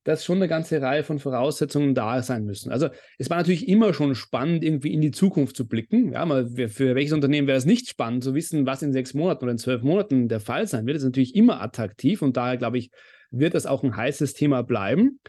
dass 0.04 0.24
schon 0.24 0.38
eine 0.38 0.48
ganze 0.48 0.80
Reihe 0.80 1.04
von 1.04 1.18
Voraussetzungen 1.18 1.94
da 1.94 2.22
sein 2.22 2.44
müssen. 2.44 2.72
Also 2.72 2.88
es 3.18 3.28
war 3.28 3.36
natürlich 3.36 3.68
immer 3.68 3.92
schon 3.92 4.14
spannend, 4.14 4.64
irgendwie 4.64 4.94
in 4.94 5.02
die 5.02 5.10
Zukunft 5.10 5.54
zu 5.54 5.68
blicken. 5.68 6.12
Ja, 6.12 6.24
mal 6.24 6.48
für 6.48 6.94
welches 6.94 7.12
Unternehmen 7.12 7.46
wäre 7.46 7.58
es 7.58 7.66
nicht 7.66 7.88
spannend 7.90 8.24
zu 8.24 8.34
wissen, 8.34 8.64
was 8.64 8.80
in 8.80 8.94
sechs 8.94 9.12
Monaten 9.12 9.44
oder 9.44 9.52
in 9.52 9.58
zwölf 9.58 9.82
Monaten 9.82 10.28
der 10.28 10.40
Fall 10.40 10.66
sein 10.66 10.86
wird. 10.86 10.96
Das 10.96 11.02
ist 11.02 11.08
natürlich 11.08 11.36
immer 11.36 11.60
attraktiv 11.60 12.22
und 12.22 12.38
daher 12.38 12.56
glaube 12.56 12.78
ich, 12.78 12.90
wird 13.30 13.52
das 13.52 13.66
auch 13.66 13.84
ein 13.84 13.94
heißes 13.94 14.32
Thema 14.32 14.62
bleiben. 14.62 15.20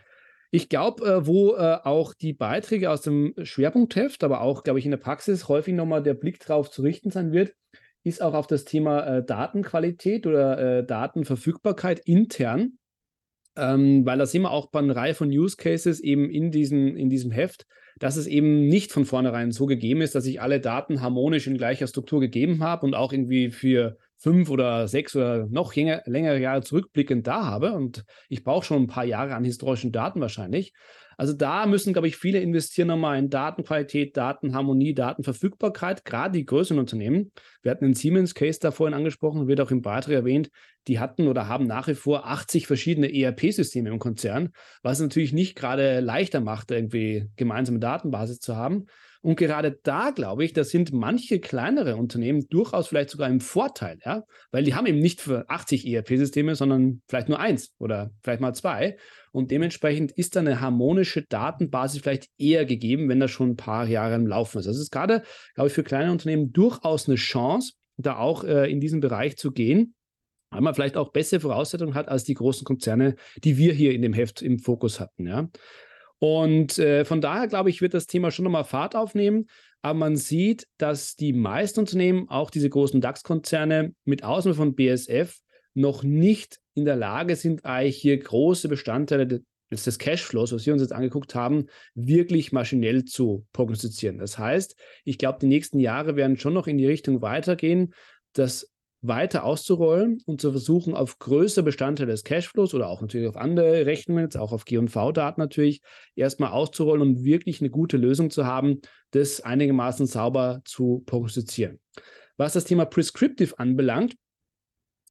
Ich 0.50 0.70
glaube, 0.70 1.06
äh, 1.06 1.28
wo 1.28 1.56
äh, 1.56 1.78
auch 1.84 2.14
die 2.14 2.34
Beiträge 2.34 2.90
aus 2.90 3.02
dem 3.02 3.34
Schwerpunktheft, 3.42 4.24
aber 4.24 4.42
auch, 4.42 4.64
glaube 4.64 4.80
ich, 4.80 4.86
in 4.86 4.92
der 4.92 4.98
Praxis 4.98 5.50
häufig 5.50 5.74
nochmal 5.74 6.04
der 6.04 6.14
Blick 6.14 6.40
drauf 6.40 6.72
zu 6.72 6.82
richten 6.82 7.12
sein 7.12 7.34
wird, 7.34 7.54
ist 8.04 8.22
auch 8.22 8.34
auf 8.34 8.48
das 8.48 8.66
Thema 8.66 9.18
äh, 9.18 9.26
Datenqualität 9.26 10.26
oder 10.26 10.80
äh, 10.80 10.86
Datenverfügbarkeit 10.86 12.00
intern, 12.00 12.78
ähm, 13.56 14.06
weil 14.06 14.18
da 14.18 14.26
sehen 14.26 14.44
wir 14.44 14.52
auch 14.52 14.72
bei 14.72 14.80
einer 14.80 14.96
Reihe 14.96 15.14
von 15.14 15.30
Use 15.30 15.58
Cases 15.58 16.00
eben 16.00 16.30
in, 16.30 16.52
diesen, 16.52 16.96
in 16.98 17.10
diesem 17.10 17.32
Heft, 17.32 17.66
dass 18.00 18.16
es 18.16 18.28
eben 18.28 18.68
nicht 18.68 18.92
von 18.92 19.06
vornherein 19.06 19.52
so 19.52 19.66
gegeben 19.66 20.02
ist, 20.02 20.16
dass 20.16 20.26
ich 20.26 20.42
alle 20.42 20.60
Daten 20.60 21.02
harmonisch 21.02 21.48
in 21.48 21.58
gleicher 21.58 21.88
Struktur 21.88 22.20
gegeben 22.20 22.64
habe 22.64 22.86
und 22.86 22.96
auch 22.96 23.12
irgendwie 23.14 23.52
für 23.52 23.98
fünf 24.22 24.50
oder 24.50 24.88
sechs 24.88 25.16
oder 25.16 25.48
noch 25.48 25.76
länger, 25.76 26.04
längere 26.06 26.40
Jahre 26.40 26.62
zurückblickend 26.62 27.26
da 27.26 27.46
habe. 27.46 27.74
Und 27.74 28.06
ich 28.30 28.44
brauche 28.44 28.66
schon 28.66 28.84
ein 28.84 28.88
paar 28.88 29.06
Jahre 29.06 29.36
an 29.36 29.44
historischen 29.44 29.92
Daten 29.92 30.22
wahrscheinlich. 30.22 30.74
Also 31.18 31.34
da 31.34 31.66
müssen, 31.66 31.94
glaube 31.94 32.08
ich, 32.08 32.18
viele 32.18 32.40
investieren 32.40 32.88
nochmal 32.88 33.20
in 33.20 33.30
Datenqualität, 33.30 34.18
Datenharmonie, 34.18 34.94
Datenverfügbarkeit, 34.94 36.06
gerade 36.06 36.38
die 36.38 36.46
größeren 36.46 36.80
Unternehmen. 36.80 37.32
Wir 37.62 37.72
hatten 37.72 37.86
den 37.86 37.94
Siemens-Case 37.94 38.60
da 38.60 38.72
vorhin 38.72 38.96
angesprochen, 38.96 39.48
wird 39.48 39.62
auch 39.62 39.70
im 39.72 39.82
Beitrag 39.82 40.16
erwähnt, 40.16 40.50
die 40.88 41.00
hatten 41.00 41.28
oder 41.28 41.48
haben 41.48 41.68
nach 41.68 41.88
wie 41.88 41.94
vor 41.94 42.28
80 42.28 42.66
verschiedene 42.66 43.14
ERP-Systeme 43.14 43.90
im 43.90 44.00
Konzern, 44.00 44.50
was 44.82 45.00
natürlich 45.00 45.34
nicht 45.34 45.56
gerade 45.56 46.00
leichter 46.00 46.42
macht, 46.42 46.72
irgendwie 46.72 47.28
gemeinsame 47.36 47.80
Datenbasis 47.80 48.40
zu 48.40 48.56
haben. 48.56 48.88
Und 49.24 49.36
gerade 49.36 49.80
da 49.84 50.10
glaube 50.10 50.44
ich, 50.44 50.54
da 50.54 50.64
sind 50.64 50.92
manche 50.92 51.40
kleinere 51.40 51.96
Unternehmen 51.96 52.48
durchaus 52.50 52.88
vielleicht 52.88 53.12
sogar 53.12 53.30
im 53.30 53.40
Vorteil, 53.40 54.00
ja, 54.04 54.24
weil 54.52 54.64
die 54.64 54.74
haben 54.74 54.88
eben 54.88 55.00
nicht 55.00 55.22
für 55.22 55.48
80 55.48 55.86
ERP-Systeme, 55.86 56.56
sondern 56.56 57.02
vielleicht 57.08 57.30
nur 57.30 57.40
eins 57.40 57.72
oder 57.78 58.12
vielleicht 58.24 58.42
mal 58.42 58.54
zwei. 58.54 58.98
Und 59.32 59.52
dementsprechend 59.52 60.12
ist 60.12 60.36
da 60.36 60.40
eine 60.40 60.60
harmonische 60.60 61.22
Datenbasis 61.22 62.02
vielleicht 62.02 62.30
eher 62.38 62.66
gegeben, 62.66 63.10
wenn 63.10 63.20
das 63.20 63.32
schon 63.32 63.52
ein 63.52 63.58
paar 63.58 63.88
Jahre 63.88 64.16
im 64.16 64.26
Laufen 64.26 64.58
ist. 64.58 64.66
Das 64.66 64.78
ist 64.78 64.92
gerade, 64.92 65.22
glaube 65.54 65.68
ich, 65.68 65.74
für 65.74 65.84
kleine 65.84 66.12
Unternehmen 66.12 66.52
durchaus 66.52 67.08
eine 67.08 67.16
Chance, 67.16 67.74
da 67.98 68.18
auch 68.18 68.44
äh, 68.44 68.72
in 68.72 68.80
diesen 68.80 69.02
Bereich 69.02 69.38
zu 69.38 69.52
gehen, 69.52 69.94
weil 70.50 70.62
man 70.62 70.74
vielleicht 70.74 70.98
auch 70.98 71.12
bessere 71.12 71.42
Voraussetzungen 71.42 71.94
hat 71.94 72.10
als 72.10 72.24
die 72.24 72.34
großen 72.34 72.66
Konzerne, 72.66 73.16
die 73.44 73.58
wir 73.58 73.74
hier 73.74 73.94
in 73.94 74.02
dem 74.02 74.14
Heft 74.14 74.42
im 74.42 74.58
Fokus 74.58 75.00
hatten. 75.00 75.28
Ja. 75.28 75.48
Und 76.24 76.78
äh, 76.78 77.04
von 77.04 77.20
daher, 77.20 77.48
glaube 77.48 77.72
ich, 77.72 77.82
wird 77.82 77.96
das 77.96 78.06
Thema 78.06 78.30
schon 78.30 78.44
nochmal 78.44 78.64
Fahrt 78.64 78.96
aufnehmen. 78.96 79.48
Aber 79.82 79.98
man 79.98 80.16
sieht, 80.16 80.68
dass 80.78 81.16
die 81.16 81.34
meisten 81.34 81.80
Unternehmen, 81.80 82.30
auch 82.30 82.52
diese 82.52 82.70
großen 82.70 83.02
DAX-Konzerne, 83.02 83.96
mit 84.06 84.24
Ausnahme 84.24 84.56
von 84.56 84.76
BSF, 84.76 85.40
noch 85.74 86.04
nicht 86.04 86.60
in 86.76 86.86
der 86.86 86.96
Lage 86.96 87.36
sind, 87.36 87.66
eigentlich 87.66 87.98
hier 87.98 88.20
große 88.20 88.70
Bestandteile 88.70 89.26
des, 89.26 89.84
des 89.84 89.98
Cashflows, 89.98 90.54
was 90.54 90.64
wir 90.64 90.74
uns 90.74 90.84
jetzt 90.84 90.94
angeguckt 90.94 91.34
haben, 91.34 91.66
wirklich 91.96 92.52
maschinell 92.52 93.06
zu 93.06 93.48
prognostizieren. 93.52 94.20
Das 94.20 94.38
heißt, 94.38 94.76
ich 95.04 95.18
glaube, 95.18 95.40
die 95.42 95.48
nächsten 95.48 95.80
Jahre 95.80 96.16
werden 96.16 96.38
schon 96.38 96.54
noch 96.54 96.68
in 96.68 96.78
die 96.78 96.86
Richtung 96.86 97.24
weitergehen, 97.24 97.96
das 98.34 98.72
weiter 99.02 99.44
auszurollen 99.44 100.22
und 100.26 100.42
zu 100.42 100.52
versuchen, 100.52 100.94
auf 100.94 101.18
größere 101.18 101.64
Bestandteile 101.64 102.12
des 102.12 102.24
Cashflows 102.24 102.74
oder 102.74 102.88
auch 102.88 103.02
natürlich 103.02 103.28
auf 103.28 103.38
andere 103.38 103.86
Rechnungen, 103.86 104.26
jetzt 104.26 104.38
auch 104.38 104.52
auf 104.52 104.66
G&V-Daten 104.66 105.42
natürlich, 105.42 105.82
erstmal 106.16 106.52
auszurollen 106.52 107.02
und 107.02 107.24
wirklich 107.24 107.62
eine 107.62 107.72
gute 107.72 107.98
Lösung 107.98 108.30
zu 108.30 108.46
haben, 108.46 108.82
das 109.12 109.42
einigermaßen 109.42 110.06
sauber 110.06 110.62
zu 110.66 111.04
prognostizieren. 111.06 111.80
Was 112.38 112.54
das 112.54 112.66
Thema 112.66 112.86
Prescriptive 112.86 113.58
anbelangt, 113.58 114.16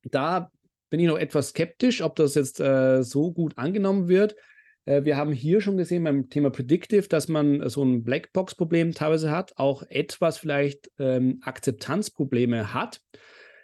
da 0.05 0.51
bin 0.89 1.01
ich 1.01 1.07
noch 1.07 1.19
etwas 1.19 1.51
skeptisch, 1.51 2.03
ob 2.03 2.17
das 2.17 2.35
jetzt 2.35 2.61
äh, 2.61 3.03
so 3.03 3.33
gut 3.33 3.59
angenommen 3.59 4.09
wird. 4.09 4.37
Äh, 4.85 5.05
wir 5.05 5.17
haben 5.17 5.33
hier 5.33 5.61
schon 5.61 5.77
gesehen 5.77 6.05
beim 6.05 6.29
Thema 6.29 6.51
Predictive, 6.51 7.09
dass 7.09 7.29
man 7.29 7.69
so 7.69 7.83
ein 7.85 8.03
Blackbox-Problem 8.05 8.93
teilweise 8.93 9.31
hat, 9.31 9.53
auch 9.57 9.83
etwas 9.89 10.39
vielleicht 10.39 10.91
ähm, 10.99 11.41
Akzeptanzprobleme 11.43 12.73
hat. 12.75 13.01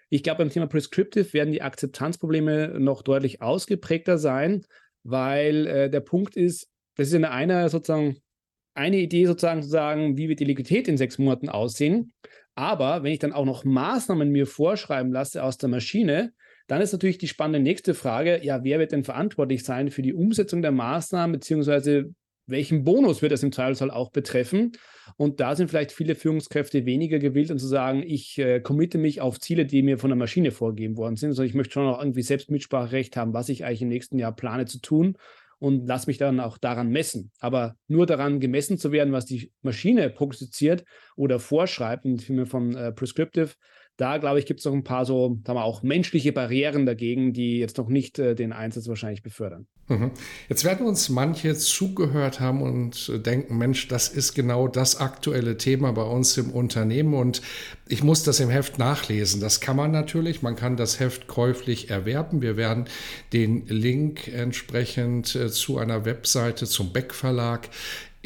Ich 0.09 0.23
glaube, 0.23 0.39
beim 0.39 0.51
Thema 0.51 0.67
Prescriptive 0.67 1.33
werden 1.33 1.53
die 1.53 1.63
Akzeptanzprobleme 1.63 2.79
noch 2.79 3.03
deutlich 3.03 3.43
ausgeprägter 3.43 4.19
sein, 4.19 4.65
weil 5.03 5.67
äh, 5.67 5.91
der 5.91 6.01
Punkt 6.01 6.37
ist, 6.37 6.69
das 6.97 7.09
ist 7.09 7.21
ja 7.21 7.31
eine 7.31 7.69
sozusagen 7.69 8.21
eine 8.77 8.99
Idee 8.99 9.27
sozusagen 9.27 9.63
zu 9.63 9.69
sagen, 9.69 10.17
wie 10.17 10.29
wird 10.29 10.41
die 10.41 10.45
Liquidität 10.45 10.87
in 10.87 10.99
sechs 10.99 11.19
Monaten 11.19 11.49
aussehen. 11.49 12.13
Aber 12.55 13.03
wenn 13.03 13.13
ich 13.13 13.19
dann 13.19 13.33
auch 13.33 13.45
noch 13.45 13.65
Maßnahmen 13.65 14.31
mir 14.31 14.47
vorschreiben 14.47 15.13
lasse 15.13 15.43
aus 15.43 15.59
der 15.59 15.69
Maschine, 15.69 16.33
dann 16.67 16.81
ist 16.81 16.93
natürlich 16.93 17.19
die 17.19 17.29
spannende 17.29 17.61
nächste 17.61 17.95
Frage, 17.95 18.45
ja, 18.45 18.65
wer 18.65 18.79
wird 18.79 18.93
denn 18.93 19.05
verantwortlich 19.05 19.65
sein 19.65 19.91
für 19.91 20.03
die 20.03 20.15
Umsetzung 20.15 20.63
der 20.63 20.73
Maßnahmen, 20.73 21.33
beziehungsweise 21.33 22.15
welchen 22.47 22.85
Bonus 22.85 23.23
wird 23.23 23.33
das 23.33 23.43
im 23.43 23.53
Zweifelsfall 23.53 23.91
auch 23.91 24.11
betreffen? 24.11 24.73
Und 25.17 25.41
da 25.41 25.55
sind 25.57 25.69
vielleicht 25.69 25.93
viele 25.93 26.15
Führungskräfte 26.15 26.87
weniger 26.87 27.19
gewillt, 27.19 27.51
um 27.51 27.59
zu 27.59 27.67
sagen, 27.67 28.03
ich 28.05 28.39
äh, 28.39 28.61
committe 28.61 28.99
mich 28.99 29.21
auf 29.21 29.41
Ziele, 29.41 29.67
die 29.67 29.83
mir 29.83 29.99
von 29.99 30.11
der 30.11 30.17
Maschine 30.17 30.51
vorgegeben 30.51 30.97
worden 30.97 31.17
sind, 31.17 31.33
sondern 31.33 31.49
ich 31.49 31.55
möchte 31.55 31.75
schon 31.75 31.87
auch 31.87 32.01
irgendwie 32.01 32.23
selbst 32.23 32.51
Mitspracherecht 32.51 33.17
haben, 33.17 33.35
was 33.35 33.49
ich 33.49 33.65
eigentlich 33.65 33.83
im 33.83 33.89
nächsten 33.89 34.19
Jahr 34.19 34.35
plane 34.35 34.67
zu 34.67 34.81
tun. 34.81 35.17
und 35.59 35.87
lasse 35.87 36.09
mich 36.09 36.19
dann 36.19 36.41
auch 36.41 36.59
daran 36.59 36.91
messen. 36.91 37.31
Aber 37.41 37.77
nur 37.89 38.07
daran 38.07 38.41
gemessen 38.41 38.79
zu 38.79 38.93
werden, 38.93 39.13
was 39.13 39.25
die 39.25 39.53
Maschine 39.63 40.11
prognostiziert 40.11 40.85
oder 41.17 41.41
vorschreibt, 41.41 42.05
im 42.05 42.19
Sinne 42.19 42.47
von 42.47 42.75
äh, 42.77 42.93
Prescriptive, 42.93 43.55
da 43.97 44.19
glaube 44.19 44.39
ich, 44.39 44.47
gibt 44.47 44.61
es 44.61 44.67
noch 44.67 44.75
ein 44.75 44.85
paar 44.85 45.07
so, 45.07 45.39
sagen 45.47 45.59
wir 45.59 45.65
auch 45.65 45.83
menschliche 45.83 46.33
Barrieren 46.33 46.85
dagegen, 46.85 47.33
die 47.33 47.59
jetzt 47.59 47.79
noch 47.79 47.89
nicht 47.89 48.19
äh, 48.19 48.35
den 48.35 48.53
Einsatz 48.53 48.89
wahrscheinlich 48.89 49.23
befördern. 49.23 49.67
Mhm. 49.89 50.11
Jetzt 50.49 50.65
werden 50.65 50.87
uns 50.87 51.09
manche 51.09 51.55
zugehört 51.55 52.41
haben 52.41 52.61
und 52.61 53.09
äh, 53.09 53.19
denken, 53.19 53.57
Mensch, 53.57 53.89
das 53.89 54.09
ist 54.09 54.35
genau 54.35 54.69
das 54.69 54.97
aktuelle 54.97 55.57
Thema 55.57 55.93
bei 55.93 56.03
uns 56.03 56.37
im 56.37 56.51
Unternehmen 56.51 57.15
und 57.15 57.41
ich 57.89 58.03
muss 58.03 58.23
das 58.23 58.41
im 58.41 58.51
Heft 58.51 58.79
nachlesen. 58.79 59.41
Das 59.41 59.61
kann 59.61 59.77
man 59.77 59.93
natürlich, 59.93 60.43
man 60.43 60.57
kann 60.57 60.77
das 60.77 61.01
Heft 61.01 61.27
käuflich 61.27 61.89
erwerben. 61.89 62.43
Wir 62.43 62.57
werden 62.57 62.87
den 63.33 63.67
Link 63.67 64.29
entsprechend 64.29 65.35
äh, 65.35 65.49
zu 65.51 65.79
einer 65.79 66.05
Webseite 66.05 66.67
zum 66.67 66.93
Beck 66.93 67.15
Verlag 67.15 67.71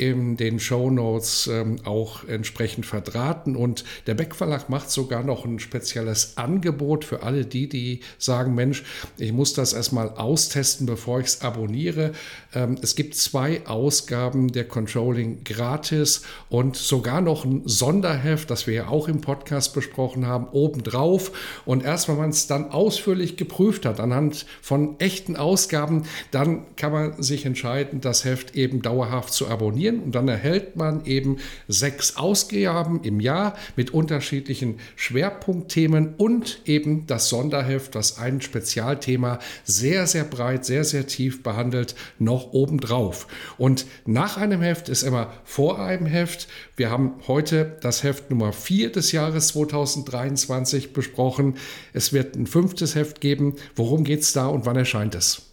in 0.01 0.39
den 0.39 0.59
Show 0.61 0.89
Notes 0.91 1.47
ähm, 1.47 1.77
auch 1.85 2.27
entsprechend 2.27 2.87
verdrahten. 2.87 3.55
Und 3.55 3.85
der 4.07 4.15
Beck 4.15 4.35
Verlag 4.35 4.71
macht 4.71 4.91
sogar 4.91 5.23
noch 5.23 5.45
ein 5.45 5.59
spezielles 5.59 6.39
Angebot 6.39 7.05
für 7.05 7.23
alle 7.23 7.45
die, 7.45 7.69
die 7.69 8.01
sagen, 8.17 8.55
Mensch, 8.55 8.83
ich 9.19 9.35
muss 9.35 9.53
das 9.53 9.75
erstmal 9.75 10.09
austesten, 10.09 10.87
bevor 10.87 11.21
ich 11.21 11.27
es 11.27 11.43
abonniere. 11.43 12.13
Ähm, 12.55 12.79
es 12.81 12.95
gibt 12.95 13.15
zwei 13.15 13.67
Ausgaben 13.67 14.51
der 14.51 14.65
Controlling 14.65 15.45
gratis 15.45 16.23
und 16.49 16.77
sogar 16.77 17.21
noch 17.21 17.45
ein 17.45 17.61
Sonderheft, 17.67 18.51
das 18.51 18.67
wir 18.67 18.73
ja 18.73 18.89
auch 18.89 19.07
im 19.07 19.21
Podcast 19.21 19.75
besprochen 19.75 20.27
haben, 20.27 20.47
obendrauf. 20.53 21.61
Und 21.67 21.85
erst 21.85 22.09
wenn 22.09 22.17
man 22.17 22.31
es 22.31 22.47
dann 22.47 22.71
ausführlich 22.71 23.37
geprüft 23.37 23.85
hat, 23.85 24.01
anhand 24.01 24.47
von 24.63 24.99
echten 24.99 25.37
Ausgaben, 25.37 26.05
dann 26.31 26.75
kann 26.77 26.91
man 26.91 27.23
sich 27.23 27.45
entscheiden, 27.45 28.01
das 28.01 28.25
Heft 28.25 28.57
eben 28.57 28.81
dauerhaft 28.81 29.35
zu 29.35 29.47
abonnieren 29.47 29.90
abonnieren 29.91 30.01
und 30.01 30.15
dann 30.15 30.29
erhält 30.29 30.77
man 30.77 31.05
eben 31.05 31.39
sechs 31.69 32.17
Ausgaben 32.17 33.03
im 33.03 33.21
Jahr 33.21 33.57
mit 33.77 33.93
unterschiedlichen 33.93 34.79
Schwerpunktthemen 34.97 36.15
und 36.17 36.61
eben 36.65 37.07
das 37.07 37.29
Sonderheft, 37.29 37.95
das 37.95 38.19
ein 38.19 38.41
Spezialthema 38.41 39.39
sehr, 39.65 40.07
sehr 40.07 40.25
breit, 40.25 40.65
sehr, 40.65 40.85
sehr 40.85 41.07
tief 41.07 41.43
behandelt, 41.43 41.95
noch 42.19 42.53
obendrauf. 42.53 43.27
Und 43.59 43.87
nach 44.07 44.37
einem 44.37 44.63
Heft 44.63 44.89
ist 44.89 45.03
immer 45.03 45.33
vor 45.45 45.81
einem 45.81 46.07
Heft. 46.07 46.49
Wir 46.77 46.91
haben 46.91 47.15
heute 47.27 47.77
das 47.83 48.03
Heft 48.03 48.31
Nummer 48.31 48.53
4 48.53 48.93
des 48.93 49.13
Jahres 49.13 49.49
2023 49.49 50.93
besprochen. 50.93 51.57
Es 51.93 52.13
wird 52.13 52.37
ein 52.37 52.47
fünftes 52.47 52.95
Heft 52.95 53.21
geben. 53.21 53.57
Worum 53.75 54.05
geht 54.05 54.21
es 54.21 54.33
da 54.33 54.47
und 54.47 54.67
wann 54.67 54.77
erscheint 54.77 55.15
es? 55.15 55.50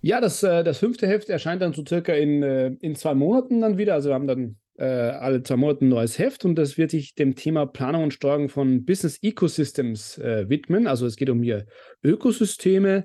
Ja, 0.00 0.20
das, 0.20 0.42
äh, 0.42 0.62
das 0.62 0.78
fünfte 0.78 1.06
Heft 1.06 1.28
erscheint 1.28 1.60
dann 1.60 1.72
so 1.72 1.84
circa 1.86 2.12
in, 2.12 2.42
äh, 2.42 2.68
in 2.80 2.94
zwei 2.94 3.14
Monaten 3.14 3.60
dann 3.60 3.78
wieder. 3.78 3.94
Also 3.94 4.10
wir 4.10 4.14
haben 4.14 4.28
dann 4.28 4.56
äh, 4.78 4.84
alle 4.84 5.42
zwei 5.42 5.56
Monate 5.56 5.84
ein 5.84 5.88
neues 5.88 6.18
Heft 6.18 6.44
und 6.44 6.54
das 6.54 6.78
wird 6.78 6.92
sich 6.92 7.14
dem 7.14 7.34
Thema 7.34 7.66
Planung 7.66 8.04
und 8.04 8.14
Steuerung 8.14 8.48
von 8.48 8.84
Business 8.84 9.18
Ecosystems 9.22 10.18
äh, 10.18 10.48
widmen. 10.48 10.86
Also 10.86 11.06
es 11.06 11.16
geht 11.16 11.30
um 11.30 11.42
hier 11.42 11.66
Ökosysteme. 12.04 13.04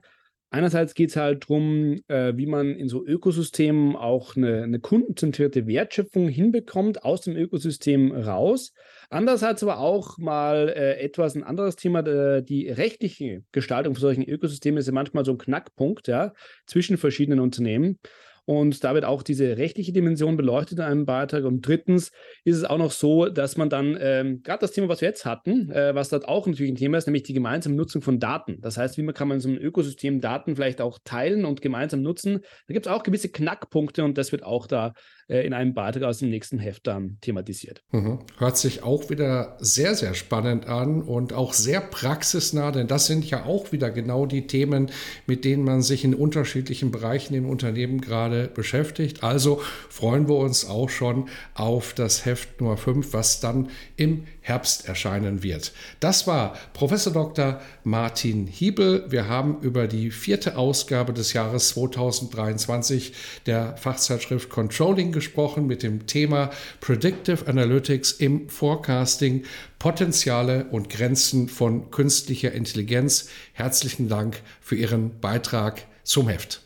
Einerseits 0.52 0.94
geht 0.94 1.10
es 1.10 1.16
halt 1.16 1.46
darum, 1.46 2.00
äh, 2.08 2.34
wie 2.38 2.46
man 2.46 2.76
in 2.76 2.88
so 2.88 3.04
Ökosystemen 3.04 3.96
auch 3.96 4.36
eine, 4.36 4.62
eine 4.62 4.80
kundenzentrierte 4.80 5.66
Wertschöpfung 5.66 6.30
hinbekommt 6.30 7.04
aus 7.04 7.22
dem 7.22 7.36
Ökosystem 7.36 8.12
raus. 8.12 8.72
Andererseits 9.10 9.64
aber 9.64 9.80
auch 9.80 10.18
mal 10.18 10.70
äh, 10.70 11.00
etwas 11.00 11.36
ein 11.36 11.44
anderes 11.44 11.76
Thema, 11.76 12.02
die 12.04 12.70
rechtliche 12.70 13.44
Gestaltung 13.52 13.96
von 13.96 14.02
solchen 14.02 14.24
Ökosystemen 14.24 14.78
ist 14.78 14.88
ja 14.88 14.94
manchmal 14.94 15.26
so 15.26 15.32
ein 15.32 15.38
Knackpunkt 15.38 16.08
ja, 16.08 16.34
zwischen 16.66 16.98
verschiedenen 16.98 17.40
Unternehmen. 17.40 18.00
Und 18.46 18.84
da 18.84 18.94
wird 18.94 19.06
auch 19.06 19.24
diese 19.24 19.58
rechtliche 19.58 19.94
Dimension 19.94 20.36
beleuchtet 20.38 20.80
in 20.80 20.84
einem 20.84 21.06
Beitrag. 21.06 21.46
Und 21.46 21.62
drittens 21.62 22.12
ist 22.44 22.58
es 22.58 22.66
auch 22.66 22.78
noch 22.78 22.92
so, 22.92 23.28
dass 23.28 23.58
man 23.58 23.70
dann 23.70 23.98
ähm, 24.00 24.42
gerade 24.44 24.60
das 24.60 24.72
Thema, 24.72 24.90
was 24.90 25.02
wir 25.02 25.08
jetzt 25.08 25.26
hatten, 25.26 25.72
äh, 25.72 25.96
was 25.96 26.10
dort 26.10 26.28
auch 26.28 26.46
natürlich 26.48 26.72
ein 26.72 26.78
Thema 26.78 26.98
ist, 26.98 27.08
nämlich 27.08 27.24
die 27.24 27.34
gemeinsame 27.34 27.76
Nutzung 27.76 28.02
von 28.02 28.20
Daten. 28.20 28.60
Das 28.62 28.78
heißt, 28.78 28.98
wie 28.98 29.04
man 29.04 29.14
kann 29.14 29.28
man 29.28 29.38
in 29.38 29.42
so 29.42 29.50
einem 29.50 29.58
Ökosystem 29.60 30.20
Daten 30.22 30.56
vielleicht 30.56 30.82
auch 30.82 31.00
teilen 31.04 31.46
und 31.46 31.62
gemeinsam 31.62 32.02
nutzen. 32.02 32.40
Da 32.68 32.74
gibt 32.74 32.86
es 32.86 32.92
auch 32.92 33.04
gewisse 33.04 33.30
Knackpunkte 33.30 34.04
und 34.04 34.18
das 34.18 34.32
wird 34.32 34.44
auch 34.44 34.68
da 34.68 34.94
äh, 35.30 35.46
in 35.46 35.54
einem 35.54 35.74
Beitrag 35.74 36.04
aus 36.04 36.20
dem 36.20 36.30
nächsten 36.30 36.60
Heft 36.60 36.88
dann 36.88 37.18
thematisiert. 37.22 37.82
Mhm. 37.92 38.20
Hört 38.38 38.58
sich 38.58 38.84
auch 38.84 39.10
wieder 39.10 39.58
sehr, 39.60 39.96
sehr 39.96 40.14
spannend 40.14 40.68
an 40.68 41.02
und 41.02 41.34
auch 41.34 41.54
sehr 41.54 41.82
praxisnah, 41.82 42.72
denn 42.72 42.88
das 42.88 43.08
sind 43.08 43.30
ja 43.30 43.46
auch 43.46 43.72
wieder 43.72 43.90
genau 43.90 44.26
die 44.26 44.48
Themen, 44.48 44.92
mit 45.26 45.46
denen 45.46 45.64
man 45.64 45.82
sich 45.82 46.04
in 46.04 46.14
unterschiedlichen 46.14 46.92
Bereichen 46.92 47.34
im 47.36 47.50
Unternehmen 47.50 48.02
gerade 48.34 48.48
beschäftigt. 48.48 49.24
Also 49.24 49.62
freuen 49.90 50.28
wir 50.28 50.36
uns 50.36 50.66
auch 50.66 50.90
schon 50.90 51.30
auf 51.54 51.94
das 51.94 52.26
Heft 52.26 52.60
Nummer 52.60 52.78
5, 52.78 53.14
was 53.14 53.40
dann 53.40 53.70
im 53.96 54.26
Herbst 54.42 54.88
erscheinen 54.88 55.44
wird. 55.44 55.74
Das 56.00 56.28
war 56.28 56.58
Professor 56.74 57.14
Dr. 57.14 57.62
Martin 57.84 58.48
Hiebel. 58.48 59.06
Wir 59.10 59.28
haben 59.28 59.62
über 59.62 59.88
die 59.88 60.12
vierte 60.12 60.58
Ausgabe 60.58 61.14
des 61.14 61.34
Jahres 61.34 61.70
2023 61.70 63.14
der 63.46 63.78
Fachzeitschrift 63.78 64.50
Controlling 64.50 65.12
gesprochen 65.12 65.68
mit 65.68 65.84
dem 65.84 66.08
Thema 66.08 66.50
Predictive 66.82 67.48
Analytics 67.48 68.12
im 68.14 68.50
Forecasting, 68.50 69.44
Potenziale 69.80 70.66
und 70.72 70.90
Grenzen 70.90 71.48
von 71.48 71.92
künstlicher 71.92 72.52
Intelligenz. 72.52 73.30
Herzlichen 73.54 74.10
Dank 74.10 74.42
für 74.62 74.76
Ihren 74.76 75.20
Beitrag 75.20 75.86
zum 76.04 76.28
Heft. 76.28 76.64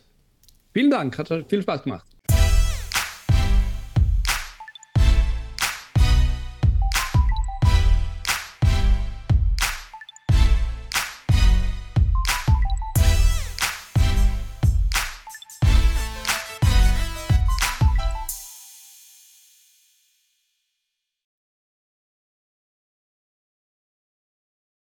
Vielen 0.78 0.91
Dank, 0.91 1.17
hat 1.17 1.28
viel 1.49 1.63
Spaß 1.63 1.82
gemacht. 1.82 2.05